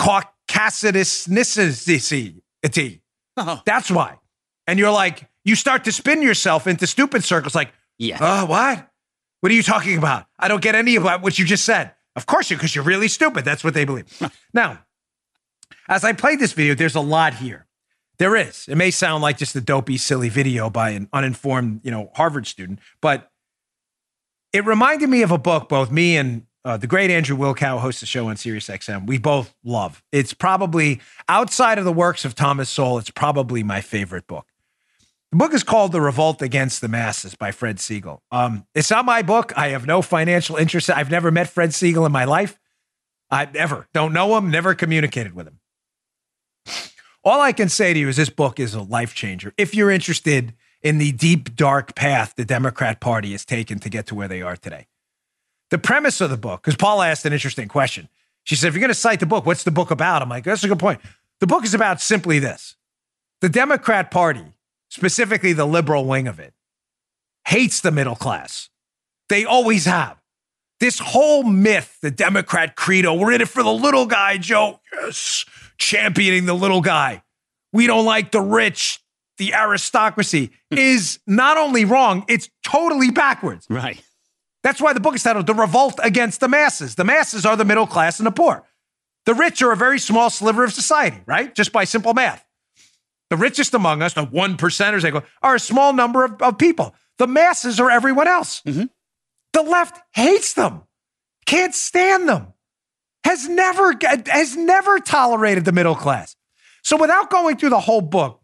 caucasitousnicity. 0.00 2.40
Uh-huh. 3.36 3.60
That's 3.64 3.90
why. 3.90 4.16
And 4.66 4.78
you're 4.78 4.90
like, 4.90 5.28
you 5.44 5.54
start 5.54 5.84
to 5.84 5.92
spin 5.92 6.22
yourself 6.22 6.66
into 6.66 6.86
stupid 6.86 7.24
circles 7.24 7.54
like, 7.54 7.72
Yeah. 7.98 8.18
oh, 8.20 8.46
what? 8.46 8.88
What 9.40 9.52
are 9.52 9.54
you 9.54 9.62
talking 9.62 9.96
about? 9.96 10.26
I 10.38 10.48
don't 10.48 10.62
get 10.62 10.74
any 10.74 10.96
of 10.96 11.04
what 11.04 11.22
what 11.22 11.38
you 11.38 11.44
just 11.44 11.64
said. 11.64 11.92
Of 12.16 12.26
course 12.26 12.50
you, 12.50 12.56
because 12.56 12.74
you're 12.74 12.84
really 12.84 13.08
stupid. 13.08 13.44
That's 13.44 13.62
what 13.62 13.74
they 13.74 13.84
believe. 13.84 14.06
now, 14.52 14.80
as 15.88 16.02
I 16.02 16.12
played 16.12 16.40
this 16.40 16.52
video, 16.52 16.74
there's 16.74 16.96
a 16.96 17.00
lot 17.00 17.34
here. 17.34 17.66
There 18.18 18.34
is. 18.34 18.66
It 18.68 18.76
may 18.76 18.90
sound 18.90 19.22
like 19.22 19.38
just 19.38 19.54
a 19.54 19.60
dopey, 19.60 19.96
silly 19.96 20.28
video 20.28 20.68
by 20.70 20.90
an 20.90 21.08
uninformed, 21.12 21.80
you 21.84 21.90
know, 21.90 22.10
Harvard 22.14 22.46
student, 22.46 22.80
but 23.00 23.30
it 24.52 24.64
reminded 24.64 25.08
me 25.08 25.22
of 25.22 25.30
a 25.30 25.38
book 25.38 25.68
both 25.68 25.90
me 25.90 26.16
and 26.16 26.46
uh, 26.64 26.76
the 26.76 26.86
great 26.86 27.10
Andrew 27.10 27.36
Wilkow 27.36 27.78
hosts 27.78 28.00
the 28.00 28.06
show 28.06 28.28
on 28.28 28.36
Sirius 28.36 28.68
XM. 28.68 29.06
We 29.06 29.18
both 29.18 29.54
love. 29.64 30.02
It's 30.10 30.34
probably 30.34 31.00
outside 31.28 31.78
of 31.78 31.84
the 31.84 31.92
works 31.92 32.24
of 32.24 32.34
Thomas 32.34 32.68
Sowell. 32.68 32.98
It's 32.98 33.10
probably 33.10 33.62
my 33.62 33.80
favorite 33.80 34.26
book. 34.26 34.46
The 35.30 35.36
book 35.36 35.54
is 35.54 35.62
called 35.62 35.92
The 35.92 36.00
Revolt 36.00 36.42
Against 36.42 36.80
the 36.80 36.88
Masses 36.88 37.34
by 37.34 37.52
Fred 37.52 37.78
Siegel. 37.78 38.22
Um, 38.32 38.66
it's 38.74 38.90
not 38.90 39.04
my 39.04 39.22
book. 39.22 39.52
I 39.56 39.68
have 39.68 39.86
no 39.86 40.02
financial 40.02 40.56
interest. 40.56 40.90
I've 40.90 41.10
never 41.10 41.30
met 41.30 41.48
Fred 41.48 41.72
Siegel 41.72 42.04
in 42.06 42.12
my 42.12 42.24
life. 42.24 42.58
I 43.30 43.48
ever 43.54 43.86
don't 43.92 44.12
know 44.12 44.36
him, 44.36 44.50
never 44.50 44.74
communicated 44.74 45.34
with 45.34 45.46
him. 45.46 45.60
All 47.28 47.42
I 47.42 47.52
can 47.52 47.68
say 47.68 47.92
to 47.92 47.98
you 47.98 48.08
is 48.08 48.16
this 48.16 48.30
book 48.30 48.58
is 48.58 48.72
a 48.72 48.80
life 48.80 49.14
changer. 49.14 49.52
If 49.58 49.74
you're 49.74 49.90
interested 49.90 50.54
in 50.80 50.96
the 50.96 51.12
deep, 51.12 51.54
dark 51.54 51.94
path 51.94 52.34
the 52.34 52.44
Democrat 52.46 53.02
Party 53.02 53.32
has 53.32 53.44
taken 53.44 53.78
to 53.80 53.90
get 53.90 54.06
to 54.06 54.14
where 54.14 54.28
they 54.28 54.40
are 54.40 54.56
today. 54.56 54.86
The 55.68 55.76
premise 55.76 56.22
of 56.22 56.30
the 56.30 56.38
book, 56.38 56.62
because 56.62 56.76
Paula 56.76 57.06
asked 57.06 57.26
an 57.26 57.34
interesting 57.34 57.68
question. 57.68 58.08
She 58.44 58.56
said, 58.56 58.68
if 58.68 58.74
you're 58.74 58.80
going 58.80 58.88
to 58.88 58.94
cite 58.94 59.20
the 59.20 59.26
book, 59.26 59.44
what's 59.44 59.64
the 59.64 59.70
book 59.70 59.90
about? 59.90 60.22
I'm 60.22 60.30
like, 60.30 60.44
that's 60.44 60.64
a 60.64 60.68
good 60.68 60.78
point. 60.78 61.02
The 61.40 61.46
book 61.46 61.64
is 61.64 61.74
about 61.74 62.00
simply 62.00 62.38
this 62.38 62.76
the 63.42 63.50
Democrat 63.50 64.10
Party, 64.10 64.54
specifically 64.88 65.52
the 65.52 65.66
liberal 65.66 66.06
wing 66.06 66.28
of 66.28 66.40
it, 66.40 66.54
hates 67.46 67.82
the 67.82 67.90
middle 67.90 68.16
class. 68.16 68.70
They 69.28 69.44
always 69.44 69.84
have. 69.84 70.16
This 70.80 70.98
whole 70.98 71.42
myth, 71.42 71.98
the 72.00 72.10
Democrat 72.10 72.74
credo, 72.74 73.12
we're 73.12 73.32
in 73.32 73.42
it 73.42 73.48
for 73.48 73.62
the 73.62 73.70
little 73.70 74.06
guy, 74.06 74.38
Joe. 74.38 74.80
Yes, 74.94 75.44
championing 75.78 76.46
the 76.46 76.54
little 76.54 76.80
guy. 76.80 77.22
We 77.72 77.86
don't 77.86 78.04
like 78.04 78.32
the 78.32 78.40
rich, 78.40 79.00
the 79.38 79.54
aristocracy, 79.54 80.50
hmm. 80.70 80.78
is 80.78 81.18
not 81.26 81.56
only 81.56 81.84
wrong, 81.84 82.24
it's 82.28 82.50
totally 82.62 83.10
backwards. 83.10 83.66
Right. 83.68 84.02
That's 84.62 84.80
why 84.80 84.92
the 84.92 85.00
book 85.00 85.14
is 85.14 85.22
titled 85.22 85.46
The 85.46 85.54
Revolt 85.54 86.00
Against 86.02 86.40
the 86.40 86.48
Masses. 86.48 86.96
The 86.96 87.04
masses 87.04 87.46
are 87.46 87.56
the 87.56 87.64
middle 87.64 87.86
class 87.86 88.18
and 88.18 88.26
the 88.26 88.32
poor. 88.32 88.64
The 89.24 89.34
rich 89.34 89.62
are 89.62 89.72
a 89.72 89.76
very 89.76 89.98
small 89.98 90.30
sliver 90.30 90.64
of 90.64 90.72
society, 90.72 91.20
right? 91.26 91.54
Just 91.54 91.72
by 91.72 91.84
simple 91.84 92.14
math. 92.14 92.44
The 93.30 93.36
richest 93.36 93.74
among 93.74 94.02
us, 94.02 94.14
the 94.14 94.24
one 94.24 94.56
percenters, 94.56 95.02
they 95.02 95.10
go, 95.10 95.22
are 95.42 95.54
a 95.54 95.60
small 95.60 95.92
number 95.92 96.24
of, 96.24 96.40
of 96.42 96.58
people. 96.58 96.94
The 97.18 97.26
masses 97.26 97.78
are 97.78 97.90
everyone 97.90 98.26
else. 98.26 98.62
Mm-hmm. 98.62 98.84
The 99.52 99.62
left 99.62 100.00
hates 100.12 100.54
them, 100.54 100.82
can't 101.46 101.74
stand 101.74 102.28
them, 102.28 102.54
has 103.28 103.46
never 103.46 103.94
has 104.26 104.56
never 104.56 104.98
tolerated 105.00 105.66
the 105.66 105.72
middle 105.72 105.94
class. 105.94 106.34
So 106.82 106.96
without 106.96 107.28
going 107.28 107.58
through 107.58 107.68
the 107.68 107.80
whole 107.80 108.00
book, 108.00 108.40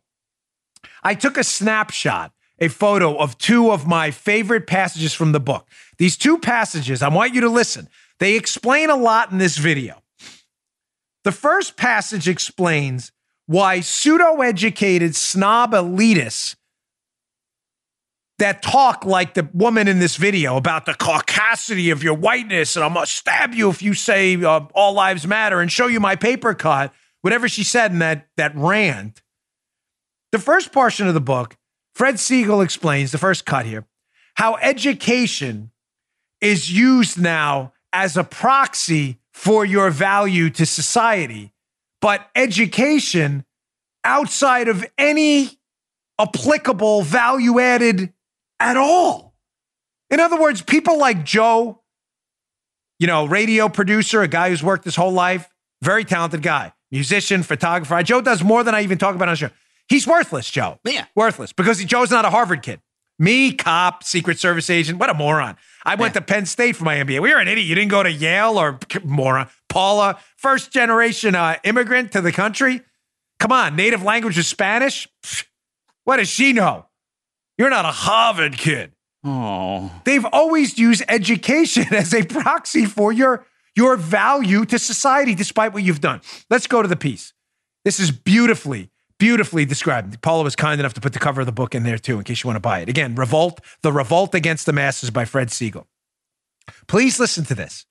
I 1.02 1.14
took 1.14 1.38
a 1.38 1.44
snapshot, 1.44 2.32
a 2.58 2.68
photo 2.68 3.16
of 3.16 3.38
two 3.38 3.70
of 3.72 3.86
my 3.86 4.10
favorite 4.10 4.66
passages 4.66 5.14
from 5.14 5.32
the 5.32 5.40
book. 5.40 5.66
These 5.96 6.18
two 6.18 6.36
passages, 6.36 7.00
I 7.00 7.08
want 7.08 7.34
you 7.34 7.40
to 7.40 7.48
listen. 7.48 7.88
They 8.20 8.36
explain 8.36 8.90
a 8.90 8.96
lot 8.96 9.32
in 9.32 9.38
this 9.38 9.56
video. 9.56 10.02
The 11.24 11.32
first 11.32 11.78
passage 11.78 12.28
explains 12.28 13.10
why 13.46 13.80
pseudo 13.80 14.42
educated 14.42 15.16
snob 15.16 15.72
elitists 15.72 16.56
that 18.38 18.62
talk 18.62 19.04
like 19.04 19.34
the 19.34 19.48
woman 19.52 19.86
in 19.86 19.98
this 19.98 20.16
video 20.16 20.56
about 20.56 20.86
the 20.86 20.92
caucasity 20.92 21.92
of 21.92 22.02
your 22.02 22.14
whiteness 22.14 22.76
and 22.76 22.84
I'm 22.84 22.94
gonna 22.94 23.06
stab 23.06 23.54
you 23.54 23.70
if 23.70 23.82
you 23.82 23.94
say 23.94 24.42
uh, 24.42 24.60
all 24.74 24.92
lives 24.92 25.26
matter 25.26 25.60
and 25.60 25.70
show 25.70 25.86
you 25.86 26.00
my 26.00 26.16
paper 26.16 26.54
cut. 26.54 26.92
whatever 27.20 27.48
she 27.48 27.64
said 27.64 27.92
in 27.92 28.00
that 28.00 28.28
that 28.36 28.52
rant. 28.56 29.22
The 30.32 30.38
first 30.38 30.72
portion 30.72 31.06
of 31.06 31.14
the 31.14 31.20
book, 31.20 31.56
Fred 31.94 32.18
Siegel 32.18 32.60
explains 32.60 33.12
the 33.12 33.18
first 33.18 33.46
cut 33.46 33.66
here, 33.66 33.86
how 34.34 34.56
education 34.56 35.70
is 36.40 36.72
used 36.72 37.20
now 37.20 37.72
as 37.92 38.16
a 38.16 38.24
proxy 38.24 39.20
for 39.32 39.64
your 39.64 39.90
value 39.90 40.50
to 40.50 40.66
society, 40.66 41.52
but 42.00 42.28
education 42.34 43.44
outside 44.04 44.68
of 44.68 44.84
any 44.98 45.50
applicable 46.18 47.02
value 47.02 47.58
added 47.58 48.12
at 48.64 48.76
all. 48.76 49.34
In 50.10 50.20
other 50.20 50.40
words, 50.40 50.62
people 50.62 50.98
like 50.98 51.24
Joe, 51.24 51.82
you 52.98 53.06
know, 53.06 53.24
radio 53.26 53.68
producer, 53.68 54.22
a 54.22 54.28
guy 54.28 54.48
who's 54.48 54.62
worked 54.62 54.84
his 54.84 54.96
whole 54.96 55.12
life, 55.12 55.48
very 55.82 56.04
talented 56.04 56.42
guy, 56.42 56.72
musician, 56.90 57.42
photographer. 57.42 58.02
Joe 58.02 58.20
does 58.20 58.42
more 58.42 58.62
than 58.64 58.74
I 58.74 58.82
even 58.82 58.98
talk 58.98 59.14
about 59.14 59.28
on 59.28 59.32
the 59.32 59.36
show. 59.36 59.50
He's 59.88 60.06
worthless, 60.06 60.50
Joe. 60.50 60.78
Yeah. 60.84 61.04
Worthless 61.14 61.52
because 61.52 61.78
he, 61.78 61.84
Joe's 61.84 62.10
not 62.10 62.24
a 62.24 62.30
Harvard 62.30 62.62
kid. 62.62 62.80
Me, 63.18 63.52
cop, 63.52 64.02
Secret 64.02 64.38
Service 64.38 64.68
agent. 64.70 64.98
What 64.98 65.10
a 65.10 65.14
moron. 65.14 65.56
I 65.84 65.94
went 65.94 66.14
Yeah. 66.14 66.20
to 66.20 66.26
Penn 66.26 66.46
State 66.46 66.74
for 66.74 66.84
my 66.84 66.96
MBA. 66.96 67.20
We 67.20 67.32
were 67.32 67.38
an 67.38 67.46
idiot. 67.48 67.66
You 67.66 67.74
didn't 67.74 67.90
go 67.90 68.02
to 68.02 68.10
Yale 68.10 68.58
or 68.58 68.78
moron. 69.04 69.48
Paula, 69.68 70.18
first 70.36 70.72
generation 70.72 71.34
uh, 71.34 71.56
immigrant 71.64 72.12
to 72.12 72.20
the 72.20 72.32
country. 72.32 72.80
Come 73.38 73.52
on, 73.52 73.76
native 73.76 74.02
language 74.02 74.38
is 74.38 74.46
Spanish. 74.48 75.06
What 76.04 76.16
does 76.16 76.28
she 76.28 76.52
know? 76.52 76.86
You're 77.58 77.70
not 77.70 77.84
a 77.84 77.92
Harvard 77.92 78.58
kid. 78.58 78.92
Oh. 79.24 79.90
They've 80.04 80.24
always 80.26 80.78
used 80.78 81.02
education 81.08 81.86
as 81.94 82.12
a 82.14 82.24
proxy 82.24 82.86
for 82.86 83.12
your 83.12 83.46
your 83.76 83.96
value 83.96 84.64
to 84.66 84.78
society, 84.78 85.34
despite 85.34 85.72
what 85.72 85.82
you've 85.82 86.00
done. 86.00 86.20
Let's 86.48 86.68
go 86.68 86.80
to 86.80 86.86
the 86.86 86.96
piece. 86.96 87.32
This 87.84 87.98
is 87.98 88.12
beautifully, 88.12 88.90
beautifully 89.18 89.64
described. 89.64 90.20
Paula 90.22 90.44
was 90.44 90.54
kind 90.54 90.78
enough 90.78 90.94
to 90.94 91.00
put 91.00 91.12
the 91.12 91.18
cover 91.18 91.40
of 91.40 91.46
the 91.46 91.52
book 91.52 91.74
in 91.74 91.82
there 91.82 91.98
too, 91.98 92.18
in 92.18 92.24
case 92.24 92.44
you 92.44 92.48
want 92.48 92.56
to 92.56 92.60
buy 92.60 92.80
it. 92.80 92.88
Again, 92.88 93.16
Revolt, 93.16 93.60
The 93.82 93.90
Revolt 93.90 94.32
Against 94.34 94.66
the 94.66 94.72
Masses 94.72 95.10
by 95.10 95.24
Fred 95.24 95.50
Siegel. 95.50 95.88
Please 96.86 97.18
listen 97.18 97.44
to 97.46 97.54
this. 97.54 97.84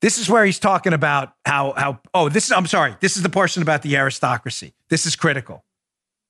This 0.00 0.16
is 0.16 0.30
where 0.30 0.44
he's 0.44 0.58
talking 0.58 0.92
about 0.92 1.34
how 1.44 1.74
how 1.76 2.00
oh, 2.14 2.28
this 2.28 2.46
is 2.46 2.52
I'm 2.52 2.66
sorry, 2.66 2.96
this 3.00 3.16
is 3.16 3.22
the 3.22 3.28
portion 3.28 3.62
about 3.62 3.82
the 3.82 3.96
aristocracy. 3.96 4.72
This 4.88 5.06
is 5.06 5.16
critical. 5.16 5.64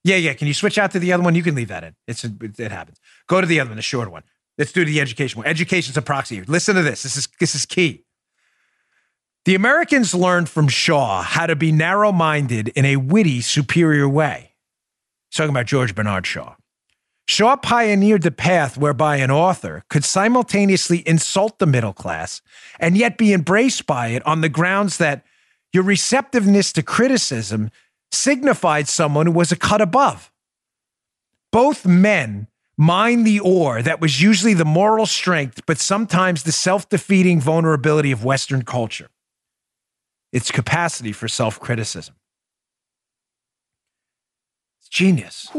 Yeah, 0.05 0.17
yeah. 0.17 0.35
Can 0.35 0.47
you 0.47 0.55
switch 0.55 0.79
out 0.79 0.93
to 0.93 0.99
the 0.99 1.13
other 1.13 1.23
one? 1.23 1.35
You 1.35 1.43
can 1.43 1.55
leave 1.55 1.69
that 1.69 1.85
in. 1.85 1.95
It's 2.07 2.25
it 2.25 2.71
happens. 2.71 2.99
Go 3.27 3.41
to 3.41 3.47
the 3.47 3.61
other 3.61 3.71
one, 3.71 3.77
the 3.77 3.83
shorter 3.83 4.11
one. 4.11 4.23
Let's 4.57 4.73
do 4.73 4.85
the 4.85 5.01
education 5.01 5.39
one. 5.39 5.47
Education's 5.47 5.97
a 5.97 6.03
proxy. 6.03 6.43
Listen 6.43 6.75
to 6.77 6.83
this. 6.83 7.03
This 7.03 7.17
is 7.17 7.29
this 7.41 7.55
is 7.55 7.67
key. 7.67 8.05
The 9.45 9.55
Americans 9.55 10.15
learned 10.15 10.49
from 10.49 10.69
Shaw 10.69 11.23
how 11.23 11.47
to 11.47 11.57
be 11.57 11.73
narrow-minded 11.73 12.69
in 12.69 12.85
a 12.85 12.97
witty, 12.97 13.41
superior 13.41 14.09
way. 14.09 14.55
He's 15.31 15.39
talking 15.39 15.51
about 15.51 15.67
George 15.67 15.95
Bernard 15.95 16.27
Shaw. 16.27 16.57
Shaw 17.27 17.57
pioneered 17.57 18.23
the 18.23 18.31
path 18.31 18.77
whereby 18.77 19.17
an 19.17 19.31
author 19.31 19.85
could 19.91 20.05
simultaneously 20.05 21.07
insult 21.07 21.59
the 21.59 21.67
middle 21.67 21.93
class 21.93 22.41
and 22.81 22.97
yet 22.97 23.19
be 23.19 23.33
embraced 23.33 23.87
by 23.87 24.09
it 24.09 24.27
on 24.27 24.41
the 24.41 24.49
grounds 24.49 24.97
that 24.97 25.25
your 25.73 25.83
receptiveness 25.83 26.73
to 26.73 26.83
criticism 26.83 27.71
signified 28.12 28.88
someone 28.88 29.27
who 29.27 29.33
was 29.33 29.53
a 29.53 29.57
cut 29.57 29.81
above. 29.81 30.33
Both 31.51 31.87
men 31.87 32.49
mined 32.77 33.27
the 33.27 33.40
ore 33.40 33.83
that 33.83 34.01
was 34.01 34.23
usually 34.23 34.55
the 34.55 34.64
moral 34.64 35.07
strength, 35.07 35.62
but 35.66 35.79
sometimes 35.79 36.42
the 36.42 36.53
self 36.53 36.88
defeating 36.88 37.40
vulnerability 37.40 38.12
of 38.12 38.25
Western 38.25 38.62
culture 38.62 39.09
its 40.33 40.51
capacity 40.51 41.12
for 41.12 41.29
self 41.29 41.59
criticism. 41.59 42.14
It's 44.81 44.88
genius. 44.88 45.51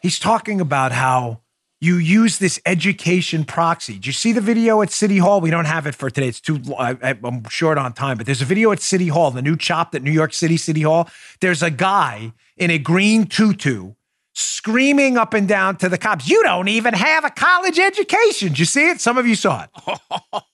He's 0.00 0.18
talking 0.18 0.60
about 0.60 0.92
how 0.92 1.40
you 1.80 1.96
use 1.96 2.38
this 2.38 2.60
education 2.66 3.44
proxy. 3.44 3.94
Did 3.94 4.06
you 4.06 4.12
see 4.12 4.32
the 4.32 4.40
video 4.42 4.82
at 4.82 4.90
City 4.90 5.16
Hall? 5.16 5.40
We 5.40 5.50
don't 5.50 5.64
have 5.64 5.86
it 5.86 5.94
for 5.94 6.10
today. 6.10 6.28
It's 6.28 6.40
too. 6.40 6.60
I, 6.78 7.18
I'm 7.24 7.48
short 7.48 7.78
on 7.78 7.94
time, 7.94 8.18
but 8.18 8.26
there's 8.26 8.42
a 8.42 8.46
video 8.46 8.70
at 8.70 8.80
City 8.80 9.08
Hall, 9.08 9.30
the 9.30 9.40
new 9.40 9.56
chopped 9.56 9.94
at 9.94 10.02
New 10.02 10.10
York 10.10 10.34
City 10.34 10.58
City 10.58 10.82
Hall. 10.82 11.08
There's 11.40 11.62
a 11.62 11.70
guy 11.70 12.32
in 12.58 12.70
a 12.70 12.78
green 12.78 13.26
tutu 13.26 13.94
screaming 14.34 15.16
up 15.16 15.32
and 15.32 15.48
down 15.48 15.76
to 15.76 15.88
the 15.88 15.96
cops. 15.96 16.28
You 16.28 16.42
don't 16.42 16.68
even 16.68 16.92
have 16.92 17.24
a 17.24 17.30
college 17.30 17.78
education. 17.78 18.48
Did 18.48 18.58
you 18.58 18.64
see 18.66 18.88
it? 18.88 19.00
Some 19.00 19.16
of 19.16 19.26
you 19.26 19.34
saw 19.34 19.64
it. 19.64 19.70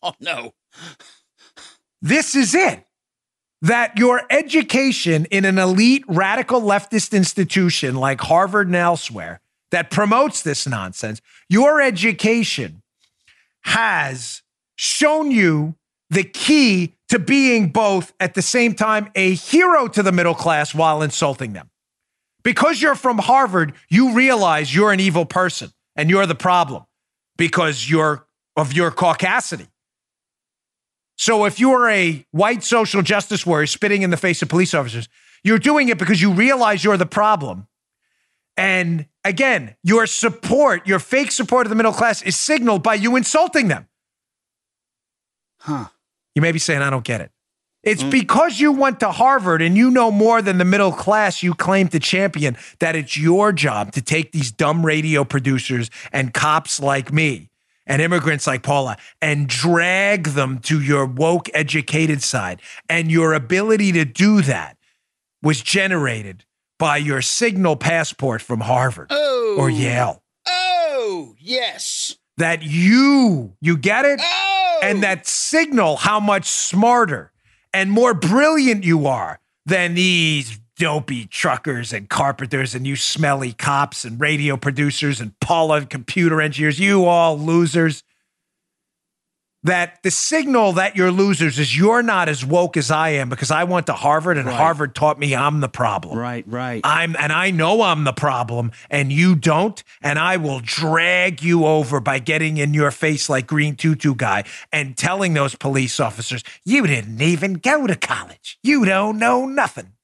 Oh, 0.02 0.12
no. 0.20 0.54
This 2.00 2.34
is 2.34 2.54
it. 2.54 2.84
That 3.62 3.98
your 3.98 4.22
education 4.30 5.26
in 5.26 5.44
an 5.44 5.58
elite 5.58 6.04
radical 6.06 6.60
leftist 6.60 7.12
institution 7.12 7.96
like 7.96 8.20
Harvard 8.20 8.68
and 8.68 8.76
elsewhere 8.76 9.40
that 9.76 9.90
promotes 9.90 10.40
this 10.40 10.66
nonsense, 10.66 11.20
your 11.50 11.82
education 11.82 12.80
has 13.64 14.40
shown 14.76 15.30
you 15.30 15.74
the 16.08 16.24
key 16.24 16.94
to 17.10 17.18
being 17.18 17.68
both 17.68 18.14
at 18.18 18.32
the 18.32 18.40
same 18.40 18.74
time 18.74 19.10
a 19.14 19.34
hero 19.34 19.86
to 19.86 20.02
the 20.02 20.12
middle 20.12 20.34
class 20.34 20.74
while 20.74 21.02
insulting 21.02 21.52
them. 21.52 21.68
Because 22.42 22.80
you're 22.80 22.94
from 22.94 23.18
Harvard, 23.18 23.74
you 23.90 24.14
realize 24.14 24.74
you're 24.74 24.92
an 24.92 25.00
evil 25.00 25.26
person 25.26 25.70
and 25.94 26.08
you're 26.08 26.24
the 26.24 26.34
problem 26.34 26.86
because 27.36 27.90
you're 27.90 28.26
of 28.56 28.72
your 28.72 28.90
caucasity. 28.90 29.68
So 31.18 31.44
if 31.44 31.60
you're 31.60 31.90
a 31.90 32.24
white 32.30 32.64
social 32.64 33.02
justice 33.02 33.44
warrior 33.44 33.66
spitting 33.66 34.00
in 34.00 34.08
the 34.08 34.16
face 34.16 34.40
of 34.40 34.48
police 34.48 34.72
officers, 34.72 35.06
you're 35.44 35.58
doing 35.58 35.90
it 35.90 35.98
because 35.98 36.22
you 36.22 36.32
realize 36.32 36.82
you're 36.82 36.96
the 36.96 37.04
problem. 37.04 37.66
And 38.56 39.06
again, 39.24 39.76
your 39.82 40.06
support, 40.06 40.86
your 40.86 40.98
fake 40.98 41.30
support 41.30 41.66
of 41.66 41.70
the 41.70 41.76
middle 41.76 41.92
class 41.92 42.22
is 42.22 42.36
signaled 42.36 42.82
by 42.82 42.94
you 42.94 43.16
insulting 43.16 43.68
them. 43.68 43.86
Huh. 45.60 45.86
You 46.34 46.42
may 46.42 46.52
be 46.52 46.58
saying, 46.58 46.82
I 46.82 46.90
don't 46.90 47.04
get 47.04 47.20
it. 47.20 47.30
It's 47.82 48.02
mm. 48.02 48.10
because 48.10 48.58
you 48.58 48.72
went 48.72 49.00
to 49.00 49.12
Harvard 49.12 49.62
and 49.62 49.76
you 49.76 49.90
know 49.90 50.10
more 50.10 50.42
than 50.42 50.58
the 50.58 50.64
middle 50.64 50.92
class 50.92 51.42
you 51.42 51.54
claim 51.54 51.88
to 51.88 52.00
champion 52.00 52.56
that 52.80 52.96
it's 52.96 53.16
your 53.16 53.52
job 53.52 53.92
to 53.92 54.02
take 54.02 54.32
these 54.32 54.50
dumb 54.50 54.84
radio 54.84 55.24
producers 55.24 55.88
and 56.12 56.34
cops 56.34 56.80
like 56.80 57.12
me 57.12 57.50
and 57.86 58.02
immigrants 58.02 58.46
like 58.46 58.62
Paula 58.64 58.96
and 59.22 59.48
drag 59.48 60.28
them 60.28 60.58
to 60.60 60.80
your 60.80 61.06
woke 61.06 61.48
educated 61.54 62.22
side. 62.22 62.60
And 62.88 63.10
your 63.10 63.34
ability 63.34 63.92
to 63.92 64.04
do 64.04 64.42
that 64.42 64.76
was 65.42 65.62
generated 65.62 66.44
by 66.78 66.96
your 66.98 67.22
signal 67.22 67.76
passport 67.76 68.42
from 68.42 68.60
Harvard 68.60 69.08
Oh. 69.10 69.56
or 69.58 69.70
Yale. 69.70 70.22
Oh, 70.46 71.34
yes. 71.38 72.16
That 72.36 72.62
you, 72.62 73.54
you 73.60 73.76
get 73.76 74.04
it? 74.04 74.20
Oh. 74.22 74.80
and 74.82 75.02
that 75.02 75.26
signal 75.26 75.96
how 75.96 76.20
much 76.20 76.44
smarter 76.44 77.32
and 77.72 77.90
more 77.90 78.12
brilliant 78.12 78.84
you 78.84 79.06
are 79.06 79.40
than 79.64 79.94
these 79.94 80.60
dopey 80.78 81.24
truckers 81.26 81.94
and 81.94 82.10
carpenters 82.10 82.74
and 82.74 82.86
you 82.86 82.94
smelly 82.94 83.52
cops 83.54 84.04
and 84.04 84.20
radio 84.20 84.56
producers 84.58 85.18
and 85.20 85.32
Paula 85.40 85.86
computer 85.86 86.42
engineers, 86.42 86.78
you 86.78 87.06
all 87.06 87.38
losers. 87.38 88.02
That 89.66 90.00
the 90.04 90.12
signal 90.12 90.74
that 90.74 90.94
you're 90.94 91.10
losers 91.10 91.58
is 91.58 91.76
you're 91.76 92.00
not 92.00 92.28
as 92.28 92.44
woke 92.44 92.76
as 92.76 92.88
I 92.88 93.08
am 93.10 93.28
because 93.28 93.50
I 93.50 93.64
went 93.64 93.86
to 93.86 93.94
Harvard 93.94 94.38
and 94.38 94.46
Right. 94.46 94.54
Harvard 94.54 94.94
taught 94.94 95.18
me 95.18 95.34
I'm 95.34 95.58
the 95.58 95.68
problem. 95.68 96.16
Right, 96.16 96.44
right. 96.46 96.80
I'm 96.84 97.16
and 97.18 97.32
I 97.32 97.50
know 97.50 97.82
I'm 97.82 98.04
the 98.04 98.12
problem 98.12 98.70
and 98.90 99.10
you 99.12 99.34
don't 99.34 99.82
and 100.00 100.20
I 100.20 100.36
will 100.36 100.60
drag 100.60 101.42
you 101.42 101.66
over 101.66 101.98
by 101.98 102.20
getting 102.20 102.58
in 102.58 102.74
your 102.74 102.92
face 102.92 103.28
like 103.28 103.48
green 103.48 103.74
tutu 103.74 104.14
guy 104.14 104.44
and 104.72 104.96
telling 104.96 105.34
those 105.34 105.56
police 105.56 105.98
officers 105.98 106.44
you 106.64 106.86
didn't 106.86 107.20
even 107.20 107.54
go 107.54 107.88
to 107.88 107.96
college. 107.96 108.60
You 108.62 108.84
don't 108.84 109.18
know 109.18 109.46
nothing. 109.46 109.94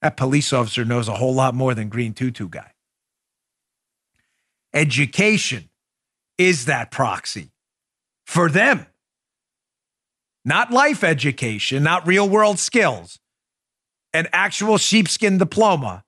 That 0.00 0.16
police 0.16 0.52
officer 0.52 0.84
knows 0.84 1.06
a 1.06 1.14
whole 1.14 1.34
lot 1.34 1.54
more 1.54 1.72
than 1.72 1.88
green 1.88 2.14
tutu 2.14 2.48
guy. 2.48 2.72
Education 4.74 5.68
is 6.36 6.64
that 6.64 6.90
proxy 6.90 7.51
for 8.32 8.48
them. 8.50 8.86
Not 10.44 10.72
life 10.72 11.04
education, 11.04 11.82
not 11.82 12.06
real 12.06 12.28
world 12.28 12.58
skills 12.58 13.20
an 14.12 14.28
actual 14.32 14.78
sheepskin 14.78 15.38
diploma 15.38 16.04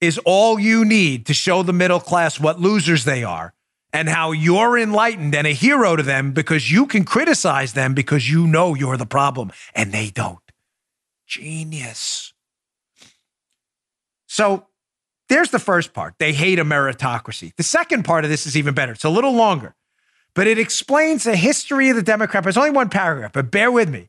is 0.00 0.18
all 0.24 0.58
you 0.58 0.84
need 0.84 1.26
to 1.26 1.34
show 1.34 1.62
the 1.62 1.72
middle 1.72 2.00
class 2.00 2.38
what 2.38 2.60
losers 2.60 3.04
they 3.04 3.24
are 3.24 3.54
and 3.92 4.08
how 4.08 4.32
you're 4.32 4.76
enlightened 4.76 5.34
and 5.34 5.46
a 5.46 5.52
hero 5.52 5.96
to 5.96 6.02
them 6.02 6.32
because 6.32 6.70
you 6.70 6.86
can 6.86 7.04
criticize 7.04 7.72
them 7.72 7.94
because 7.94 8.30
you 8.30 8.46
know 8.46 8.74
you're 8.74 8.96
the 8.96 9.06
problem 9.06 9.52
and 9.74 9.92
they 9.92 10.10
don't. 10.10 10.38
Genius. 11.26 12.32
So 14.26 14.66
there's 15.28 15.50
the 15.50 15.58
first 15.58 15.94
part. 15.94 16.14
They 16.18 16.32
hate 16.32 16.58
a 16.58 16.64
meritocracy. 16.64 17.54
The 17.56 17.62
second 17.62 18.04
part 18.04 18.24
of 18.24 18.30
this 18.30 18.46
is 18.46 18.56
even 18.56 18.74
better. 18.74 18.92
It's 18.92 19.04
a 19.04 19.10
little 19.10 19.34
longer, 19.34 19.74
but 20.34 20.46
it 20.46 20.58
explains 20.58 21.24
the 21.24 21.36
history 21.36 21.90
of 21.90 21.96
the 21.96 22.02
Democrat. 22.02 22.46
It's 22.46 22.56
only 22.56 22.70
one 22.70 22.88
paragraph, 22.88 23.32
but 23.32 23.50
bear 23.50 23.70
with 23.70 23.88
me. 23.90 24.08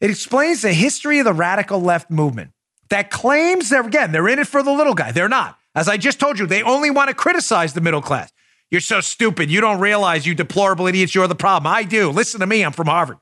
It 0.00 0.10
explains 0.10 0.62
the 0.62 0.72
history 0.72 1.18
of 1.18 1.24
the 1.24 1.32
radical 1.32 1.80
left 1.80 2.10
movement 2.10 2.52
that 2.90 3.10
claims 3.10 3.68
they're, 3.68 3.86
again, 3.86 4.12
they're 4.12 4.28
in 4.28 4.38
it 4.38 4.46
for 4.46 4.62
the 4.62 4.70
little 4.70 4.94
guy. 4.94 5.12
They're 5.12 5.28
not. 5.28 5.58
As 5.74 5.88
I 5.88 5.96
just 5.96 6.18
told 6.18 6.38
you, 6.38 6.46
they 6.46 6.62
only 6.62 6.90
want 6.90 7.08
to 7.08 7.14
criticize 7.14 7.74
the 7.74 7.80
middle 7.80 8.02
class. 8.02 8.32
You're 8.70 8.80
so 8.80 9.00
stupid. 9.00 9.50
You 9.50 9.60
don't 9.60 9.80
realize, 9.80 10.26
you 10.26 10.34
deplorable 10.34 10.86
idiots, 10.86 11.14
you're 11.14 11.26
the 11.26 11.34
problem. 11.34 11.72
I 11.72 11.82
do. 11.84 12.10
Listen 12.10 12.40
to 12.40 12.46
me. 12.46 12.62
I'm 12.62 12.72
from 12.72 12.86
Harvard. 12.86 13.18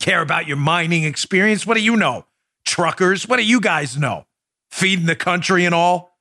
Care 0.00 0.22
about 0.22 0.46
your 0.46 0.56
mining 0.56 1.04
experience? 1.04 1.66
What 1.66 1.76
do 1.76 1.82
you 1.82 1.96
know? 1.96 2.24
Truckers? 2.64 3.28
What 3.28 3.36
do 3.36 3.44
you 3.44 3.60
guys 3.60 3.96
know? 3.96 4.26
Feeding 4.70 5.06
the 5.06 5.16
country 5.16 5.66
and 5.66 5.74
all? 5.74 6.16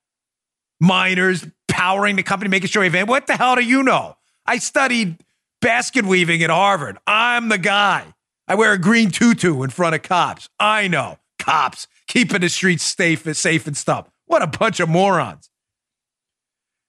Miners, 0.80 1.45
powering 1.67 2.15
the 2.15 2.24
company, 2.24 2.49
making 2.49 2.67
sure 2.67 2.82
we 2.82 3.03
What 3.03 3.28
the 3.28 3.38
hell 3.38 3.55
do 3.55 3.61
you 3.61 3.84
know? 3.84 4.17
I 4.51 4.57
studied 4.57 5.23
basket 5.61 6.03
weaving 6.03 6.43
at 6.43 6.49
Harvard. 6.49 6.97
I'm 7.07 7.47
the 7.47 7.57
guy. 7.57 8.13
I 8.49 8.55
wear 8.55 8.73
a 8.73 8.77
green 8.77 9.09
tutu 9.09 9.63
in 9.63 9.69
front 9.69 9.95
of 9.95 10.01
cops. 10.01 10.49
I 10.59 10.89
know. 10.89 11.19
Cops 11.39 11.87
keeping 12.05 12.41
the 12.41 12.49
streets 12.49 12.83
safe, 12.83 13.33
safe 13.37 13.65
and 13.65 13.77
stuff. 13.77 14.11
What 14.25 14.41
a 14.41 14.47
bunch 14.47 14.81
of 14.81 14.89
morons. 14.89 15.49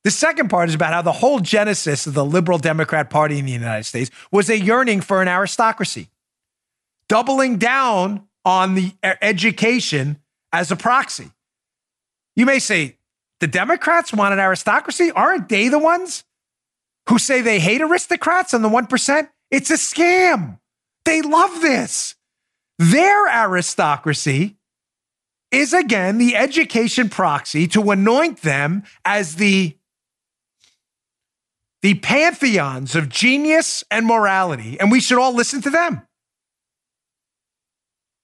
The 0.03 0.11
second 0.11 0.49
part 0.49 0.71
is 0.71 0.75
about 0.75 0.93
how 0.93 1.03
the 1.03 1.13
whole 1.13 1.39
genesis 1.39 2.05
of 2.09 2.15
the 2.15 2.25
liberal 2.25 2.59
Democrat 2.59 3.11
Party 3.11 3.39
in 3.39 3.47
the 3.47 3.53
United 3.53 3.85
States 3.85 4.11
was 4.33 4.51
a 4.51 4.59
yearning 4.59 5.01
for 5.01 5.23
an 5.23 5.29
aristocracy, 5.29 6.09
doubling 7.09 7.59
down 7.59 8.27
on 8.45 8.75
the 8.75 8.93
education 9.05 10.19
as 10.53 10.73
a 10.73 10.77
proxy. 10.77 11.31
You 12.35 12.45
may 12.45 12.59
say, 12.59 12.97
the 13.39 13.47
Democrats 13.47 14.13
want 14.13 14.33
an 14.33 14.41
aristocracy? 14.41 15.13
Aren't 15.13 15.49
they 15.49 15.69
the 15.69 15.79
ones 15.79 16.25
who 17.09 17.19
say 17.19 17.41
they 17.41 17.61
hate 17.61 17.83
aristocrats 17.83 18.55
and 18.55 18.65
the 18.65 18.69
1%? 18.69 19.29
It's 19.51 19.71
a 19.71 19.75
scam. 19.75 20.59
They 21.05 21.21
love 21.23 21.61
this. 21.61 22.15
Their 22.79 23.29
aristocracy 23.29 24.57
is 25.51 25.73
again 25.73 26.19
the 26.19 26.35
education 26.35 27.09
proxy 27.09 27.67
to 27.69 27.91
anoint 27.91 28.43
them 28.43 28.83
as 29.05 29.37
the 29.37 29.77
the 31.83 31.95
pantheons 31.95 32.95
of 32.95 33.09
genius 33.09 33.83
and 33.91 34.07
morality, 34.07 34.79
and 34.79 34.91
we 34.91 35.01
should 35.01 35.19
all 35.19 35.35
listen 35.35 35.61
to 35.63 35.71
them. 35.71 36.03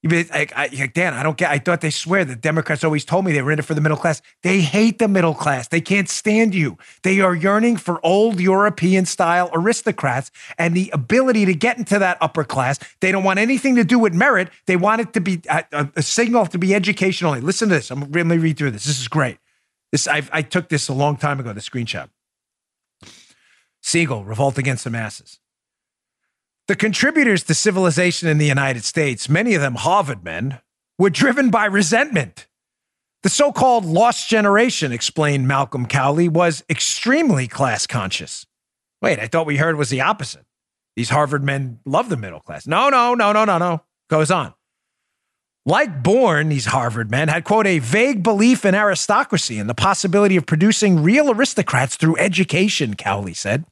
I, 0.07 0.47
I, 0.55 0.69
Dan, 0.95 1.13
I 1.13 1.25
don't 1.25 1.37
get. 1.37 1.51
I 1.51 1.59
thought 1.59 1.81
they 1.81 1.91
swear 1.91 2.25
the 2.25 2.37
Democrats 2.37 2.85
always 2.85 3.05
told 3.05 3.25
me 3.25 3.33
they 3.33 3.43
were 3.43 3.51
in 3.51 3.59
it 3.59 3.65
for 3.65 3.75
the 3.75 3.81
middle 3.81 3.97
class. 3.97 4.23
They 4.45 4.61
hate 4.61 5.01
the 5.01 5.09
middle 5.09 5.35
class. 5.35 5.67
They 5.67 5.81
can't 5.81 6.09
stand 6.09 6.55
you. 6.55 6.79
They 7.03 7.21
are 7.21 7.35
yearning 7.35 7.79
for 7.79 8.05
old 8.07 8.39
European 8.39 9.07
style 9.07 9.51
aristocrats 9.53 10.31
and 10.57 10.77
the 10.77 10.89
ability 10.93 11.47
to 11.47 11.55
get 11.55 11.79
into 11.79 11.99
that 11.99 12.17
upper 12.21 12.45
class. 12.45 12.79
They 13.01 13.11
don't 13.11 13.25
want 13.25 13.41
anything 13.41 13.75
to 13.75 13.83
do 13.83 13.99
with 13.99 14.15
merit. 14.15 14.51
They 14.67 14.77
want 14.77 15.01
it 15.01 15.13
to 15.15 15.21
be 15.21 15.43
a, 15.51 15.65
a, 15.73 15.89
a 15.97 16.03
signal 16.03 16.47
to 16.47 16.59
be 16.59 16.77
education 16.77 17.27
only. 17.27 17.41
Listen 17.41 17.69
to 17.69 17.75
this. 17.75 17.91
I'm 17.91 18.09
me 18.09 18.39
read 18.39 18.57
through 18.57 18.71
this. 18.71 18.85
This 18.85 19.01
is 19.01 19.09
great. 19.09 19.39
This 19.91 20.07
I, 20.07 20.23
I 20.33 20.43
took 20.43 20.69
this 20.69 20.89
a 20.89 20.95
long 20.95 21.17
time 21.17 21.41
ago. 21.41 21.53
The 21.53 21.61
screenshot. 21.61 22.09
Siegel, 23.83 24.25
revolt 24.25 24.59
against 24.59 24.85
the 24.85 24.91
masses. 24.91 25.41
The 26.69 26.77
contributors 26.77 27.45
to 27.45 27.55
civilization 27.55 28.29
in 28.29 28.37
the 28.37 28.47
United 28.47 28.85
States, 28.85 29.27
many 29.27 29.55
of 29.55 29.63
them 29.63 29.77
Harvard 29.77 30.23
men, 30.23 30.61
were 30.99 31.09
driven 31.09 31.49
by 31.49 31.65
resentment. 31.65 32.47
The 33.23 33.31
so 33.31 33.53
called 33.53 33.87
lost 33.87 34.29
generation, 34.29 34.93
explained 34.93 35.49
Malcolm 35.49 35.87
Cowley, 35.87 36.29
was 36.29 36.63
extremely 36.69 37.49
class 37.49 37.87
conscious. 37.87 38.45
Wait, 39.01 39.19
I 39.19 39.29
thought 39.29 39.47
we 39.47 39.57
heard 39.57 39.77
was 39.77 39.89
the 39.89 40.03
opposite. 40.03 40.45
These 40.95 41.09
Harvard 41.09 41.43
men 41.43 41.81
love 41.87 42.11
the 42.11 42.19
middle 42.19 42.41
class. 42.41 42.67
No, 42.67 42.91
no, 42.91 43.15
no, 43.15 43.33
no, 43.33 43.47
no, 43.47 43.57
no. 43.57 43.83
Goes 44.11 44.31
on. 44.31 44.53
Like 45.65 46.03
Bourne, 46.03 46.51
these 46.51 46.67
Harvard 46.67 47.11
men 47.11 47.29
had, 47.29 47.45
quote, 47.45 47.67
a 47.67 47.79
vague 47.79 48.23
belief 48.23 48.67
in 48.67 48.75
aristocracy 48.75 49.59
and 49.59 49.71
the 49.71 49.75
possibility 49.75 50.37
of 50.37 50.45
producing 50.45 51.03
real 51.03 51.31
aristocrats 51.31 51.97
through 51.97 52.19
education, 52.19 52.95
Cowley 52.95 53.35
said. 53.35 53.65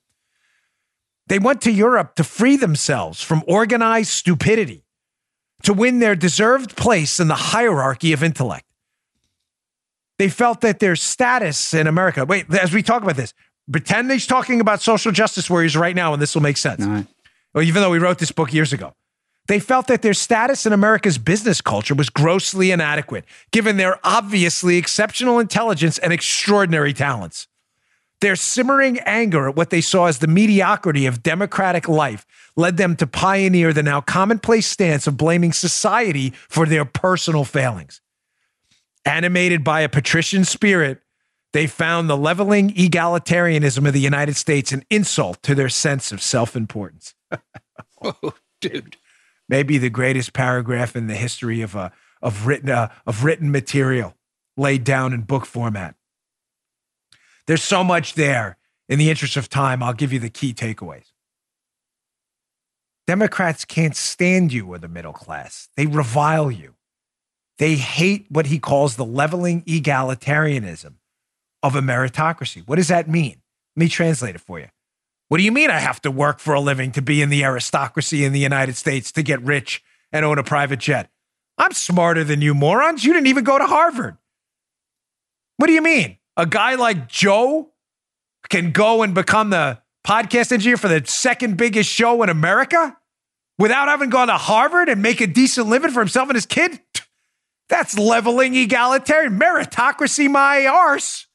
They 1.28 1.38
went 1.38 1.60
to 1.62 1.72
Europe 1.72 2.14
to 2.16 2.24
free 2.24 2.56
themselves 2.56 3.20
from 3.20 3.42
organized 3.46 4.10
stupidity, 4.10 4.84
to 5.62 5.72
win 5.72 5.98
their 5.98 6.14
deserved 6.14 6.76
place 6.76 7.18
in 7.18 7.28
the 7.28 7.34
hierarchy 7.34 8.12
of 8.12 8.22
intellect. 8.22 8.64
They 10.18 10.28
felt 10.28 10.60
that 10.62 10.78
their 10.78 10.96
status 10.96 11.74
in 11.74 11.86
America, 11.86 12.24
wait, 12.24 12.46
as 12.54 12.72
we 12.72 12.82
talk 12.82 13.02
about 13.02 13.16
this, 13.16 13.34
pretend 13.70 14.10
he's 14.10 14.26
talking 14.26 14.60
about 14.60 14.80
social 14.80 15.12
justice 15.12 15.50
warriors 15.50 15.76
right 15.76 15.94
now, 15.96 16.12
and 16.12 16.22
this 16.22 16.34
will 16.34 16.42
make 16.42 16.56
sense. 16.56 16.80
Well, 17.52 17.64
even 17.64 17.82
though 17.82 17.90
we 17.90 17.98
wrote 17.98 18.18
this 18.18 18.32
book 18.32 18.52
years 18.52 18.72
ago. 18.72 18.94
They 19.48 19.60
felt 19.60 19.86
that 19.86 20.02
their 20.02 20.14
status 20.14 20.66
in 20.66 20.72
America's 20.72 21.18
business 21.18 21.60
culture 21.60 21.94
was 21.94 22.10
grossly 22.10 22.72
inadequate, 22.72 23.24
given 23.52 23.76
their 23.76 24.00
obviously 24.02 24.76
exceptional 24.76 25.38
intelligence 25.38 25.98
and 25.98 26.12
extraordinary 26.12 26.92
talents. 26.92 27.46
Their 28.20 28.36
simmering 28.36 28.98
anger 29.00 29.48
at 29.48 29.56
what 29.56 29.70
they 29.70 29.80
saw 29.80 30.06
as 30.06 30.18
the 30.18 30.26
mediocrity 30.26 31.06
of 31.06 31.22
democratic 31.22 31.88
life 31.88 32.26
led 32.56 32.78
them 32.78 32.96
to 32.96 33.06
pioneer 33.06 33.72
the 33.72 33.82
now 33.82 34.00
commonplace 34.00 34.66
stance 34.66 35.06
of 35.06 35.18
blaming 35.18 35.52
society 35.52 36.30
for 36.48 36.64
their 36.66 36.84
personal 36.84 37.44
failings. 37.44 38.00
Animated 39.04 39.62
by 39.62 39.82
a 39.82 39.88
patrician 39.88 40.44
spirit, 40.44 41.02
they 41.52 41.66
found 41.66 42.08
the 42.08 42.16
leveling 42.16 42.70
egalitarianism 42.70 43.86
of 43.86 43.92
the 43.92 44.00
United 44.00 44.36
States 44.36 44.72
an 44.72 44.84
insult 44.90 45.42
to 45.42 45.54
their 45.54 45.68
sense 45.68 46.10
of 46.10 46.22
self 46.22 46.56
importance. 46.56 47.14
oh, 48.02 48.34
dude. 48.60 48.96
Maybe 49.48 49.78
the 49.78 49.90
greatest 49.90 50.32
paragraph 50.32 50.96
in 50.96 51.06
the 51.06 51.14
history 51.14 51.62
of, 51.62 51.76
uh, 51.76 51.90
of, 52.20 52.46
written, 52.46 52.68
uh, 52.68 52.88
of 53.06 53.24
written 53.24 53.52
material 53.52 54.14
laid 54.56 54.82
down 54.82 55.12
in 55.12 55.20
book 55.22 55.46
format. 55.46 55.94
There's 57.46 57.62
so 57.62 57.84
much 57.84 58.14
there. 58.14 58.56
In 58.88 58.98
the 58.98 59.10
interest 59.10 59.36
of 59.36 59.48
time, 59.48 59.82
I'll 59.82 59.92
give 59.92 60.12
you 60.12 60.18
the 60.18 60.30
key 60.30 60.54
takeaways. 60.54 61.12
Democrats 63.06 63.64
can't 63.64 63.96
stand 63.96 64.52
you 64.52 64.66
or 64.66 64.78
the 64.78 64.88
middle 64.88 65.12
class. 65.12 65.68
They 65.76 65.86
revile 65.86 66.50
you. 66.50 66.74
They 67.58 67.76
hate 67.76 68.26
what 68.28 68.46
he 68.46 68.58
calls 68.58 68.96
the 68.96 69.04
leveling 69.04 69.62
egalitarianism 69.62 70.94
of 71.62 71.74
a 71.74 71.80
meritocracy. 71.80 72.66
What 72.66 72.76
does 72.76 72.88
that 72.88 73.08
mean? 73.08 73.42
Let 73.76 73.84
me 73.84 73.88
translate 73.88 74.34
it 74.34 74.40
for 74.40 74.58
you. 74.58 74.68
What 75.28 75.38
do 75.38 75.44
you 75.44 75.52
mean 75.52 75.70
I 75.70 75.78
have 75.78 76.00
to 76.02 76.10
work 76.10 76.38
for 76.38 76.54
a 76.54 76.60
living 76.60 76.92
to 76.92 77.02
be 77.02 77.22
in 77.22 77.30
the 77.30 77.44
aristocracy 77.44 78.24
in 78.24 78.32
the 78.32 78.40
United 78.40 78.76
States 78.76 79.10
to 79.12 79.22
get 79.22 79.42
rich 79.42 79.82
and 80.12 80.24
own 80.24 80.38
a 80.38 80.44
private 80.44 80.78
jet? 80.78 81.10
I'm 81.58 81.72
smarter 81.72 82.22
than 82.22 82.42
you 82.42 82.54
morons. 82.54 83.04
You 83.04 83.12
didn't 83.12 83.28
even 83.28 83.44
go 83.44 83.58
to 83.58 83.66
Harvard. 83.66 84.16
What 85.56 85.66
do 85.68 85.72
you 85.72 85.82
mean? 85.82 86.18
A 86.36 86.46
guy 86.46 86.74
like 86.74 87.08
Joe 87.08 87.72
can 88.48 88.70
go 88.72 89.02
and 89.02 89.14
become 89.14 89.50
the 89.50 89.80
podcast 90.06 90.52
engineer 90.52 90.76
for 90.76 90.88
the 90.88 91.02
second 91.06 91.56
biggest 91.56 91.90
show 91.90 92.22
in 92.22 92.28
America 92.28 92.96
without 93.58 93.88
having 93.88 94.10
gone 94.10 94.28
to 94.28 94.34
Harvard 94.34 94.88
and 94.88 95.02
make 95.02 95.20
a 95.20 95.26
decent 95.26 95.68
living 95.68 95.90
for 95.90 96.00
himself 96.00 96.28
and 96.28 96.36
his 96.36 96.46
kid? 96.46 96.80
That's 97.68 97.98
leveling 97.98 98.54
egalitarian 98.54 99.40
meritocracy, 99.40 100.30
my 100.30 100.66
arse. 100.66 101.26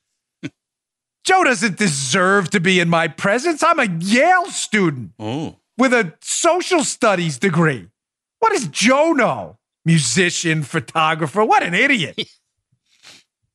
Joe 1.25 1.43
doesn't 1.43 1.77
deserve 1.77 2.49
to 2.51 2.61
be 2.61 2.79
in 2.79 2.87
my 2.87 3.09
presence. 3.09 3.61
I'm 3.61 3.79
a 3.79 3.87
Yale 3.99 4.45
student 4.45 5.11
oh. 5.19 5.57
with 5.77 5.93
a 5.93 6.13
social 6.21 6.85
studies 6.85 7.37
degree. 7.37 7.89
What 8.39 8.53
does 8.53 8.67
Joe 8.67 9.11
know? 9.11 9.57
Musician, 9.83 10.63
photographer. 10.63 11.43
What 11.43 11.63
an 11.63 11.73
idiot. 11.73 12.21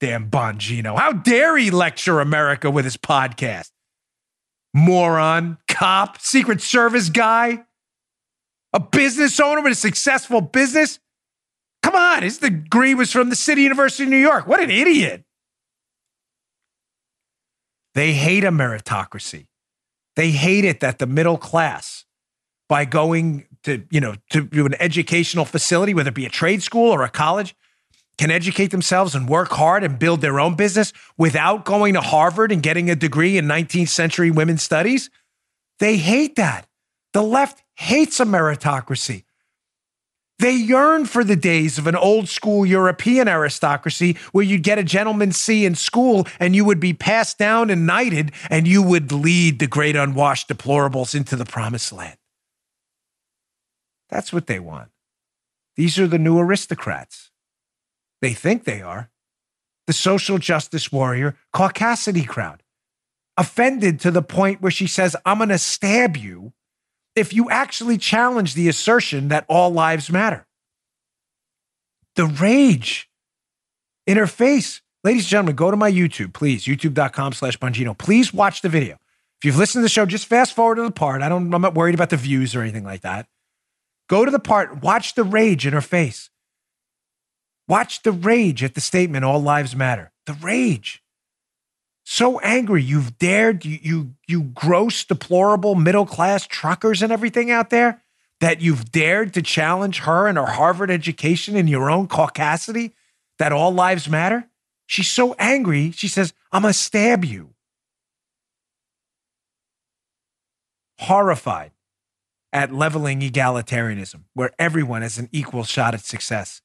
Damn 0.00 0.30
Bongino. 0.30 0.98
How 0.98 1.12
dare 1.12 1.56
he 1.56 1.70
lecture 1.70 2.20
America 2.20 2.70
with 2.70 2.84
his 2.84 2.96
podcast? 2.96 3.70
Moron, 4.74 5.56
cop, 5.68 6.20
Secret 6.20 6.60
Service 6.60 7.08
guy, 7.08 7.64
a 8.74 8.80
business 8.80 9.40
owner 9.40 9.62
with 9.62 9.72
a 9.72 9.76
successful 9.76 10.42
business. 10.42 10.98
Come 11.82 11.94
on, 11.94 12.22
his 12.22 12.38
degree 12.38 12.94
was 12.94 13.10
from 13.10 13.30
the 13.30 13.36
City 13.36 13.62
University 13.62 14.04
of 14.04 14.10
New 14.10 14.18
York. 14.18 14.46
What 14.46 14.60
an 14.60 14.70
idiot. 14.70 15.24
They 17.94 18.12
hate 18.12 18.44
a 18.44 18.50
meritocracy. 18.50 19.46
They 20.16 20.30
hate 20.30 20.66
it 20.66 20.80
that 20.80 20.98
the 20.98 21.06
middle 21.06 21.38
class, 21.38 22.04
by 22.68 22.84
going 22.84 23.46
to, 23.62 23.86
you 23.90 24.00
know, 24.00 24.16
to 24.30 24.48
an 24.52 24.74
educational 24.80 25.46
facility, 25.46 25.94
whether 25.94 26.08
it 26.08 26.14
be 26.14 26.26
a 26.26 26.30
trade 26.30 26.62
school 26.62 26.90
or 26.90 27.02
a 27.02 27.08
college, 27.08 27.54
can 28.18 28.30
educate 28.30 28.70
themselves 28.70 29.14
and 29.14 29.28
work 29.28 29.50
hard 29.50 29.84
and 29.84 29.98
build 29.98 30.20
their 30.20 30.40
own 30.40 30.54
business 30.54 30.92
without 31.18 31.64
going 31.64 31.94
to 31.94 32.00
Harvard 32.00 32.52
and 32.52 32.62
getting 32.62 32.90
a 32.90 32.96
degree 32.96 33.36
in 33.36 33.46
19th 33.46 33.88
century 33.88 34.30
women's 34.30 34.62
studies? 34.62 35.10
They 35.78 35.96
hate 35.96 36.36
that. 36.36 36.66
The 37.12 37.22
left 37.22 37.62
hates 37.74 38.20
a 38.20 38.24
meritocracy. 38.24 39.24
They 40.38 40.52
yearn 40.52 41.06
for 41.06 41.24
the 41.24 41.36
days 41.36 41.78
of 41.78 41.86
an 41.86 41.96
old 41.96 42.28
school 42.28 42.66
European 42.66 43.26
aristocracy 43.26 44.18
where 44.32 44.44
you'd 44.44 44.62
get 44.62 44.78
a 44.78 44.84
gentleman's 44.84 45.38
C 45.38 45.64
in 45.64 45.74
school 45.74 46.26
and 46.38 46.54
you 46.54 46.64
would 46.64 46.78
be 46.78 46.92
passed 46.92 47.38
down 47.38 47.70
and 47.70 47.86
knighted 47.86 48.32
and 48.50 48.68
you 48.68 48.82
would 48.82 49.12
lead 49.12 49.58
the 49.58 49.66
great 49.66 49.96
unwashed 49.96 50.48
deplorables 50.48 51.14
into 51.14 51.36
the 51.36 51.46
promised 51.46 51.90
land. 51.90 52.18
That's 54.10 54.32
what 54.32 54.46
they 54.46 54.60
want. 54.60 54.90
These 55.74 55.98
are 55.98 56.06
the 56.06 56.18
new 56.18 56.38
aristocrats. 56.38 57.30
They 58.22 58.32
think 58.32 58.64
they 58.64 58.82
are. 58.82 59.10
The 59.86 59.92
social 59.92 60.38
justice 60.38 60.90
warrior 60.90 61.36
caucasity 61.54 62.26
crowd. 62.26 62.62
Offended 63.36 64.00
to 64.00 64.10
the 64.10 64.22
point 64.22 64.62
where 64.62 64.70
she 64.70 64.86
says, 64.86 65.14
I'm 65.24 65.38
going 65.38 65.50
to 65.50 65.58
stab 65.58 66.16
you 66.16 66.52
if 67.14 67.32
you 67.32 67.50
actually 67.50 67.98
challenge 67.98 68.54
the 68.54 68.68
assertion 68.68 69.28
that 69.28 69.44
all 69.48 69.70
lives 69.70 70.10
matter. 70.10 70.46
The 72.14 72.26
rage 72.26 73.08
in 74.06 74.16
her 74.16 74.26
face. 74.26 74.80
Ladies 75.04 75.24
and 75.24 75.30
gentlemen, 75.30 75.56
go 75.56 75.70
to 75.70 75.76
my 75.76 75.90
YouTube, 75.90 76.32
please, 76.32 76.64
youtube.com 76.64 77.32
slash 77.32 77.58
Bongino. 77.58 77.96
Please 77.96 78.34
watch 78.34 78.62
the 78.62 78.68
video. 78.68 78.96
If 79.38 79.44
you've 79.44 79.58
listened 79.58 79.80
to 79.80 79.84
the 79.84 79.90
show, 79.90 80.06
just 80.06 80.26
fast 80.26 80.54
forward 80.54 80.76
to 80.76 80.82
the 80.82 80.90
part. 80.90 81.22
I 81.22 81.28
don't, 81.28 81.52
I'm 81.52 81.62
not 81.62 81.74
worried 81.74 81.94
about 81.94 82.10
the 82.10 82.16
views 82.16 82.56
or 82.56 82.62
anything 82.62 82.84
like 82.84 83.02
that. 83.02 83.26
Go 84.08 84.24
to 84.24 84.30
the 84.30 84.38
part, 84.38 84.82
watch 84.82 85.14
the 85.14 85.24
rage 85.24 85.66
in 85.66 85.72
her 85.72 85.80
face. 85.80 86.30
Watch 87.68 88.02
the 88.02 88.12
rage 88.12 88.62
at 88.62 88.74
the 88.74 88.80
statement, 88.80 89.24
all 89.24 89.40
lives 89.40 89.74
matter. 89.74 90.12
The 90.26 90.34
rage. 90.34 91.02
So 92.04 92.38
angry, 92.38 92.82
you've 92.82 93.18
dared, 93.18 93.64
you, 93.64 93.78
you, 93.82 94.14
you 94.28 94.42
gross, 94.42 95.02
deplorable 95.04 95.74
middle 95.74 96.06
class 96.06 96.46
truckers 96.46 97.02
and 97.02 97.10
everything 97.10 97.50
out 97.50 97.70
there 97.70 98.02
that 98.40 98.60
you've 98.60 98.92
dared 98.92 99.34
to 99.34 99.42
challenge 99.42 100.00
her 100.00 100.28
and 100.28 100.38
her 100.38 100.46
Harvard 100.46 100.90
education 100.90 101.56
in 101.56 101.66
your 101.66 101.90
own 101.90 102.06
caucasity 102.06 102.92
that 103.38 103.52
all 103.52 103.72
lives 103.72 104.08
matter. 104.08 104.48
She's 104.86 105.10
so 105.10 105.34
angry, 105.38 105.90
she 105.90 106.06
says, 106.06 106.32
I'm 106.52 106.62
going 106.62 106.72
to 106.72 106.78
stab 106.78 107.24
you. 107.24 107.50
Horrified 110.98 111.72
at 112.52 112.72
leveling 112.72 113.20
egalitarianism, 113.20 114.22
where 114.32 114.52
everyone 114.58 115.02
has 115.02 115.18
an 115.18 115.28
equal 115.32 115.64
shot 115.64 115.92
at 115.92 116.00
success. 116.00 116.62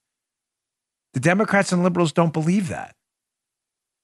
The 1.14 1.20
Democrats 1.20 1.72
and 1.72 1.84
liberals 1.84 2.14
don't 2.14 2.34
believe 2.34 2.68
that. 2.70 2.96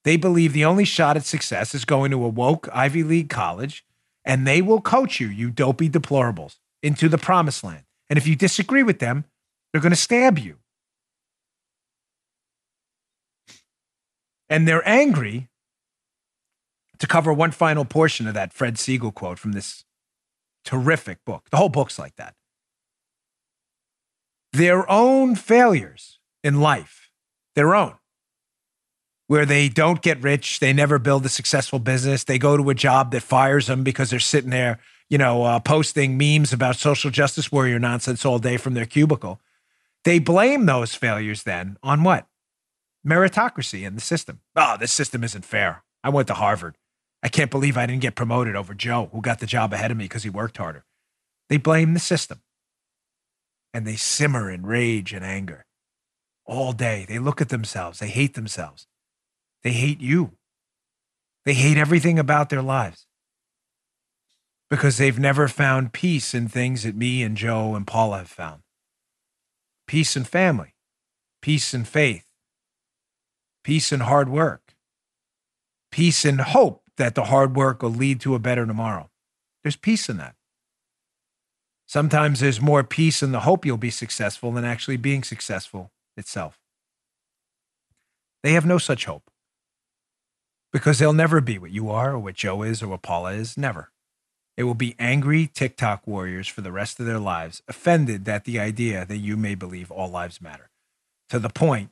They 0.04 0.16
believe 0.16 0.52
the 0.52 0.64
only 0.64 0.84
shot 0.84 1.16
at 1.16 1.24
success 1.24 1.74
is 1.74 1.84
going 1.84 2.10
to 2.10 2.24
a 2.24 2.28
woke 2.28 2.68
Ivy 2.72 3.02
League 3.02 3.30
college, 3.30 3.84
and 4.24 4.46
they 4.46 4.62
will 4.62 4.80
coach 4.80 5.20
you, 5.20 5.28
you 5.28 5.50
dopey 5.50 5.88
deplorables, 5.88 6.56
into 6.82 7.08
the 7.08 7.18
promised 7.18 7.64
land. 7.64 7.84
And 8.08 8.16
if 8.16 8.26
you 8.26 8.36
disagree 8.36 8.82
with 8.82 9.00
them, 9.00 9.24
they're 9.72 9.82
going 9.82 9.90
to 9.90 9.96
stab 9.96 10.38
you. 10.38 10.56
And 14.48 14.66
they're 14.66 14.86
angry 14.88 15.48
to 16.98 17.06
cover 17.06 17.32
one 17.32 17.50
final 17.50 17.84
portion 17.84 18.26
of 18.26 18.34
that 18.34 18.52
Fred 18.52 18.78
Siegel 18.78 19.12
quote 19.12 19.38
from 19.38 19.52
this 19.52 19.84
terrific 20.64 21.24
book. 21.24 21.48
The 21.50 21.56
whole 21.56 21.68
book's 21.68 21.98
like 21.98 22.16
that. 22.16 22.34
Their 24.52 24.90
own 24.90 25.34
failures 25.34 26.17
in 26.48 26.60
life, 26.60 27.10
their 27.54 27.74
own, 27.74 27.94
where 29.28 29.46
they 29.46 29.68
don't 29.68 30.02
get 30.02 30.22
rich, 30.22 30.58
they 30.58 30.72
never 30.72 30.98
build 30.98 31.24
a 31.26 31.28
successful 31.28 31.78
business, 31.78 32.24
they 32.24 32.38
go 32.38 32.56
to 32.56 32.70
a 32.70 32.74
job 32.74 33.12
that 33.12 33.22
fires 33.22 33.66
them 33.66 33.84
because 33.84 34.10
they're 34.10 34.18
sitting 34.18 34.50
there, 34.50 34.80
you 35.10 35.18
know, 35.18 35.44
uh, 35.44 35.60
posting 35.60 36.18
memes 36.18 36.52
about 36.52 36.76
social 36.76 37.10
justice 37.10 37.52
warrior 37.52 37.78
nonsense 37.78 38.24
all 38.24 38.38
day 38.38 38.56
from 38.56 38.74
their 38.74 38.86
cubicle. 38.86 39.40
They 40.04 40.18
blame 40.18 40.64
those 40.66 40.94
failures 40.94 41.42
then 41.42 41.76
on 41.82 42.02
what? 42.02 42.26
Meritocracy 43.06 43.86
in 43.86 43.94
the 43.94 44.00
system. 44.00 44.40
Oh, 44.56 44.76
this 44.80 44.92
system 44.92 45.22
isn't 45.22 45.44
fair. 45.44 45.84
I 46.02 46.08
went 46.08 46.28
to 46.28 46.34
Harvard. 46.34 46.76
I 47.22 47.28
can't 47.28 47.50
believe 47.50 47.76
I 47.76 47.84
didn't 47.84 48.02
get 48.02 48.14
promoted 48.14 48.56
over 48.56 48.74
Joe, 48.74 49.10
who 49.12 49.20
got 49.20 49.40
the 49.40 49.46
job 49.46 49.72
ahead 49.74 49.90
of 49.90 49.96
me 49.96 50.04
because 50.04 50.22
he 50.22 50.30
worked 50.30 50.56
harder. 50.56 50.84
They 51.48 51.58
blame 51.58 51.94
the 51.94 52.00
system. 52.00 52.40
And 53.74 53.86
they 53.86 53.96
simmer 53.96 54.50
in 54.50 54.64
rage 54.64 55.12
and 55.12 55.24
anger 55.24 55.66
all 56.48 56.72
day. 56.72 57.04
They 57.06 57.20
look 57.20 57.40
at 57.40 57.50
themselves. 57.50 58.00
They 58.00 58.08
hate 58.08 58.34
themselves. 58.34 58.88
They 59.62 59.72
hate 59.72 60.00
you. 60.00 60.32
They 61.44 61.54
hate 61.54 61.76
everything 61.76 62.18
about 62.18 62.48
their 62.48 62.62
lives 62.62 63.06
because 64.68 64.98
they've 64.98 65.18
never 65.18 65.46
found 65.46 65.92
peace 65.92 66.34
in 66.34 66.48
things 66.48 66.82
that 66.82 66.96
me 66.96 67.22
and 67.22 67.36
Joe 67.36 67.74
and 67.74 67.86
Paula 67.86 68.18
have 68.18 68.28
found 68.28 68.62
peace 69.86 70.16
in 70.16 70.24
family, 70.24 70.74
peace 71.40 71.72
in 71.72 71.84
faith, 71.84 72.26
peace 73.64 73.92
in 73.92 74.00
hard 74.00 74.28
work, 74.28 74.74
peace 75.90 76.24
in 76.24 76.38
hope 76.38 76.82
that 76.96 77.14
the 77.14 77.24
hard 77.24 77.56
work 77.56 77.82
will 77.82 77.90
lead 77.90 78.20
to 78.20 78.34
a 78.34 78.38
better 78.38 78.66
tomorrow. 78.66 79.08
There's 79.62 79.76
peace 79.76 80.08
in 80.08 80.18
that. 80.18 80.34
Sometimes 81.86 82.40
there's 82.40 82.60
more 82.60 82.84
peace 82.84 83.22
in 83.22 83.32
the 83.32 83.40
hope 83.40 83.64
you'll 83.64 83.78
be 83.78 83.90
successful 83.90 84.52
than 84.52 84.64
actually 84.66 84.98
being 84.98 85.22
successful 85.22 85.90
itself. 86.18 86.58
They 88.42 88.52
have 88.52 88.66
no 88.66 88.78
such 88.78 89.06
hope 89.06 89.30
because 90.72 90.98
they'll 90.98 91.12
never 91.12 91.40
be 91.40 91.58
what 91.58 91.70
you 91.70 91.90
are 91.90 92.12
or 92.12 92.18
what 92.18 92.34
Joe 92.34 92.62
is 92.62 92.82
or 92.82 92.88
what 92.88 93.02
Paula 93.02 93.32
is. 93.32 93.56
Never. 93.56 93.90
They 94.56 94.62
will 94.64 94.74
be 94.74 94.96
angry 94.98 95.46
TikTok 95.46 96.06
warriors 96.06 96.48
for 96.48 96.62
the 96.62 96.72
rest 96.72 96.98
of 96.98 97.06
their 97.06 97.20
lives, 97.20 97.62
offended 97.68 98.28
at 98.28 98.44
the 98.44 98.58
idea 98.58 99.04
that 99.06 99.18
you 99.18 99.36
may 99.36 99.54
believe 99.54 99.90
all 99.90 100.08
lives 100.10 100.40
matter, 100.40 100.70
to 101.28 101.38
the 101.38 101.48
point 101.48 101.90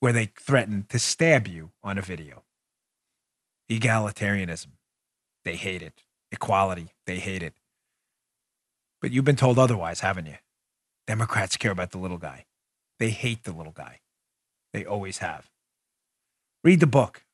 where 0.00 0.12
they 0.12 0.26
threaten 0.26 0.86
to 0.88 0.98
stab 0.98 1.46
you 1.46 1.72
on 1.84 1.98
a 1.98 2.02
video. 2.02 2.44
Egalitarianism, 3.70 4.72
they 5.44 5.56
hate 5.56 5.82
it. 5.82 6.02
Equality, 6.32 6.94
they 7.06 7.18
hate 7.18 7.42
it. 7.42 7.54
But 9.02 9.10
you've 9.10 9.24
been 9.24 9.36
told 9.36 9.58
otherwise, 9.58 10.00
haven't 10.00 10.26
you? 10.26 10.36
Democrats 11.06 11.56
care 11.56 11.72
about 11.72 11.90
the 11.90 11.98
little 11.98 12.18
guy. 12.18 12.46
They 13.00 13.10
hate 13.10 13.42
the 13.44 13.52
little 13.52 13.72
guy. 13.72 13.98
They 14.72 14.84
always 14.84 15.18
have. 15.18 15.50
Read 16.62 16.80
the 16.80 16.86
book. 16.86 17.24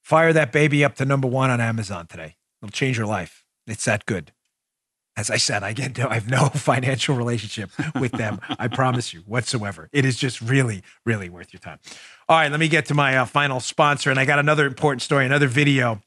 Fire 0.00 0.32
that 0.32 0.52
baby 0.52 0.84
up 0.84 0.94
to 0.94 1.04
number 1.04 1.28
one 1.28 1.50
on 1.50 1.60
Amazon 1.60 2.06
today. 2.06 2.36
It'll 2.62 2.70
change 2.70 2.96
your 2.96 3.06
life. 3.06 3.44
It's 3.66 3.84
that 3.84 4.06
good. 4.06 4.32
As 5.16 5.30
I 5.30 5.36
said, 5.36 5.64
I 5.64 5.72
get 5.72 5.98
no, 5.98 6.08
I 6.08 6.14
have 6.14 6.30
no 6.30 6.48
financial 6.54 7.16
relationship 7.16 7.70
with 8.00 8.12
them. 8.12 8.40
I 8.48 8.68
promise 8.68 9.12
you, 9.12 9.20
whatsoever. 9.26 9.90
It 9.92 10.04
is 10.04 10.16
just 10.16 10.40
really, 10.40 10.84
really 11.04 11.28
worth 11.28 11.52
your 11.52 11.60
time. 11.60 11.80
All 12.28 12.38
right, 12.38 12.50
let 12.50 12.60
me 12.60 12.68
get 12.68 12.86
to 12.86 12.94
my 12.94 13.16
uh, 13.16 13.24
final 13.24 13.58
sponsor, 13.58 14.10
and 14.10 14.20
I 14.20 14.24
got 14.24 14.38
another 14.38 14.64
important 14.64 15.02
story, 15.02 15.26
another 15.26 15.48
video 15.48 16.00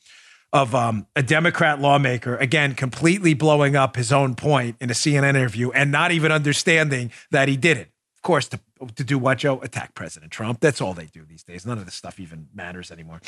of 0.53 0.74
um, 0.74 1.07
a 1.15 1.24
Democrat 1.24 1.82
lawmaker, 1.82 2.38
again, 2.38 2.74
completely 2.74 3.34
blowing 3.34 3.76
up 3.76 3.97
his 3.97 4.13
own 4.13 4.36
point 4.36 4.78
in 4.80 4.89
a 4.89 4.93
CNN 4.93 5.36
interview 5.36 5.72
and 5.72 5.91
not 5.91 6.11
even 6.11 6.32
understanding 6.32 7.11
that 7.32 7.49
he 7.49 7.57
did 7.57 7.78
it. 7.78 7.91
Of 8.22 8.28
course, 8.28 8.47
to, 8.49 8.59
to 8.97 9.03
do 9.03 9.17
what, 9.17 9.39
Joe? 9.39 9.59
Attack 9.61 9.95
President 9.95 10.32
Trump. 10.32 10.59
That's 10.59 10.80
all 10.80 10.93
they 10.93 11.07
do 11.07 11.24
these 11.28 11.41
days. 11.43 11.65
None 11.65 11.80
of 11.80 11.86
this 11.86 11.95
stuff 11.95 12.19
even 12.19 12.49
matters 12.53 12.91
anymore. 12.91 13.19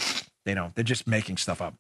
They 0.46 0.54
don't. 0.54 0.76
They're 0.76 0.84
just 0.84 1.08
making 1.08 1.38
stuff 1.38 1.64
up. 1.64 1.74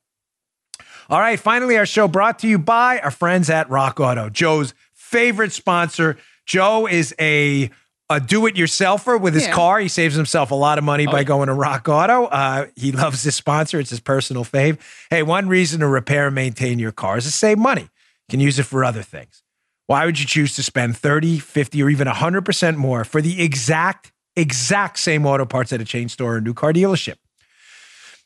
All 1.11 1.20
right, 1.20 1.39
finally, 1.39 1.78
our 1.78 1.86
show 1.86 2.07
brought 2.07 2.39
to 2.39 2.47
you 2.47 2.57
by 2.57 2.99
our 3.01 3.11
friends 3.11 3.51
at 3.51 3.70
Rock 3.70 3.99
Auto, 3.99 4.30
Joe's 4.30 4.74
favorite 4.93 5.51
sponsor. 5.51 6.18
Joe 6.47 6.88
is 6.88 7.14
a 7.20 7.70
a 8.09 8.20
do-it-yourselfer 8.20 9.20
with 9.22 9.34
his 9.36 9.45
Yeah. 9.45 9.53
car. 9.53 9.80
He 9.80 9.88
saves 9.88 10.16
himself 10.16 10.49
a 10.51 10.55
lot 10.55 10.78
of 10.78 10.84
money 10.84 11.05
by 11.05 11.24
going 11.24 11.47
to 11.47 11.53
Rock 11.53 11.88
Auto. 11.88 12.26
Uh, 12.26 12.68
he 12.76 12.91
loves 12.91 13.22
this 13.24 13.36
sponsor; 13.36 13.80
it's 13.80 13.91
his 13.91 13.99
personal 13.99 14.43
fave. 14.43 14.80
Hey, 15.11 15.22
one 15.22 15.47
reason 15.47 15.82
to 15.82 15.88
repair 15.88 16.26
and 16.28 16.36
maintain 16.36 16.80
your 16.80 16.91
car 16.91 17.18
is 17.18 17.26
to 17.26 17.32
save 17.32 17.59
money. 17.59 17.84
You 17.84 17.89
can 18.32 18.39
use 18.39 18.57
it 18.57 18.64
for 18.64 18.84
other 18.84 19.03
things. 19.03 19.43
Why 19.88 20.06
would 20.06 20.20
you 20.20 20.26
choose 20.26 20.56
to 20.56 20.64
spend 20.64 20.98
30, 20.98 21.40
50, 21.40 21.84
or 21.84 21.90
even 21.90 22.08
100% 22.08 22.76
more 22.76 23.04
for 23.04 23.22
the 23.22 23.42
exact, 23.42 24.12
exact 24.36 25.00
same 25.00 25.26
auto 25.26 25.46
parts 25.46 25.74
at 25.74 25.82
a 25.82 25.86
chain 25.86 26.10
store 26.10 26.36
or 26.38 26.42
new 26.42 26.54
car 26.54 26.72
dealership? 26.74 27.16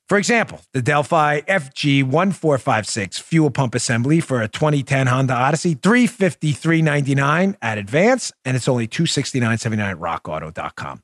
For 0.07 0.17
example, 0.17 0.61
the 0.73 0.81
Delphi 0.81 1.41
FG1456 1.41 3.19
fuel 3.19 3.51
pump 3.51 3.75
assembly 3.75 4.21
for 4.21 4.41
a 4.41 4.47
2010 4.47 5.07
Honda 5.07 5.33
Odyssey, 5.33 5.75
353.99 5.75 7.55
at 7.61 7.77
Advance, 7.77 8.31
and 8.45 8.55
it's 8.55 8.69
only 8.69 8.87
269.79 8.87 9.79
at 9.79 9.97
rockauto.com. 9.97 11.01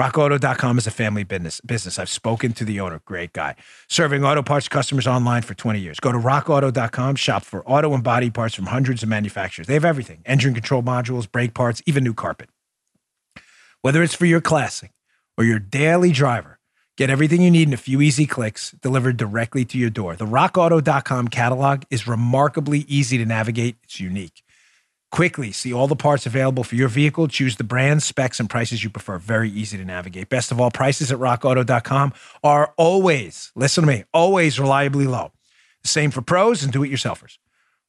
RockAuto.com 0.00 0.78
is 0.78 0.86
a 0.86 0.90
family 0.90 1.24
business. 1.24 1.60
Business. 1.60 1.98
I've 1.98 2.08
spoken 2.08 2.54
to 2.54 2.64
the 2.64 2.80
owner, 2.80 3.02
great 3.04 3.34
guy, 3.34 3.54
serving 3.86 4.24
auto 4.24 4.42
parts 4.42 4.66
customers 4.66 5.06
online 5.06 5.42
for 5.42 5.52
20 5.52 5.78
years. 5.78 6.00
Go 6.00 6.10
to 6.10 6.16
RockAuto.com, 6.16 7.16
shop 7.16 7.44
for 7.44 7.62
auto 7.66 7.92
and 7.92 8.02
body 8.02 8.30
parts 8.30 8.54
from 8.54 8.64
hundreds 8.64 9.02
of 9.02 9.10
manufacturers. 9.10 9.66
They 9.66 9.74
have 9.74 9.84
everything: 9.84 10.22
engine 10.24 10.54
control 10.54 10.82
modules, 10.82 11.30
brake 11.30 11.52
parts, 11.52 11.82
even 11.84 12.02
new 12.02 12.14
carpet. 12.14 12.48
Whether 13.82 14.02
it's 14.02 14.14
for 14.14 14.24
your 14.24 14.40
classic 14.40 14.92
or 15.36 15.44
your 15.44 15.58
daily 15.58 16.12
driver, 16.12 16.58
get 16.96 17.10
everything 17.10 17.42
you 17.42 17.50
need 17.50 17.68
in 17.68 17.74
a 17.74 17.84
few 17.88 18.00
easy 18.00 18.24
clicks 18.24 18.70
delivered 18.80 19.18
directly 19.18 19.66
to 19.66 19.76
your 19.76 19.90
door. 19.90 20.16
The 20.16 20.24
RockAuto.com 20.24 21.28
catalog 21.28 21.82
is 21.90 22.08
remarkably 22.08 22.86
easy 22.88 23.18
to 23.18 23.26
navigate. 23.26 23.76
It's 23.84 24.00
unique. 24.00 24.42
Quickly 25.10 25.50
see 25.50 25.72
all 25.72 25.88
the 25.88 25.96
parts 25.96 26.24
available 26.24 26.62
for 26.62 26.76
your 26.76 26.88
vehicle. 26.88 27.26
Choose 27.26 27.56
the 27.56 27.64
brands, 27.64 28.04
specs, 28.04 28.38
and 28.38 28.48
prices 28.48 28.84
you 28.84 28.90
prefer. 28.90 29.18
Very 29.18 29.50
easy 29.50 29.76
to 29.76 29.84
navigate. 29.84 30.28
Best 30.28 30.52
of 30.52 30.60
all, 30.60 30.70
prices 30.70 31.10
at 31.10 31.18
rockauto.com 31.18 32.12
are 32.44 32.72
always, 32.76 33.50
listen 33.56 33.82
to 33.82 33.88
me, 33.88 34.04
always 34.12 34.60
reliably 34.60 35.06
low. 35.06 35.32
Same 35.82 36.10
for 36.10 36.22
pros 36.22 36.62
and 36.62 36.72
do 36.72 36.84
it 36.84 36.90
yourselfers. 36.90 37.38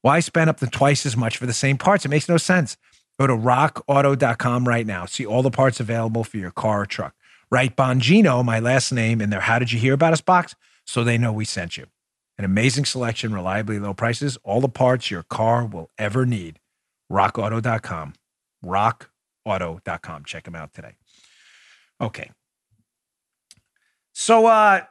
Why 0.01 0.19
spend 0.19 0.49
up 0.49 0.59
to 0.59 0.67
twice 0.67 1.05
as 1.05 1.15
much 1.15 1.37
for 1.37 1.45
the 1.45 1.53
same 1.53 1.77
parts? 1.77 2.05
It 2.05 2.09
makes 2.09 2.27
no 2.27 2.37
sense. 2.37 2.75
Go 3.19 3.27
to 3.27 3.33
rockauto.com 3.33 4.67
right 4.67 4.87
now. 4.87 5.05
See 5.05 5.25
all 5.25 5.43
the 5.43 5.51
parts 5.51 5.79
available 5.79 6.23
for 6.23 6.37
your 6.37 6.49
car 6.49 6.81
or 6.81 6.85
truck. 6.87 7.13
Write 7.51 7.75
Bongino, 7.75 8.43
my 8.43 8.59
last 8.59 8.91
name, 8.91 9.21
in 9.21 9.29
their 9.29 9.41
How 9.41 9.59
Did 9.59 9.71
You 9.71 9.79
Hear 9.79 9.93
About 9.93 10.13
Us 10.13 10.21
box 10.21 10.55
so 10.85 11.03
they 11.03 11.19
know 11.19 11.31
we 11.31 11.45
sent 11.45 11.77
you. 11.77 11.85
An 12.39 12.45
amazing 12.45 12.85
selection, 12.85 13.33
reliably 13.33 13.77
low 13.77 13.93
prices, 13.93 14.39
all 14.43 14.61
the 14.61 14.69
parts 14.69 15.11
your 15.11 15.21
car 15.21 15.65
will 15.65 15.91
ever 15.99 16.25
need. 16.25 16.57
RockAuto.com. 17.11 18.13
RockAuto.com. 18.65 20.23
Check 20.25 20.45
them 20.45 20.55
out 20.55 20.73
today. 20.73 20.95
Okay. 21.99 22.31
So, 24.13 24.45
uh, 24.47 24.81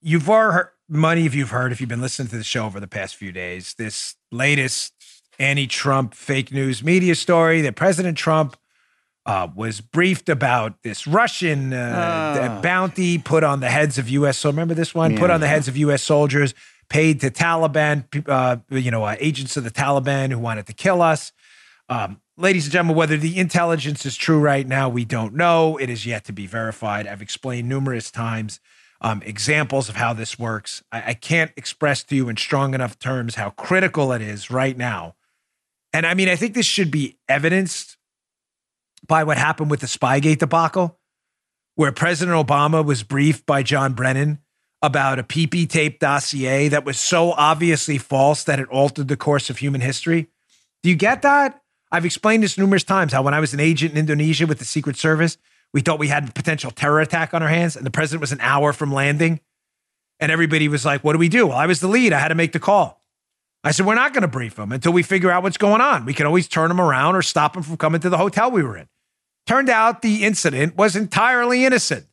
you've 0.00 0.26
heard, 0.26 0.68
money 0.88 1.26
if 1.26 1.34
you've 1.34 1.50
heard, 1.50 1.72
if 1.72 1.80
you've 1.80 1.88
been 1.88 2.00
listening 2.00 2.28
to 2.28 2.36
the 2.36 2.44
show 2.44 2.66
over 2.66 2.80
the 2.80 2.86
past 2.88 3.16
few 3.16 3.32
days, 3.32 3.74
this 3.74 4.16
latest 4.30 4.92
anti 5.38 5.66
Trump 5.66 6.14
fake 6.14 6.52
news 6.52 6.82
media 6.82 7.14
story 7.14 7.60
that 7.62 7.74
President 7.76 8.16
Trump 8.18 8.56
uh, 9.26 9.48
was 9.54 9.80
briefed 9.80 10.28
about 10.28 10.82
this 10.82 11.06
Russian 11.06 11.72
uh, 11.72 12.34
Ah. 12.56 12.60
bounty 12.62 13.18
put 13.18 13.44
on 13.44 13.60
the 13.60 13.70
heads 13.70 13.98
of 13.98 14.08
U.S. 14.08 14.38
So 14.38 14.50
remember 14.50 14.74
this 14.74 14.94
one? 14.94 15.16
Put 15.16 15.30
on 15.30 15.40
the 15.40 15.48
heads 15.48 15.68
of 15.68 15.76
U.S. 15.76 16.02
soldiers, 16.02 16.54
paid 16.88 17.20
to 17.20 17.30
Taliban, 17.30 18.04
uh, 18.28 18.56
you 18.70 18.90
know, 18.90 19.04
uh, 19.04 19.16
agents 19.20 19.56
of 19.56 19.64
the 19.64 19.70
Taliban 19.70 20.30
who 20.30 20.38
wanted 20.38 20.66
to 20.66 20.72
kill 20.72 21.02
us. 21.02 21.32
Um, 21.90 22.20
ladies 22.36 22.66
and 22.66 22.72
gentlemen, 22.72 22.96
whether 22.96 23.16
the 23.16 23.36
intelligence 23.36 24.06
is 24.06 24.16
true 24.16 24.38
right 24.38 24.66
now, 24.66 24.88
we 24.88 25.04
don't 25.04 25.34
know. 25.34 25.76
It 25.76 25.90
is 25.90 26.06
yet 26.06 26.24
to 26.26 26.32
be 26.32 26.46
verified. 26.46 27.08
I've 27.08 27.20
explained 27.20 27.68
numerous 27.68 28.12
times 28.12 28.60
um, 29.00 29.22
examples 29.22 29.88
of 29.88 29.96
how 29.96 30.12
this 30.12 30.38
works. 30.38 30.84
I, 30.92 31.02
I 31.08 31.14
can't 31.14 31.50
express 31.56 32.04
to 32.04 32.14
you 32.14 32.28
in 32.28 32.36
strong 32.36 32.74
enough 32.74 32.98
terms 33.00 33.34
how 33.34 33.50
critical 33.50 34.12
it 34.12 34.22
is 34.22 34.52
right 34.52 34.78
now. 34.78 35.16
And 35.92 36.06
I 36.06 36.14
mean, 36.14 36.28
I 36.28 36.36
think 36.36 36.54
this 36.54 36.66
should 36.66 36.92
be 36.92 37.18
evidenced 37.28 37.96
by 39.08 39.24
what 39.24 39.36
happened 39.36 39.70
with 39.70 39.80
the 39.80 39.88
Spygate 39.88 40.38
debacle, 40.38 40.96
where 41.74 41.90
President 41.90 42.36
Obama 42.36 42.84
was 42.84 43.02
briefed 43.02 43.46
by 43.46 43.64
John 43.64 43.94
Brennan 43.94 44.38
about 44.80 45.18
a 45.18 45.24
PP 45.24 45.68
tape 45.68 45.98
dossier 45.98 46.68
that 46.68 46.84
was 46.84 47.00
so 47.00 47.32
obviously 47.32 47.98
false 47.98 48.44
that 48.44 48.60
it 48.60 48.68
altered 48.68 49.08
the 49.08 49.16
course 49.16 49.50
of 49.50 49.58
human 49.58 49.80
history. 49.80 50.28
Do 50.84 50.88
you 50.88 50.94
get 50.94 51.22
that? 51.22 51.59
I've 51.92 52.04
explained 52.04 52.42
this 52.42 52.56
numerous 52.56 52.84
times 52.84 53.12
how 53.12 53.22
when 53.22 53.34
I 53.34 53.40
was 53.40 53.52
an 53.52 53.60
agent 53.60 53.92
in 53.92 53.98
Indonesia 53.98 54.46
with 54.46 54.58
the 54.58 54.64
Secret 54.64 54.96
Service, 54.96 55.38
we 55.72 55.80
thought 55.80 55.98
we 55.98 56.08
had 56.08 56.28
a 56.28 56.32
potential 56.32 56.70
terror 56.70 57.00
attack 57.00 57.34
on 57.34 57.42
our 57.42 57.48
hands, 57.48 57.76
and 57.76 57.84
the 57.84 57.90
president 57.90 58.20
was 58.20 58.32
an 58.32 58.40
hour 58.40 58.72
from 58.72 58.92
landing. 58.92 59.40
And 60.18 60.30
everybody 60.30 60.68
was 60.68 60.84
like, 60.84 61.02
What 61.02 61.12
do 61.12 61.18
we 61.18 61.28
do? 61.28 61.48
Well, 61.48 61.56
I 61.56 61.66
was 61.66 61.80
the 61.80 61.88
lead. 61.88 62.12
I 62.12 62.18
had 62.18 62.28
to 62.28 62.34
make 62.34 62.52
the 62.52 62.60
call. 62.60 63.02
I 63.64 63.72
said, 63.72 63.86
We're 63.86 63.94
not 63.94 64.12
going 64.12 64.22
to 64.22 64.28
brief 64.28 64.58
him 64.58 64.72
until 64.72 64.92
we 64.92 65.02
figure 65.02 65.30
out 65.30 65.42
what's 65.42 65.56
going 65.56 65.80
on. 65.80 66.04
We 66.04 66.14
can 66.14 66.26
always 66.26 66.48
turn 66.48 66.70
him 66.70 66.80
around 66.80 67.16
or 67.16 67.22
stop 67.22 67.56
him 67.56 67.62
from 67.62 67.76
coming 67.76 68.00
to 68.02 68.10
the 68.10 68.18
hotel 68.18 68.50
we 68.50 68.62
were 68.62 68.76
in. 68.76 68.88
Turned 69.46 69.68
out 69.68 70.02
the 70.02 70.24
incident 70.24 70.76
was 70.76 70.94
entirely 70.94 71.64
innocent. 71.64 72.06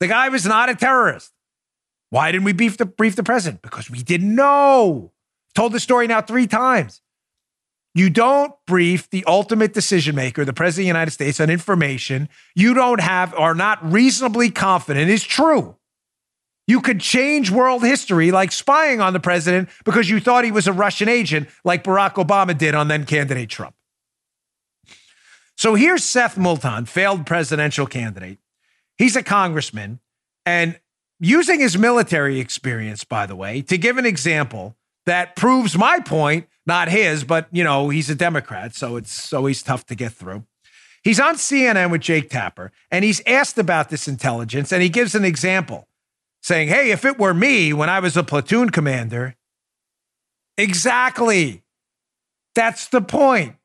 The 0.00 0.08
guy 0.08 0.28
was 0.28 0.46
not 0.46 0.68
a 0.68 0.74
terrorist. 0.74 1.32
Why 2.10 2.32
didn't 2.32 2.44
we 2.44 2.52
brief 2.52 2.76
the, 2.76 2.86
brief 2.86 3.16
the 3.16 3.22
president? 3.22 3.62
Because 3.62 3.90
we 3.90 4.02
didn't 4.02 4.34
know. 4.34 5.12
Told 5.54 5.72
the 5.72 5.80
story 5.80 6.06
now 6.06 6.20
three 6.20 6.46
times. 6.46 7.02
You 7.96 8.10
don't 8.10 8.52
brief 8.66 9.08
the 9.08 9.24
ultimate 9.26 9.72
decision 9.72 10.14
maker, 10.14 10.44
the 10.44 10.52
president 10.52 10.82
of 10.82 10.84
the 10.84 10.98
United 10.98 11.12
States, 11.12 11.40
on 11.40 11.48
information 11.48 12.28
you 12.54 12.74
don't 12.74 13.00
have 13.00 13.32
or 13.32 13.54
not 13.54 13.82
reasonably 13.90 14.50
confident 14.50 15.08
is 15.08 15.24
true. 15.24 15.76
You 16.66 16.82
could 16.82 17.00
change 17.00 17.50
world 17.50 17.82
history 17.82 18.30
like 18.32 18.52
spying 18.52 19.00
on 19.00 19.14
the 19.14 19.20
president 19.20 19.70
because 19.86 20.10
you 20.10 20.20
thought 20.20 20.44
he 20.44 20.52
was 20.52 20.66
a 20.66 20.74
Russian 20.74 21.08
agent, 21.08 21.48
like 21.64 21.84
Barack 21.84 22.22
Obama 22.22 22.56
did 22.56 22.74
on 22.74 22.88
then 22.88 23.06
candidate 23.06 23.48
Trump. 23.48 23.74
So 25.56 25.74
here's 25.74 26.04
Seth 26.04 26.36
Moulton, 26.36 26.84
failed 26.84 27.24
presidential 27.24 27.86
candidate. 27.86 28.36
He's 28.98 29.16
a 29.16 29.22
congressman 29.22 30.00
and 30.44 30.78
using 31.18 31.60
his 31.60 31.78
military 31.78 32.40
experience, 32.40 33.04
by 33.04 33.24
the 33.24 33.36
way, 33.36 33.62
to 33.62 33.78
give 33.78 33.96
an 33.96 34.04
example 34.04 34.76
that 35.06 35.34
proves 35.34 35.78
my 35.78 36.00
point, 36.00 36.46
not 36.66 36.88
his, 36.88 37.24
but 37.24 37.48
you 37.52 37.64
know, 37.64 37.88
he's 37.88 38.10
a 38.10 38.14
Democrat, 38.14 38.74
so 38.74 38.96
it's 38.96 39.32
always 39.32 39.62
tough 39.62 39.86
to 39.86 39.94
get 39.94 40.12
through. 40.12 40.44
He's 41.02 41.20
on 41.20 41.36
CNN 41.36 41.90
with 41.90 42.00
Jake 42.00 42.30
Tapper, 42.30 42.72
and 42.90 43.04
he's 43.04 43.22
asked 43.26 43.58
about 43.58 43.90
this 43.90 44.08
intelligence, 44.08 44.72
and 44.72 44.82
he 44.82 44.88
gives 44.88 45.14
an 45.14 45.24
example 45.24 45.86
saying, 46.42 46.68
Hey, 46.68 46.90
if 46.90 47.04
it 47.04 47.18
were 47.18 47.34
me 47.34 47.72
when 47.72 47.88
I 47.88 48.00
was 48.00 48.16
a 48.16 48.24
platoon 48.24 48.70
commander, 48.70 49.36
exactly. 50.58 51.62
That's 52.54 52.88
the 52.88 53.02
point. 53.02 53.56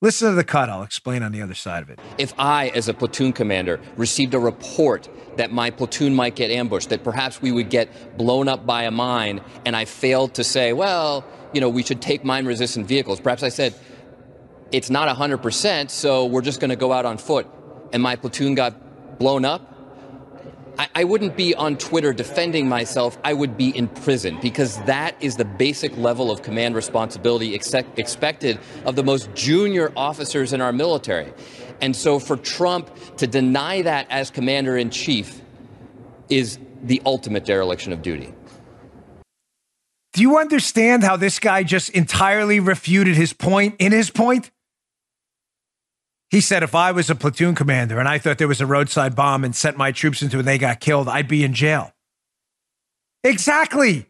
Listen 0.00 0.30
to 0.30 0.34
the 0.34 0.44
cut. 0.44 0.68
I'll 0.68 0.82
explain 0.82 1.22
on 1.22 1.30
the 1.30 1.42
other 1.42 1.54
side 1.54 1.82
of 1.82 1.90
it. 1.90 2.00
if 2.18 2.34
I, 2.38 2.68
as 2.68 2.88
a 2.88 2.94
platoon 2.94 3.32
commander, 3.32 3.80
received 3.96 4.34
a 4.34 4.38
report 4.38 5.08
that 5.36 5.52
my 5.52 5.70
platoon 5.70 6.14
might 6.14 6.34
get 6.34 6.50
ambushed, 6.50 6.88
that 6.88 7.04
perhaps 7.04 7.40
we 7.40 7.52
would 7.52 7.70
get 7.70 8.16
blown 8.18 8.48
up 8.48 8.66
by 8.66 8.82
a 8.82 8.90
mine, 8.90 9.40
and 9.64 9.76
I 9.76 9.84
failed 9.84 10.34
to 10.34 10.44
say, 10.44 10.72
well, 10.72 11.24
you 11.52 11.60
know, 11.60 11.68
we 11.68 11.82
should 11.82 12.00
take 12.00 12.24
mine 12.24 12.46
resistant 12.46 12.86
vehicles. 12.86 13.20
Perhaps 13.20 13.42
I 13.42 13.48
said, 13.48 13.74
it's 14.70 14.90
not 14.90 15.14
100%, 15.14 15.90
so 15.90 16.26
we're 16.26 16.42
just 16.42 16.60
going 16.60 16.70
to 16.70 16.76
go 16.76 16.92
out 16.92 17.04
on 17.04 17.18
foot, 17.18 17.46
and 17.92 18.02
my 18.02 18.16
platoon 18.16 18.54
got 18.54 19.18
blown 19.18 19.44
up. 19.44 19.68
I, 20.78 20.88
I 20.94 21.04
wouldn't 21.04 21.36
be 21.36 21.54
on 21.54 21.76
Twitter 21.76 22.14
defending 22.14 22.68
myself. 22.68 23.18
I 23.22 23.34
would 23.34 23.58
be 23.58 23.76
in 23.76 23.88
prison 23.88 24.38
because 24.40 24.82
that 24.84 25.14
is 25.20 25.36
the 25.36 25.44
basic 25.44 25.96
level 25.98 26.30
of 26.30 26.42
command 26.42 26.74
responsibility 26.74 27.54
exec- 27.54 27.98
expected 27.98 28.58
of 28.86 28.96
the 28.96 29.04
most 29.04 29.32
junior 29.34 29.92
officers 29.96 30.54
in 30.54 30.62
our 30.62 30.72
military. 30.72 31.32
And 31.82 31.94
so 31.94 32.18
for 32.18 32.36
Trump 32.36 32.90
to 33.18 33.26
deny 33.26 33.82
that 33.82 34.06
as 34.08 34.30
commander 34.30 34.76
in 34.76 34.88
chief 34.88 35.42
is 36.30 36.58
the 36.82 37.02
ultimate 37.04 37.44
dereliction 37.44 37.92
of 37.92 38.00
duty. 38.00 38.32
Do 40.12 40.20
you 40.20 40.38
understand 40.38 41.02
how 41.04 41.16
this 41.16 41.38
guy 41.38 41.62
just 41.62 41.88
entirely 41.90 42.60
refuted 42.60 43.16
his 43.16 43.32
point 43.32 43.76
in 43.78 43.92
his 43.92 44.10
point? 44.10 44.50
He 46.30 46.40
said, 46.40 46.62
if 46.62 46.74
I 46.74 46.92
was 46.92 47.10
a 47.10 47.14
platoon 47.14 47.54
commander 47.54 47.98
and 47.98 48.08
I 48.08 48.18
thought 48.18 48.38
there 48.38 48.48
was 48.48 48.60
a 48.60 48.66
roadside 48.66 49.14
bomb 49.14 49.44
and 49.44 49.54
sent 49.54 49.76
my 49.76 49.92
troops 49.92 50.22
into 50.22 50.36
it 50.36 50.40
and 50.40 50.48
they 50.48 50.58
got 50.58 50.80
killed, 50.80 51.08
I'd 51.08 51.28
be 51.28 51.44
in 51.44 51.52
jail. 51.54 51.92
Exactly. 53.24 54.06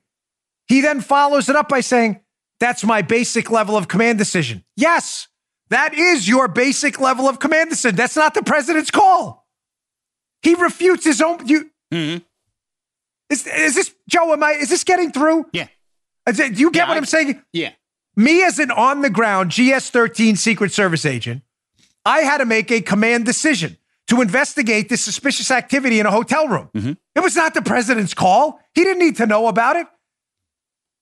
He 0.69 0.81
then 0.81 1.01
follows 1.01 1.49
it 1.49 1.57
up 1.57 1.69
by 1.69 1.81
saying, 1.81 2.21
that's 2.61 2.85
my 2.85 3.03
basic 3.03 3.51
level 3.51 3.77
of 3.77 3.89
command 3.89 4.19
decision. 4.19 4.65
Yes, 4.77 5.27
that 5.71 5.95
is 5.95 6.29
your 6.29 6.47
basic 6.49 7.01
level 7.01 7.29
of 7.29 7.39
command 7.41 7.71
decision. 7.71 7.97
That's 7.97 8.17
not 8.17 8.35
the 8.35 8.43
president's 8.43 8.91
call. 8.91 9.47
He 10.43 10.55
refutes 10.55 11.05
his 11.05 11.21
own. 11.21 11.47
You, 11.47 11.71
Mhm. 11.93 12.25
is, 13.31 13.47
is 13.47 13.75
this, 13.75 13.95
Joe, 14.09 14.33
am 14.33 14.43
I, 14.45 14.53
is 14.53 14.69
this 14.71 14.85
getting 14.85 15.11
through? 15.13 15.47
Yeah. 15.53 15.67
Do 16.27 16.45
you 16.45 16.71
get 16.71 16.81
Yeah, 16.81 16.89
what 16.89 16.97
I'm 16.97 17.05
saying? 17.05 17.43
Yeah. 17.53 17.71
Me 18.17 18.45
as 18.45 18.59
an 18.59 18.71
on 18.71 19.01
the 19.01 19.11
ground 19.11 19.51
GS 19.51 19.91
13 19.91 20.37
Secret 20.37 20.73
Service 20.73 21.07
agent, 21.07 21.43
I 22.05 22.21
had 22.21 22.39
to 22.39 22.45
make 22.45 22.71
a 22.71 22.81
command 22.81 23.25
decision 23.25 23.79
to 24.09 24.21
investigate 24.21 24.89
this 24.89 25.01
suspicious 25.01 25.51
activity 25.51 26.01
in 26.01 26.07
a 26.07 26.11
hotel 26.11 26.49
room. 26.49 26.69
Mm-hmm. 26.75 26.93
It 27.15 27.21
was 27.21 27.37
not 27.37 27.55
the 27.55 27.63
president's 27.63 28.15
call. 28.15 28.61
He 28.75 28.85
didn't 28.85 28.99
need 28.99 29.17
to 29.17 29.27
know 29.27 29.47
about 29.47 29.77
it. 29.77 29.87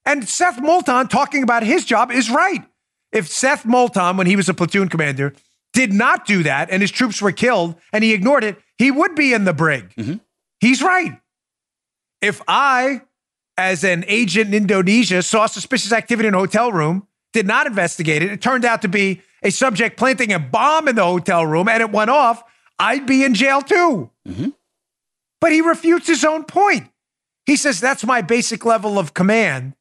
And 0.07 0.29
Seth 0.29 0.61
Moulton 0.61 1.09
talking 1.09 1.43
about 1.43 1.63
his 1.63 1.85
job 1.85 2.11
is 2.11 2.31
right. 2.31 2.63
If 3.13 3.29
Seth 3.29 3.65
Moulton, 3.67 4.17
when 4.17 4.27
he 4.27 4.37
was 4.37 4.49
a 4.49 4.55
platoon 4.55 4.89
commander, 4.89 5.35
did 5.73 5.93
not 5.93 6.27
do 6.27 6.43
that 6.43 6.71
and 6.71 6.83
his 6.83 6.91
troops 6.91 7.21
were 7.21 7.33
killed 7.33 7.75
and 7.93 8.03
he 8.05 8.13
ignored 8.13 8.45
it, 8.45 8.57
he 8.79 8.91
would 8.91 9.15
be 9.15 9.33
in 9.33 9.45
the 9.45 9.53
brig. 9.53 9.93
Mm-hmm. 9.97 10.15
He's 10.61 10.83
right. 10.83 11.19
If 12.21 12.43
I, 12.47 13.03
as 13.57 13.85
an 13.85 14.05
agent 14.07 14.49
in 14.49 14.63
Indonesia, 14.63 15.23
saw 15.23 15.47
suspicious 15.47 15.93
activity 15.93 16.29
in 16.29 16.35
a 16.35 16.39
hotel 16.39 16.73
room, 16.73 17.07
did 17.33 17.47
not 17.47 17.67
investigate 17.67 18.23
it, 18.23 18.31
it 18.33 18.41
turned 18.41 18.65
out 18.65 18.83
to 18.83 18.89
be 18.89 19.21
a 19.43 19.51
subject 19.51 19.97
planting 19.97 20.33
a 20.33 20.39
bomb 20.39 20.89
in 20.89 20.97
the 20.97 21.05
hotel 21.05 21.47
room 21.47 21.69
and 21.69 21.81
it 21.81 21.91
went 21.91 22.11
off, 22.11 22.43
I'd 22.79 23.07
be 23.07 23.25
in 23.25 23.35
jail 23.35 23.63
too. 23.63 24.11
Mm-hmm. 24.27 24.49
But 25.41 25.53
he 25.53 25.61
refutes 25.61 26.07
his 26.07 26.25
own 26.25 26.45
point. 26.45 26.89
He 27.47 27.57
says, 27.57 27.81
that's 27.81 28.05
my 28.05 28.21
basic 28.21 28.65
level 28.65 28.99
of 28.99 29.15
command. 29.15 29.75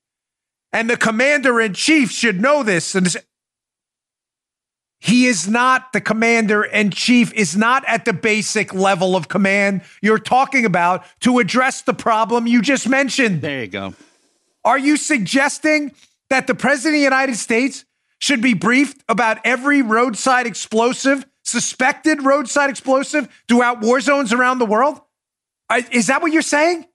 And 0.71 0.89
the 0.89 0.97
commander 0.97 1.59
in 1.59 1.73
chief 1.73 2.11
should 2.11 2.39
know 2.39 2.63
this. 2.63 2.95
And 2.95 3.05
this- 3.05 3.17
he 4.99 5.27
is 5.27 5.47
not 5.47 5.93
the 5.93 6.01
commander 6.01 6.63
in 6.63 6.91
chief, 6.91 7.31
is 7.33 7.55
not 7.55 7.83
at 7.87 8.05
the 8.05 8.13
basic 8.13 8.73
level 8.73 9.15
of 9.15 9.29
command 9.29 9.81
you're 10.01 10.19
talking 10.19 10.65
about 10.65 11.05
to 11.21 11.39
address 11.39 11.81
the 11.81 11.93
problem 11.93 12.47
you 12.47 12.61
just 12.61 12.87
mentioned. 12.87 13.41
There 13.41 13.61
you 13.61 13.67
go. 13.67 13.93
Are 14.65 14.77
you 14.77 14.97
suggesting 14.97 15.93
that 16.29 16.47
the 16.47 16.55
president 16.55 16.95
of 16.95 16.99
the 16.99 17.03
United 17.03 17.35
States 17.37 17.85
should 18.19 18.41
be 18.41 18.53
briefed 18.53 19.01
about 19.07 19.39
every 19.45 19.81
roadside 19.81 20.45
explosive, 20.45 21.25
suspected 21.43 22.21
roadside 22.23 22.69
explosive 22.69 23.29
throughout 23.47 23.79
war 23.79 24.01
zones 24.01 24.33
around 24.33 24.59
the 24.59 24.65
world? 24.65 24.99
Is 25.91 26.07
that 26.07 26.21
what 26.21 26.33
you're 26.33 26.41
saying? 26.41 26.85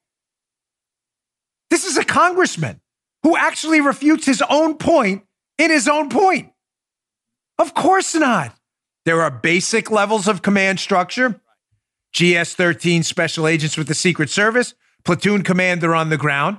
This 1.70 1.86
is 1.86 1.96
a 1.96 2.05
congressman 2.05 2.80
who 3.22 3.36
actually 3.36 3.80
refutes 3.80 4.26
his 4.26 4.42
own 4.42 4.76
point 4.76 5.24
in 5.57 5.70
his 5.70 5.88
own 5.88 6.11
point. 6.11 6.52
Of 7.59 7.74
course 7.74 8.14
not. 8.14 8.57
There 9.05 9.22
are 9.22 9.30
basic 9.30 9.90
levels 9.90 10.26
of 10.28 10.42
command 10.42 10.80
structure. 10.80 11.40
GS 12.14 12.55
13 12.55 13.02
special 13.02 13.46
agents 13.46 13.76
with 13.76 13.88
the 13.88 13.94
Secret 13.94 14.30
Service, 14.30 14.74
platoon 15.05 15.42
commander 15.42 15.94
on 15.94 16.11
the 16.11 16.16
ground. 16.16 16.59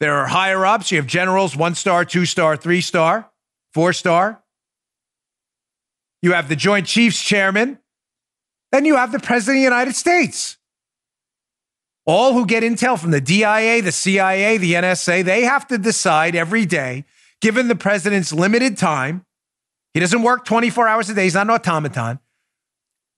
There 0.00 0.14
are 0.14 0.26
higher 0.26 0.66
ups. 0.66 0.90
You 0.90 0.98
have 0.98 1.06
generals, 1.06 1.56
one 1.56 1.74
star, 1.74 2.04
two 2.04 2.26
star, 2.26 2.56
three 2.56 2.80
star, 2.80 3.30
four 3.72 3.92
star. 3.92 4.42
You 6.22 6.32
have 6.32 6.48
the 6.48 6.56
Joint 6.56 6.86
Chiefs 6.86 7.22
Chairman. 7.22 7.78
Then 8.72 8.84
you 8.84 8.96
have 8.96 9.12
the 9.12 9.20
President 9.20 9.58
of 9.58 9.60
the 9.60 9.76
United 9.76 9.94
States. 9.94 10.58
All 12.06 12.32
who 12.34 12.44
get 12.44 12.62
intel 12.62 12.98
from 12.98 13.12
the 13.12 13.20
DIA, 13.20 13.80
the 13.80 13.92
CIA, 13.92 14.58
the 14.58 14.74
NSA, 14.74 15.24
they 15.24 15.44
have 15.44 15.66
to 15.68 15.78
decide 15.78 16.34
every 16.34 16.66
day, 16.66 17.04
given 17.40 17.68
the 17.68 17.76
president's 17.76 18.32
limited 18.32 18.76
time. 18.76 19.24
He 19.94 20.00
doesn't 20.00 20.22
work 20.22 20.44
24 20.44 20.88
hours 20.88 21.08
a 21.08 21.14
day, 21.14 21.24
he's 21.24 21.34
not 21.34 21.46
an 21.46 21.50
automaton. 21.50 22.18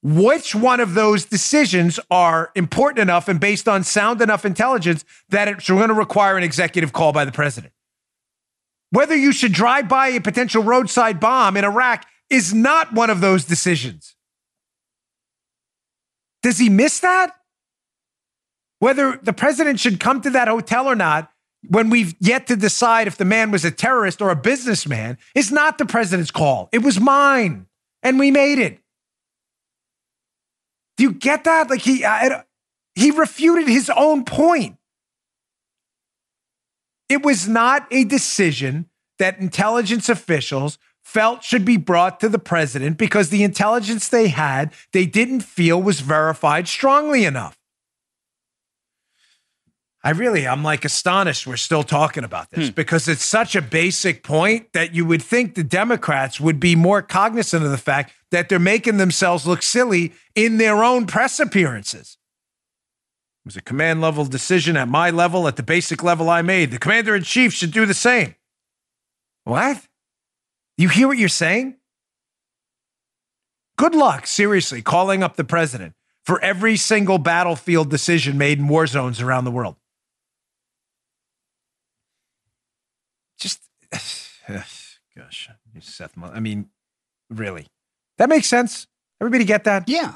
Which 0.03 0.53
one 0.53 0.79
of 0.79 0.93
those 0.93 1.25
decisions 1.25 1.99
are 2.11 2.51
important 2.55 2.99
enough 2.99 3.27
and 3.27 3.39
based 3.39 3.67
on 3.67 3.83
sound 3.83 4.21
enough 4.21 4.45
intelligence 4.45 5.03
that 5.29 5.47
it's 5.47 5.67
going 5.67 5.87
to 5.87 5.95
require 5.95 6.37
an 6.37 6.43
executive 6.43 6.93
call 6.93 7.11
by 7.11 7.25
the 7.25 7.31
president? 7.31 7.73
Whether 8.91 9.15
you 9.15 9.31
should 9.31 9.53
drive 9.53 9.89
by 9.89 10.09
a 10.09 10.21
potential 10.21 10.63
roadside 10.63 11.19
bomb 11.19 11.57
in 11.57 11.65
Iraq 11.65 12.05
is 12.29 12.53
not 12.53 12.93
one 12.93 13.09
of 13.09 13.21
those 13.21 13.43
decisions. 13.43 14.15
Does 16.43 16.59
he 16.59 16.69
miss 16.69 16.99
that? 16.99 17.33
Whether 18.79 19.19
the 19.21 19.33
president 19.33 19.79
should 19.79 19.99
come 19.99 20.21
to 20.21 20.29
that 20.29 20.47
hotel 20.47 20.87
or 20.87 20.95
not, 20.95 21.31
when 21.69 21.89
we've 21.89 22.15
yet 22.19 22.47
to 22.47 22.55
decide 22.55 23.07
if 23.07 23.17
the 23.17 23.25
man 23.25 23.51
was 23.51 23.65
a 23.65 23.71
terrorist 23.71 24.21
or 24.21 24.29
a 24.29 24.35
businessman, 24.35 25.17
is 25.35 25.51
not 25.51 25.77
the 25.77 25.85
president's 25.85 26.31
call. 26.31 26.69
It 26.71 26.79
was 26.79 26.99
mine, 26.99 27.67
and 28.03 28.19
we 28.19 28.31
made 28.31 28.59
it. 28.59 28.79
Do 30.97 31.03
you 31.03 31.13
get 31.13 31.43
that? 31.43 31.69
Like 31.69 31.81
he 31.81 32.03
I, 32.05 32.43
he 32.95 33.11
refuted 33.11 33.67
his 33.67 33.91
own 33.95 34.25
point. 34.25 34.77
It 37.09 37.23
was 37.23 37.47
not 37.47 37.87
a 37.91 38.03
decision 38.03 38.89
that 39.19 39.39
intelligence 39.39 40.09
officials 40.09 40.77
felt 41.03 41.41
should 41.43 41.63
be 41.63 41.77
brought 41.77 42.19
to 42.19 42.27
the 42.27 42.39
president 42.39 42.97
because 42.97 43.29
the 43.29 43.43
intelligence 43.43 44.09
they 44.09 44.27
had, 44.27 44.73
they 44.91 45.05
didn't 45.05 45.41
feel 45.41 45.81
was 45.81 46.01
verified 46.01 46.67
strongly 46.67 47.23
enough. 47.23 47.56
I 50.07 50.11
really, 50.11 50.47
I'm 50.47 50.63
like 50.63 50.85
astonished 50.85 51.45
we're 51.45 51.57
still 51.57 51.83
talking 51.83 52.23
about 52.23 52.49
this 52.51 52.69
Hmm. 52.69 52.75
because 52.75 53.09
it's 53.09 53.25
such 53.25 53.57
a 53.57 53.61
basic 53.61 54.23
point 54.23 54.71
that 54.71 54.95
you 54.95 55.05
would 55.05 55.21
think 55.21 55.55
the 55.55 55.65
Democrats 55.65 56.39
would 56.39 56.61
be 56.61 56.77
more 56.77 57.01
cognizant 57.01 57.65
of 57.65 57.71
the 57.71 57.77
fact 57.77 58.13
that 58.31 58.47
they're 58.47 58.57
making 58.57 58.95
themselves 58.95 59.45
look 59.45 59.61
silly 59.61 60.13
in 60.33 60.59
their 60.59 60.81
own 60.81 61.07
press 61.07 61.41
appearances. 61.41 62.17
It 63.43 63.47
was 63.49 63.57
a 63.57 63.61
command 63.61 63.99
level 63.99 64.23
decision 64.23 64.77
at 64.77 64.87
my 64.87 65.09
level, 65.09 65.45
at 65.45 65.57
the 65.57 65.63
basic 65.63 66.01
level 66.01 66.29
I 66.29 66.41
made. 66.41 66.71
The 66.71 66.79
commander 66.79 67.13
in 67.13 67.23
chief 67.23 67.51
should 67.51 67.71
do 67.71 67.85
the 67.85 67.93
same. 67.93 68.35
What? 69.43 69.81
You 70.77 70.87
hear 70.87 71.09
what 71.09 71.17
you're 71.17 71.27
saying? 71.27 71.75
Good 73.77 73.93
luck, 73.93 74.25
seriously, 74.25 74.81
calling 74.81 75.21
up 75.21 75.35
the 75.35 75.43
president 75.43 75.95
for 76.25 76.41
every 76.41 76.77
single 76.77 77.17
battlefield 77.17 77.89
decision 77.89 78.37
made 78.37 78.59
in 78.59 78.69
war 78.69 78.87
zones 78.87 79.19
around 79.19 79.43
the 79.43 79.51
world. 79.51 79.75
Just, 83.39 83.61
gosh, 85.17 85.49
Seth. 85.81 86.13
I 86.21 86.39
mean, 86.39 86.69
really, 87.29 87.67
that 88.17 88.29
makes 88.29 88.47
sense. 88.47 88.87
Everybody 89.21 89.45
get 89.45 89.63
that? 89.65 89.87
Yeah. 89.87 90.13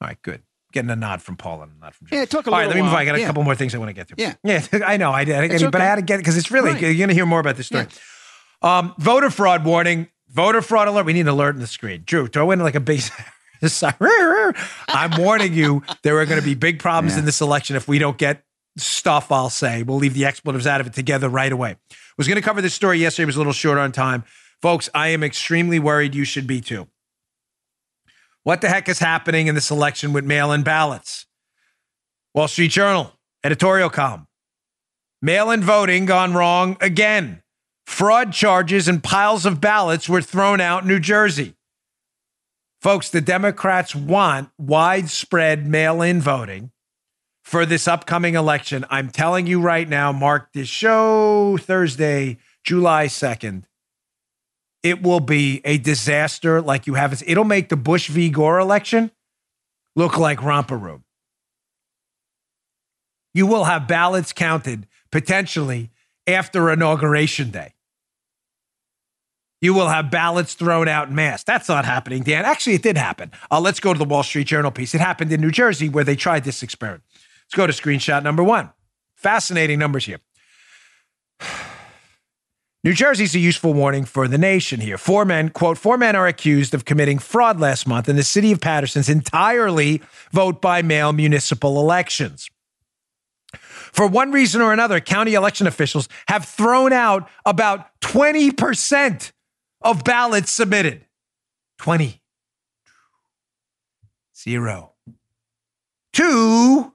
All 0.00 0.08
right, 0.08 0.20
good. 0.22 0.42
Getting 0.72 0.90
a 0.90 0.96
nod 0.96 1.22
from 1.22 1.36
Paul 1.36 1.62
and 1.62 1.80
not 1.80 1.94
from 1.94 2.08
Joe. 2.08 2.16
Yeah, 2.16 2.24
took 2.26 2.46
a 2.46 2.50
All 2.50 2.56
right, 2.58 2.66
little 2.66 2.70
let 2.70 2.76
me 2.76 2.82
move 2.82 2.92
on. 2.92 2.98
I 2.98 3.04
got 3.06 3.14
a 3.14 3.20
Yeah. 3.20 3.26
couple 3.28 3.44
more 3.44 3.54
things 3.54 3.74
I 3.74 3.78
want 3.78 3.88
to 3.88 3.92
get 3.94 4.08
to. 4.08 4.14
Yeah. 4.18 4.34
yeah, 4.44 4.62
I 4.86 4.96
know. 4.98 5.10
I 5.12 5.24
did, 5.24 5.36
I, 5.36 5.44
It's 5.44 5.62
but 5.62 5.76
I 5.76 5.78
okay. 5.78 5.86
had 5.86 5.94
to 5.96 6.02
get 6.02 6.18
because 6.18 6.36
it's 6.36 6.50
really 6.50 6.72
Right. 6.72 6.82
you're 6.82 6.94
going 6.94 7.08
to 7.08 7.14
hear 7.14 7.24
more 7.26 7.40
about 7.40 7.56
this 7.56 7.66
story. 7.68 7.86
Um, 8.62 8.94
voter 8.98 9.30
fraud 9.30 9.64
warning. 9.64 10.08
Voter 10.28 10.60
fraud 10.60 10.88
alert. 10.88 11.06
We 11.06 11.12
need 11.14 11.20
an 11.20 11.28
alert 11.28 11.54
in 11.54 11.60
the 11.60 11.66
screen. 11.66 12.02
Drew, 12.04 12.26
throw 12.26 12.50
in 12.50 12.58
like 12.60 12.74
a 12.74 12.80
base. 12.80 13.10
I'm 14.88 15.10
warning 15.22 15.54
you, 15.54 15.82
there 16.02 16.18
are 16.18 16.26
going 16.26 16.40
to 16.40 16.44
be 16.44 16.54
big 16.54 16.78
problems 16.78 17.14
Yeah. 17.14 17.20
in 17.20 17.24
this 17.24 17.40
election 17.40 17.76
if 17.76 17.88
we 17.88 17.98
don't 17.98 18.18
get 18.18 18.42
stuff. 18.76 19.32
I'll 19.32 19.50
say 19.50 19.82
we'll 19.82 19.98
leave 19.98 20.14
the 20.14 20.24
expletives 20.24 20.66
out 20.66 20.80
of 20.80 20.86
it 20.86 20.92
together 20.92 21.28
right 21.28 21.52
away. 21.52 21.76
Was 22.18 22.28
going 22.28 22.36
to 22.36 22.42
cover 22.42 22.62
this 22.62 22.74
story 22.74 22.98
yesterday. 22.98 23.26
Was 23.26 23.36
a 23.36 23.40
little 23.40 23.52
short 23.52 23.78
on 23.78 23.92
time, 23.92 24.24
folks. 24.62 24.88
I 24.94 25.08
am 25.08 25.22
extremely 25.22 25.78
worried. 25.78 26.14
You 26.14 26.24
should 26.24 26.46
be 26.46 26.60
too. 26.60 26.88
What 28.42 28.60
the 28.60 28.68
heck 28.68 28.88
is 28.88 29.00
happening 29.00 29.48
in 29.48 29.54
this 29.54 29.70
election 29.70 30.12
with 30.12 30.24
mail-in 30.24 30.62
ballots? 30.62 31.26
Wall 32.34 32.48
Street 32.48 32.70
Journal 32.70 33.12
editorial 33.42 33.90
column. 33.90 34.26
Mail-in 35.22 35.62
voting 35.62 36.04
gone 36.04 36.34
wrong 36.34 36.76
again. 36.80 37.42
Fraud 37.86 38.32
charges 38.32 38.88
and 38.88 39.02
piles 39.02 39.46
of 39.46 39.60
ballots 39.60 40.08
were 40.08 40.20
thrown 40.20 40.60
out 40.60 40.82
in 40.82 40.88
New 40.88 40.98
Jersey. 40.98 41.54
Folks, 42.80 43.08
the 43.08 43.20
Democrats 43.20 43.94
want 43.94 44.50
widespread 44.58 45.66
mail 45.66 46.02
in 46.02 46.20
voting 46.20 46.72
for 47.46 47.64
this 47.64 47.86
upcoming 47.86 48.34
election. 48.34 48.84
I'm 48.90 49.08
telling 49.08 49.46
you 49.46 49.60
right 49.60 49.88
now, 49.88 50.10
mark 50.10 50.52
this 50.52 50.68
show 50.68 51.56
Thursday, 51.56 52.38
July 52.64 53.06
2nd. 53.06 53.62
It 54.82 55.00
will 55.00 55.20
be 55.20 55.60
a 55.64 55.78
disaster 55.78 56.60
like 56.60 56.88
you 56.88 56.94
haven't. 56.94 57.22
It'll 57.24 57.44
make 57.44 57.68
the 57.68 57.76
Bush 57.76 58.08
v. 58.08 58.30
Gore 58.30 58.58
election 58.58 59.12
look 59.94 60.18
like 60.18 60.42
romper 60.42 60.76
room. 60.76 61.04
You 63.32 63.46
will 63.46 63.64
have 63.64 63.86
ballots 63.86 64.32
counted 64.32 64.88
potentially 65.12 65.92
after 66.26 66.68
inauguration 66.72 67.52
day. 67.52 67.74
You 69.60 69.72
will 69.72 69.88
have 69.88 70.10
ballots 70.10 70.54
thrown 70.54 70.88
out 70.88 71.08
in 71.08 71.14
mass. 71.14 71.44
That's 71.44 71.68
not 71.68 71.84
happening, 71.84 72.24
Dan. 72.24 72.44
Actually, 72.44 72.74
it 72.74 72.82
did 72.82 72.96
happen. 72.96 73.30
Uh, 73.52 73.60
let's 73.60 73.78
go 73.78 73.92
to 73.92 73.98
the 73.98 74.04
Wall 74.04 74.24
Street 74.24 74.48
Journal 74.48 74.72
piece. 74.72 74.96
It 74.96 75.00
happened 75.00 75.32
in 75.32 75.40
New 75.40 75.52
Jersey 75.52 75.88
where 75.88 76.04
they 76.04 76.16
tried 76.16 76.42
this 76.42 76.64
experiment. 76.64 77.04
Let's 77.46 77.56
go 77.56 77.66
to 77.66 77.72
screenshot 77.72 78.22
number 78.22 78.42
one. 78.42 78.70
Fascinating 79.14 79.78
numbers 79.78 80.06
here. 80.06 80.18
New 82.84 82.92
Jersey's 82.92 83.34
a 83.34 83.40
useful 83.40 83.72
warning 83.72 84.04
for 84.04 84.28
the 84.28 84.38
nation 84.38 84.80
here. 84.80 84.98
Four 84.98 85.24
men, 85.24 85.48
quote, 85.48 85.76
four 85.76 85.96
men 85.98 86.14
are 86.14 86.26
accused 86.26 86.72
of 86.72 86.84
committing 86.84 87.18
fraud 87.18 87.58
last 87.58 87.86
month 87.86 88.08
in 88.08 88.14
the 88.14 88.22
city 88.22 88.52
of 88.52 88.60
Paterson's 88.60 89.08
entirely 89.08 90.02
vote 90.30 90.60
by 90.60 90.82
mail 90.82 91.12
municipal 91.12 91.80
elections. 91.80 92.48
For 93.52 94.06
one 94.06 94.30
reason 94.30 94.60
or 94.60 94.72
another, 94.72 95.00
county 95.00 95.34
election 95.34 95.66
officials 95.66 96.08
have 96.28 96.44
thrown 96.44 96.92
out 96.92 97.28
about 97.44 97.88
20% 98.02 99.32
of 99.80 100.04
ballots 100.04 100.52
submitted. 100.52 101.06
20. 101.78 102.20
Zero. 104.36 104.92
Two. 106.12 106.92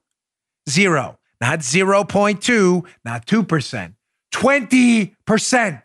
Zero. 0.71 1.19
Not 1.39 1.59
0.2, 1.59 2.85
not 3.03 3.25
2%. 3.25 3.93
20%. 4.33 5.81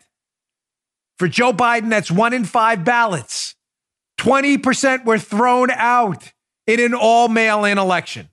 For 1.17 1.27
Joe 1.27 1.51
Biden, 1.51 1.89
that's 1.89 2.11
one 2.11 2.33
in 2.33 2.45
five 2.45 2.85
ballots. 2.85 3.55
20% 4.19 5.05
were 5.05 5.17
thrown 5.17 5.71
out 5.71 6.31
in 6.67 6.79
an 6.79 6.93
all 6.93 7.27
mail 7.27 7.65
in 7.65 7.77
election. 7.77 8.29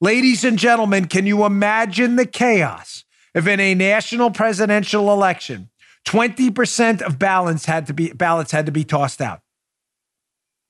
Ladies 0.00 0.44
and 0.44 0.58
gentlemen, 0.58 1.06
can 1.06 1.26
you 1.26 1.44
imagine 1.44 2.16
the 2.16 2.26
chaos 2.26 3.04
if 3.34 3.46
in 3.48 3.58
a 3.58 3.74
national 3.74 4.30
presidential 4.30 5.12
election, 5.12 5.70
20% 6.06 7.02
of 7.02 7.18
ballots 7.18 7.64
had 7.64 7.86
to 7.88 7.92
be 7.92 8.12
ballots 8.12 8.52
had 8.52 8.66
to 8.66 8.72
be 8.72 8.84
tossed 8.84 9.20
out? 9.20 9.40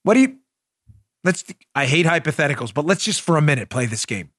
What 0.02 0.14
do 0.14 0.20
you 0.20 0.38
let's 1.24 1.44
I 1.74 1.84
hate 1.84 2.06
hypotheticals, 2.06 2.72
but 2.72 2.86
let's 2.86 3.04
just 3.04 3.20
for 3.20 3.36
a 3.36 3.42
minute 3.42 3.68
play 3.68 3.84
this 3.84 4.06
game. 4.06 4.30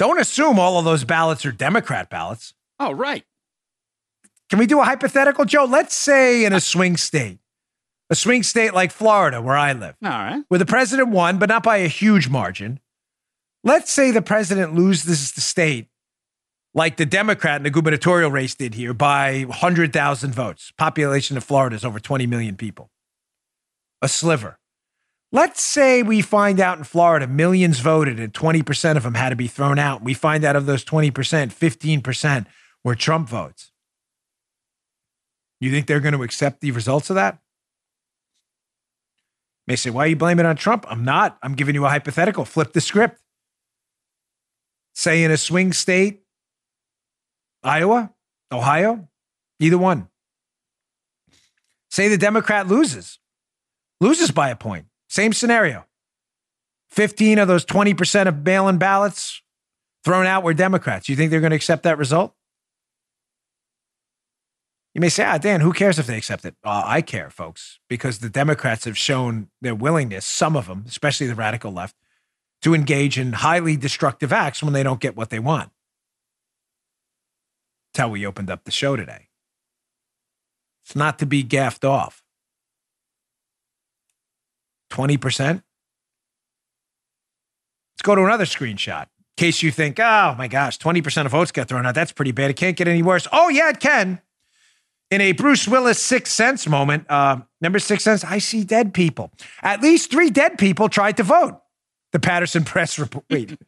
Don't 0.00 0.18
assume 0.18 0.58
all 0.58 0.78
of 0.78 0.86
those 0.86 1.04
ballots 1.04 1.44
are 1.44 1.52
Democrat 1.52 2.08
ballots. 2.08 2.54
Oh, 2.78 2.90
right. 2.90 3.22
Can 4.48 4.58
we 4.58 4.66
do 4.66 4.80
a 4.80 4.84
hypothetical, 4.84 5.44
Joe? 5.44 5.66
Let's 5.66 5.94
say 5.94 6.46
in 6.46 6.54
a 6.54 6.60
swing 6.60 6.96
state, 6.96 7.38
a 8.08 8.14
swing 8.14 8.42
state 8.42 8.72
like 8.72 8.92
Florida, 8.92 9.42
where 9.42 9.58
I 9.58 9.74
live, 9.74 9.96
All 10.02 10.08
right. 10.08 10.42
where 10.48 10.56
the 10.56 10.64
president 10.64 11.10
won, 11.10 11.38
but 11.38 11.50
not 11.50 11.62
by 11.62 11.76
a 11.76 11.86
huge 11.86 12.30
margin. 12.30 12.80
Let's 13.62 13.92
say 13.92 14.10
the 14.10 14.22
president 14.22 14.74
loses 14.74 15.32
the 15.32 15.42
state 15.42 15.88
like 16.72 16.96
the 16.96 17.04
Democrat 17.04 17.58
in 17.58 17.64
the 17.64 17.70
gubernatorial 17.70 18.30
race 18.30 18.54
did 18.54 18.72
here 18.72 18.94
by 18.94 19.42
100,000 19.42 20.34
votes. 20.34 20.72
Population 20.78 21.36
of 21.36 21.44
Florida 21.44 21.76
is 21.76 21.84
over 21.84 22.00
20 22.00 22.26
million 22.26 22.56
people. 22.56 22.90
A 24.00 24.08
sliver. 24.08 24.59
Let's 25.32 25.62
say 25.62 26.02
we 26.02 26.22
find 26.22 26.58
out 26.58 26.78
in 26.78 26.84
Florida 26.84 27.26
millions 27.26 27.78
voted 27.78 28.18
and 28.18 28.32
20% 28.32 28.96
of 28.96 29.04
them 29.04 29.14
had 29.14 29.28
to 29.28 29.36
be 29.36 29.46
thrown 29.46 29.78
out. 29.78 30.02
We 30.02 30.14
find 30.14 30.44
out 30.44 30.56
of 30.56 30.66
those 30.66 30.84
20%, 30.84 31.12
15% 31.12 32.46
were 32.82 32.94
Trump 32.96 33.28
votes. 33.28 33.70
You 35.60 35.70
think 35.70 35.86
they're 35.86 36.00
going 36.00 36.14
to 36.14 36.22
accept 36.22 36.60
the 36.60 36.72
results 36.72 37.10
of 37.10 37.16
that? 37.16 37.38
may 39.70 39.76
say, 39.76 39.90
why 39.90 40.02
are 40.04 40.08
you 40.08 40.16
blaming 40.16 40.44
it 40.44 40.48
on 40.48 40.56
Trump? 40.56 40.84
I'm 40.88 41.04
not. 41.04 41.38
I'm 41.44 41.54
giving 41.54 41.76
you 41.76 41.84
a 41.84 41.88
hypothetical. 41.88 42.44
Flip 42.44 42.72
the 42.72 42.80
script. 42.80 43.20
Say 44.94 45.22
in 45.22 45.30
a 45.30 45.36
swing 45.36 45.72
state, 45.72 46.22
Iowa, 47.62 48.12
Ohio, 48.50 49.08
either 49.60 49.78
one. 49.78 50.08
Say 51.88 52.08
the 52.08 52.18
Democrat 52.18 52.66
loses, 52.66 53.20
loses 54.00 54.32
by 54.32 54.50
a 54.50 54.56
point. 54.56 54.86
Same 55.10 55.32
scenario. 55.32 55.84
15 56.90 57.38
of 57.40 57.48
those 57.48 57.66
20% 57.66 58.28
of 58.28 58.44
mail 58.44 58.68
in 58.68 58.78
ballots 58.78 59.42
thrown 60.04 60.24
out 60.24 60.44
were 60.44 60.54
Democrats. 60.54 61.08
You 61.08 61.16
think 61.16 61.30
they're 61.30 61.40
going 61.40 61.50
to 61.50 61.56
accept 61.56 61.82
that 61.82 61.98
result? 61.98 62.32
You 64.94 65.00
may 65.00 65.08
say, 65.08 65.24
ah, 65.24 65.38
Dan, 65.38 65.60
who 65.60 65.72
cares 65.72 65.98
if 65.98 66.06
they 66.06 66.16
accept 66.16 66.44
it? 66.44 66.54
Uh, 66.64 66.82
I 66.84 67.02
care, 67.02 67.28
folks, 67.30 67.80
because 67.88 68.20
the 68.20 68.30
Democrats 68.30 68.84
have 68.86 68.98
shown 68.98 69.48
their 69.60 69.74
willingness, 69.74 70.24
some 70.24 70.56
of 70.56 70.66
them, 70.66 70.84
especially 70.88 71.26
the 71.26 71.34
radical 71.34 71.72
left, 71.72 71.96
to 72.62 72.74
engage 72.74 73.18
in 73.18 73.34
highly 73.34 73.76
destructive 73.76 74.32
acts 74.32 74.62
when 74.62 74.72
they 74.72 74.82
don't 74.82 75.00
get 75.00 75.16
what 75.16 75.30
they 75.30 75.38
want. 75.38 75.70
That's 77.92 78.02
how 78.02 78.08
we 78.08 78.26
opened 78.26 78.50
up 78.50 78.64
the 78.64 78.70
show 78.70 78.96
today. 78.96 79.28
It's 80.84 80.96
not 80.96 81.18
to 81.20 81.26
be 81.26 81.42
gaffed 81.42 81.84
off. 81.84 82.22
20%? 84.90 85.62
Let's 88.00 88.02
go 88.02 88.14
to 88.14 88.24
another 88.24 88.44
screenshot. 88.44 89.02
In 89.02 89.08
case 89.36 89.62
you 89.62 89.70
think, 89.70 89.98
oh 89.98 90.34
my 90.36 90.48
gosh, 90.48 90.78
20% 90.78 91.26
of 91.26 91.32
votes 91.32 91.52
got 91.52 91.68
thrown 91.68 91.86
out. 91.86 91.94
That's 91.94 92.12
pretty 92.12 92.32
bad. 92.32 92.50
It 92.50 92.56
can't 92.56 92.76
get 92.76 92.88
any 92.88 93.02
worse. 93.02 93.26
Oh, 93.32 93.48
yeah, 93.48 93.70
it 93.70 93.80
can. 93.80 94.20
In 95.10 95.20
a 95.20 95.32
Bruce 95.32 95.66
Willis 95.66 96.00
Sixth 96.00 96.32
Sense 96.32 96.68
moment, 96.68 97.04
uh, 97.10 97.38
number 97.60 97.78
Sixth 97.78 98.04
Sense, 98.04 98.24
I 98.24 98.38
see 98.38 98.64
dead 98.64 98.94
people. 98.94 99.32
At 99.62 99.82
least 99.82 100.10
three 100.10 100.30
dead 100.30 100.56
people 100.56 100.88
tried 100.88 101.16
to 101.16 101.24
vote. 101.24 101.60
The 102.12 102.20
Paterson 102.20 102.64
Press 102.64 102.98
report. 102.98 103.24
Wait, 103.28 103.58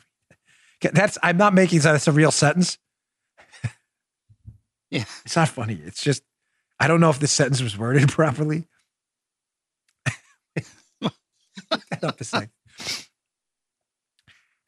that's 0.80 1.18
I'm 1.22 1.36
not 1.36 1.54
making 1.54 1.80
that. 1.80 1.92
That's 1.92 2.08
a 2.08 2.12
real 2.12 2.30
sentence. 2.30 2.78
Yeah. 4.88 5.04
It's 5.24 5.34
not 5.34 5.48
funny. 5.48 5.80
It's 5.84 6.00
just 6.00 6.22
I 6.78 6.86
don't 6.86 7.00
know 7.00 7.10
if 7.10 7.18
this 7.18 7.32
sentence 7.32 7.60
was 7.60 7.76
worded 7.76 8.08
properly. 8.08 8.68
Up 12.02 12.20
a 12.20 12.24
sec. 12.24 12.50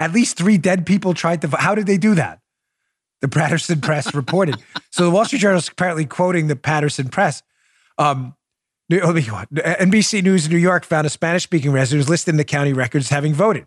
At 0.00 0.12
least 0.12 0.36
three 0.36 0.58
dead 0.58 0.86
people 0.86 1.14
tried 1.14 1.42
to 1.42 1.48
vote. 1.48 1.60
How 1.60 1.74
did 1.74 1.86
they 1.86 1.98
do 1.98 2.14
that? 2.14 2.40
The 3.20 3.28
Paterson 3.28 3.80
Press 3.80 4.14
reported. 4.14 4.56
So 4.90 5.04
the 5.04 5.10
Wall 5.10 5.24
Street 5.24 5.40
Journal 5.40 5.58
is 5.58 5.68
apparently 5.68 6.04
quoting 6.04 6.46
the 6.46 6.56
Paterson 6.56 7.08
Press. 7.08 7.42
Um, 7.98 8.34
NBC 8.90 10.22
News 10.22 10.46
in 10.46 10.52
New 10.52 10.58
York 10.58 10.84
found 10.84 11.06
a 11.06 11.10
Spanish 11.10 11.42
speaking 11.42 11.72
resident 11.72 12.04
who's 12.04 12.08
listed 12.08 12.32
in 12.32 12.36
the 12.36 12.44
county 12.44 12.72
records 12.72 13.10
having 13.10 13.34
voted. 13.34 13.66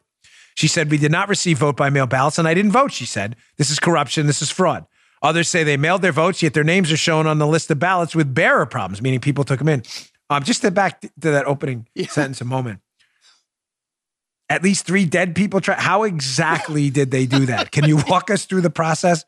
She 0.56 0.68
said, 0.68 0.90
We 0.90 0.98
did 0.98 1.12
not 1.12 1.30
receive 1.30 1.60
vote 1.60 1.78
by 1.78 1.90
mail 1.90 2.08
ballots, 2.08 2.40
and 2.40 2.48
I 2.48 2.54
didn't 2.54 2.72
vote, 2.72 2.92
she 2.92 3.06
said. 3.06 3.36
This 3.58 3.70
is 3.70 3.80
corruption. 3.80 4.26
This 4.26 4.42
is 4.42 4.50
fraud. 4.50 4.86
Others 5.22 5.50
say 5.50 5.64
they 5.64 5.78
mailed 5.78 6.02
their 6.02 6.12
votes, 6.12 6.42
yet 6.42 6.54
their 6.54 6.64
names 6.64 6.92
are 6.92 6.98
shown 6.98 7.28
on 7.28 7.38
the 7.38 7.46
list 7.46 7.70
of 7.70 7.78
ballots 7.78 8.16
with 8.16 8.34
bearer 8.34 8.66
problems, 8.66 9.02
meaning 9.02 9.20
people 9.20 9.44
took 9.44 9.60
them 9.60 9.70
in. 9.70 9.84
Um, 10.30 10.44
just 10.44 10.62
to 10.62 10.72
back 10.72 11.02
to 11.02 11.10
that 11.20 11.46
opening 11.46 11.88
yeah. 11.94 12.08
sentence 12.08 12.42
a 12.42 12.46
moment. 12.46 12.80
At 14.52 14.64
least 14.64 14.86
three 14.86 15.06
dead 15.06 15.34
people 15.34 15.62
try. 15.62 15.76
How 15.76 16.04
exactly 16.04 16.90
did 16.90 17.10
they 17.10 17.26
do 17.26 17.46
that? 17.46 17.72
Can 17.72 17.86
you 17.86 18.02
walk 18.10 18.30
us 18.30 18.44
through 18.44 18.60
the 18.60 18.70
process? 18.70 19.24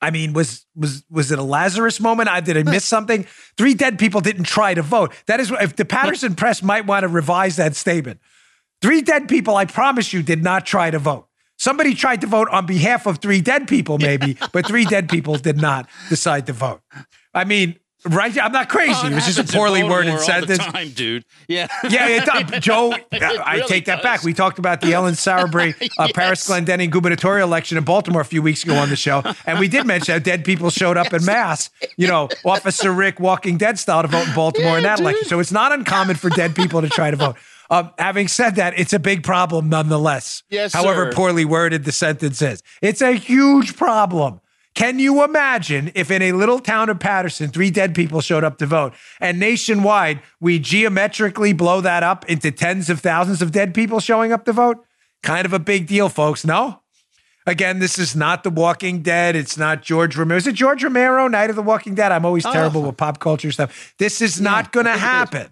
I 0.00 0.12
mean, 0.12 0.34
was 0.34 0.64
was 0.76 1.02
was 1.10 1.32
it 1.32 1.40
a 1.40 1.42
Lazarus 1.42 1.98
moment? 1.98 2.28
I 2.28 2.38
did 2.38 2.56
I 2.56 2.62
miss 2.62 2.84
something? 2.84 3.26
Three 3.58 3.74
dead 3.74 3.98
people 3.98 4.20
didn't 4.20 4.44
try 4.44 4.72
to 4.72 4.82
vote. 4.82 5.12
That 5.26 5.40
is 5.40 5.50
if 5.50 5.74
the 5.74 5.84
Paterson 5.84 6.36
Press 6.36 6.62
might 6.62 6.86
want 6.86 7.02
to 7.02 7.08
revise 7.08 7.56
that 7.56 7.74
statement. 7.74 8.20
Three 8.82 9.02
dead 9.02 9.28
people, 9.28 9.56
I 9.56 9.64
promise 9.64 10.12
you, 10.12 10.22
did 10.22 10.44
not 10.44 10.64
try 10.64 10.92
to 10.92 11.00
vote. 11.00 11.26
Somebody 11.58 11.94
tried 11.94 12.20
to 12.20 12.28
vote 12.28 12.48
on 12.50 12.66
behalf 12.66 13.04
of 13.06 13.18
three 13.18 13.40
dead 13.40 13.66
people, 13.66 13.98
maybe, 13.98 14.38
but 14.52 14.64
three 14.64 14.84
dead 14.84 15.08
people 15.08 15.38
did 15.38 15.56
not 15.56 15.88
decide 16.08 16.46
to 16.46 16.52
vote. 16.52 16.82
I 17.34 17.42
mean, 17.42 17.80
Right, 18.04 18.38
I'm 18.38 18.52
not 18.52 18.68
crazy. 18.68 18.92
Oh, 18.94 19.06
it, 19.06 19.12
it 19.12 19.14
was 19.14 19.26
just 19.26 19.38
a 19.38 19.56
poorly 19.56 19.82
worded 19.82 20.20
sentence. 20.20 20.58
time, 20.58 20.90
dude. 20.90 21.24
Yeah, 21.48 21.66
yeah. 21.90 22.06
It, 22.08 22.60
Joe, 22.62 22.92
it 22.92 23.22
I 23.22 23.56
really 23.56 23.68
take 23.68 23.86
that 23.86 23.96
does. 23.96 24.02
back. 24.02 24.22
We 24.22 24.34
talked 24.34 24.58
about 24.58 24.80
the 24.80 24.92
Ellen 24.92 25.14
Sauerbrey 25.14 25.74
uh, 25.82 26.04
yes. 26.04 26.12
Parris 26.12 26.46
Glendening 26.46 26.90
gubernatorial 26.90 27.48
election 27.48 27.78
in 27.78 27.84
Baltimore 27.84 28.20
a 28.20 28.24
few 28.24 28.42
weeks 28.42 28.62
ago 28.64 28.76
on 28.76 28.90
the 28.90 28.96
show, 28.96 29.22
and 29.46 29.58
we 29.58 29.66
did 29.66 29.86
mention 29.86 30.12
how 30.12 30.18
dead 30.18 30.44
people 30.44 30.70
showed 30.70 30.96
up 30.96 31.10
yes. 31.10 31.22
in 31.22 31.26
mass. 31.26 31.70
You 31.96 32.06
know, 32.06 32.28
Officer 32.44 32.92
Rick 32.92 33.18
Walking 33.18 33.56
Dead 33.56 33.78
style 33.78 34.02
to 34.02 34.08
vote 34.08 34.28
in 34.28 34.34
Baltimore 34.34 34.72
yeah, 34.72 34.76
in 34.78 34.82
that 34.84 34.98
dude. 34.98 35.06
election. 35.06 35.28
So 35.28 35.40
it's 35.40 35.52
not 35.52 35.72
uncommon 35.72 36.16
for 36.16 36.30
dead 36.30 36.54
people 36.54 36.82
to 36.82 36.88
try 36.88 37.10
to 37.10 37.16
vote. 37.16 37.36
Um, 37.70 37.90
having 37.98 38.28
said 38.28 38.56
that, 38.56 38.78
it's 38.78 38.92
a 38.92 38.98
big 38.98 39.24
problem 39.24 39.68
nonetheless. 39.68 40.44
Yes, 40.50 40.72
however 40.72 41.10
sir. 41.10 41.16
poorly 41.16 41.44
worded 41.44 41.84
the 41.84 41.92
sentence 41.92 42.40
is. 42.42 42.62
It's 42.82 43.00
a 43.00 43.12
huge 43.12 43.76
problem. 43.76 44.40
Can 44.76 44.98
you 44.98 45.24
imagine 45.24 45.90
if 45.94 46.10
in 46.10 46.20
a 46.20 46.32
little 46.32 46.58
town 46.58 46.90
of 46.90 47.00
Paterson, 47.00 47.48
three 47.48 47.70
dead 47.70 47.94
people 47.94 48.20
showed 48.20 48.44
up 48.44 48.58
to 48.58 48.66
vote, 48.66 48.92
and 49.20 49.40
nationwide, 49.40 50.20
we 50.38 50.58
geometrically 50.58 51.54
blow 51.54 51.80
that 51.80 52.02
up 52.02 52.28
into 52.28 52.50
tens 52.52 52.90
of 52.90 53.00
thousands 53.00 53.40
of 53.40 53.52
dead 53.52 53.72
people 53.74 54.00
showing 54.00 54.32
up 54.32 54.44
to 54.44 54.52
vote? 54.52 54.84
Kind 55.22 55.46
of 55.46 55.54
a 55.54 55.58
big 55.58 55.86
deal, 55.86 56.10
folks. 56.10 56.44
No? 56.44 56.82
Again, 57.46 57.78
this 57.78 57.98
is 57.98 58.14
not 58.14 58.44
The 58.44 58.50
Walking 58.50 59.00
Dead. 59.00 59.34
It's 59.34 59.56
not 59.56 59.82
George 59.82 60.14
Romero. 60.14 60.36
Is 60.36 60.46
it 60.46 60.54
George 60.54 60.84
Romero, 60.84 61.26
Night 61.26 61.48
of 61.48 61.56
the 61.56 61.62
Walking 61.62 61.94
Dead? 61.94 62.12
I'm 62.12 62.26
always 62.26 62.44
oh. 62.44 62.52
terrible 62.52 62.82
with 62.82 62.98
pop 62.98 63.18
culture 63.18 63.50
stuff. 63.52 63.94
This 63.98 64.20
is 64.20 64.38
yeah, 64.38 64.44
not 64.44 64.72
going 64.72 64.86
to 64.86 64.98
happen. 64.98 65.48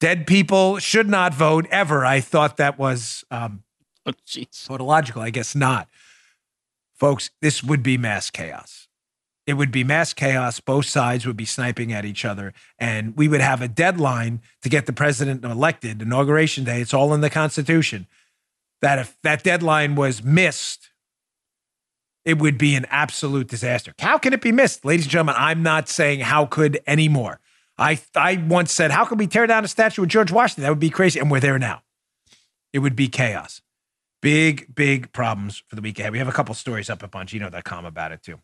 Dead 0.00 0.26
people 0.26 0.78
should 0.78 1.08
not 1.08 1.32
vote 1.32 1.66
ever. 1.70 2.04
I 2.04 2.20
thought 2.20 2.56
that 2.56 2.80
was 2.80 3.24
um, 3.30 3.62
oh, 4.06 4.12
tautological. 4.66 5.22
I 5.22 5.30
guess 5.30 5.54
not. 5.54 5.88
Folks, 6.96 7.30
this 7.42 7.62
would 7.62 7.82
be 7.82 7.98
mass 7.98 8.30
chaos. 8.30 8.88
It 9.46 9.54
would 9.54 9.70
be 9.70 9.84
mass 9.84 10.12
chaos. 10.12 10.58
Both 10.58 10.86
sides 10.86 11.24
would 11.24 11.36
be 11.36 11.44
sniping 11.44 11.92
at 11.92 12.04
each 12.04 12.24
other. 12.24 12.52
And 12.78 13.16
we 13.16 13.28
would 13.28 13.40
have 13.40 13.62
a 13.62 13.68
deadline 13.68 14.40
to 14.62 14.68
get 14.68 14.86
the 14.86 14.92
president 14.92 15.44
elected, 15.44 16.02
inauguration 16.02 16.64
day. 16.64 16.80
It's 16.80 16.94
all 16.94 17.14
in 17.14 17.20
the 17.20 17.30
Constitution. 17.30 18.06
That 18.82 18.98
if 18.98 19.16
that 19.22 19.44
deadline 19.44 19.94
was 19.94 20.22
missed, 20.24 20.90
it 22.24 22.38
would 22.38 22.58
be 22.58 22.74
an 22.74 22.86
absolute 22.90 23.46
disaster. 23.46 23.94
How 24.00 24.18
can 24.18 24.32
it 24.32 24.40
be 24.40 24.50
missed? 24.50 24.84
Ladies 24.84 25.06
and 25.06 25.12
gentlemen, 25.12 25.36
I'm 25.38 25.62
not 25.62 25.88
saying 25.88 26.20
how 26.20 26.46
could 26.46 26.80
anymore. 26.86 27.38
I, 27.78 28.00
I 28.16 28.42
once 28.48 28.72
said, 28.72 28.90
how 28.90 29.04
can 29.04 29.18
we 29.18 29.26
tear 29.26 29.46
down 29.46 29.64
a 29.64 29.68
statue 29.68 30.02
of 30.02 30.08
George 30.08 30.32
Washington? 30.32 30.62
That 30.62 30.70
would 30.70 30.80
be 30.80 30.90
crazy. 30.90 31.20
And 31.20 31.30
we're 31.30 31.40
there 31.40 31.58
now. 31.58 31.82
It 32.72 32.80
would 32.80 32.96
be 32.96 33.06
chaos. 33.08 33.62
Big, 34.26 34.74
big 34.74 35.12
problems 35.12 35.62
for 35.68 35.76
the 35.76 35.82
week 35.82 36.00
ahead. 36.00 36.10
We 36.10 36.18
have 36.18 36.26
a 36.26 36.32
couple 36.32 36.52
stories 36.56 36.90
up 36.90 37.00
at 37.04 37.12
Bongino.com 37.12 37.84
about 37.84 38.10
it 38.10 38.24
too. 38.24 38.40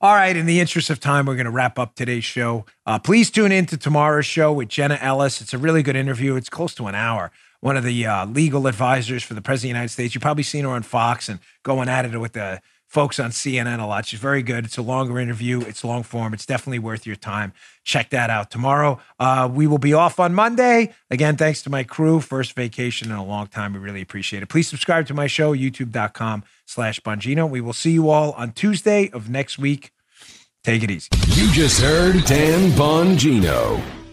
All 0.00 0.14
right, 0.14 0.34
in 0.34 0.46
the 0.46 0.58
interest 0.58 0.88
of 0.88 1.00
time, 1.00 1.26
we're 1.26 1.34
going 1.34 1.44
to 1.44 1.50
wrap 1.50 1.78
up 1.78 1.94
today's 1.94 2.24
show. 2.24 2.64
Uh, 2.86 2.98
please 2.98 3.30
tune 3.30 3.52
in 3.52 3.66
to 3.66 3.76
tomorrow's 3.76 4.24
show 4.24 4.54
with 4.54 4.68
Jenna 4.68 4.98
Ellis. 5.02 5.42
It's 5.42 5.52
a 5.52 5.58
really 5.58 5.82
good 5.82 5.96
interview. 5.96 6.34
It's 6.36 6.48
close 6.48 6.74
to 6.76 6.86
an 6.86 6.94
hour. 6.94 7.30
One 7.60 7.76
of 7.76 7.84
the 7.84 8.06
uh, 8.06 8.24
legal 8.24 8.66
advisors 8.66 9.22
for 9.22 9.34
the 9.34 9.42
President 9.42 9.64
of 9.64 9.74
the 9.74 9.80
United 9.80 9.92
States. 9.92 10.14
You've 10.14 10.22
probably 10.22 10.44
seen 10.44 10.64
her 10.64 10.70
on 10.70 10.82
Fox 10.82 11.28
and 11.28 11.40
going 11.62 11.90
at 11.90 12.06
it 12.06 12.18
with 12.18 12.32
the 12.32 12.62
folks 12.94 13.18
on 13.18 13.30
CNN 13.30 13.80
a 13.80 13.86
lot. 13.86 14.06
She's 14.06 14.20
very 14.20 14.42
good. 14.42 14.64
It's 14.64 14.78
a 14.78 14.82
longer 14.82 15.18
interview. 15.18 15.60
It's 15.62 15.82
long 15.82 16.04
form. 16.04 16.32
It's 16.32 16.46
definitely 16.46 16.78
worth 16.78 17.06
your 17.06 17.16
time. 17.16 17.52
Check 17.82 18.10
that 18.10 18.30
out 18.30 18.52
tomorrow. 18.52 19.00
Uh, 19.18 19.50
we 19.52 19.66
will 19.66 19.78
be 19.78 19.92
off 19.92 20.20
on 20.20 20.32
Monday. 20.32 20.94
Again, 21.10 21.36
thanks 21.36 21.60
to 21.62 21.70
my 21.70 21.82
crew. 21.82 22.20
First 22.20 22.54
vacation 22.54 23.10
in 23.10 23.16
a 23.16 23.24
long 23.24 23.48
time. 23.48 23.72
We 23.72 23.80
really 23.80 24.00
appreciate 24.00 24.44
it. 24.44 24.48
Please 24.48 24.68
subscribe 24.68 25.08
to 25.08 25.14
my 25.14 25.26
show, 25.26 25.52
youtube.com 25.52 26.44
slash 26.66 27.00
Bongino. 27.00 27.50
We 27.50 27.60
will 27.60 27.72
see 27.72 27.90
you 27.90 28.10
all 28.10 28.30
on 28.32 28.52
Tuesday 28.52 29.10
of 29.10 29.28
next 29.28 29.58
week. 29.58 29.90
Take 30.62 30.84
it 30.84 30.90
easy. 30.90 31.08
You 31.30 31.50
just 31.52 31.80
heard 31.80 32.24
Dan 32.24 32.70
Bongino. 32.70 34.03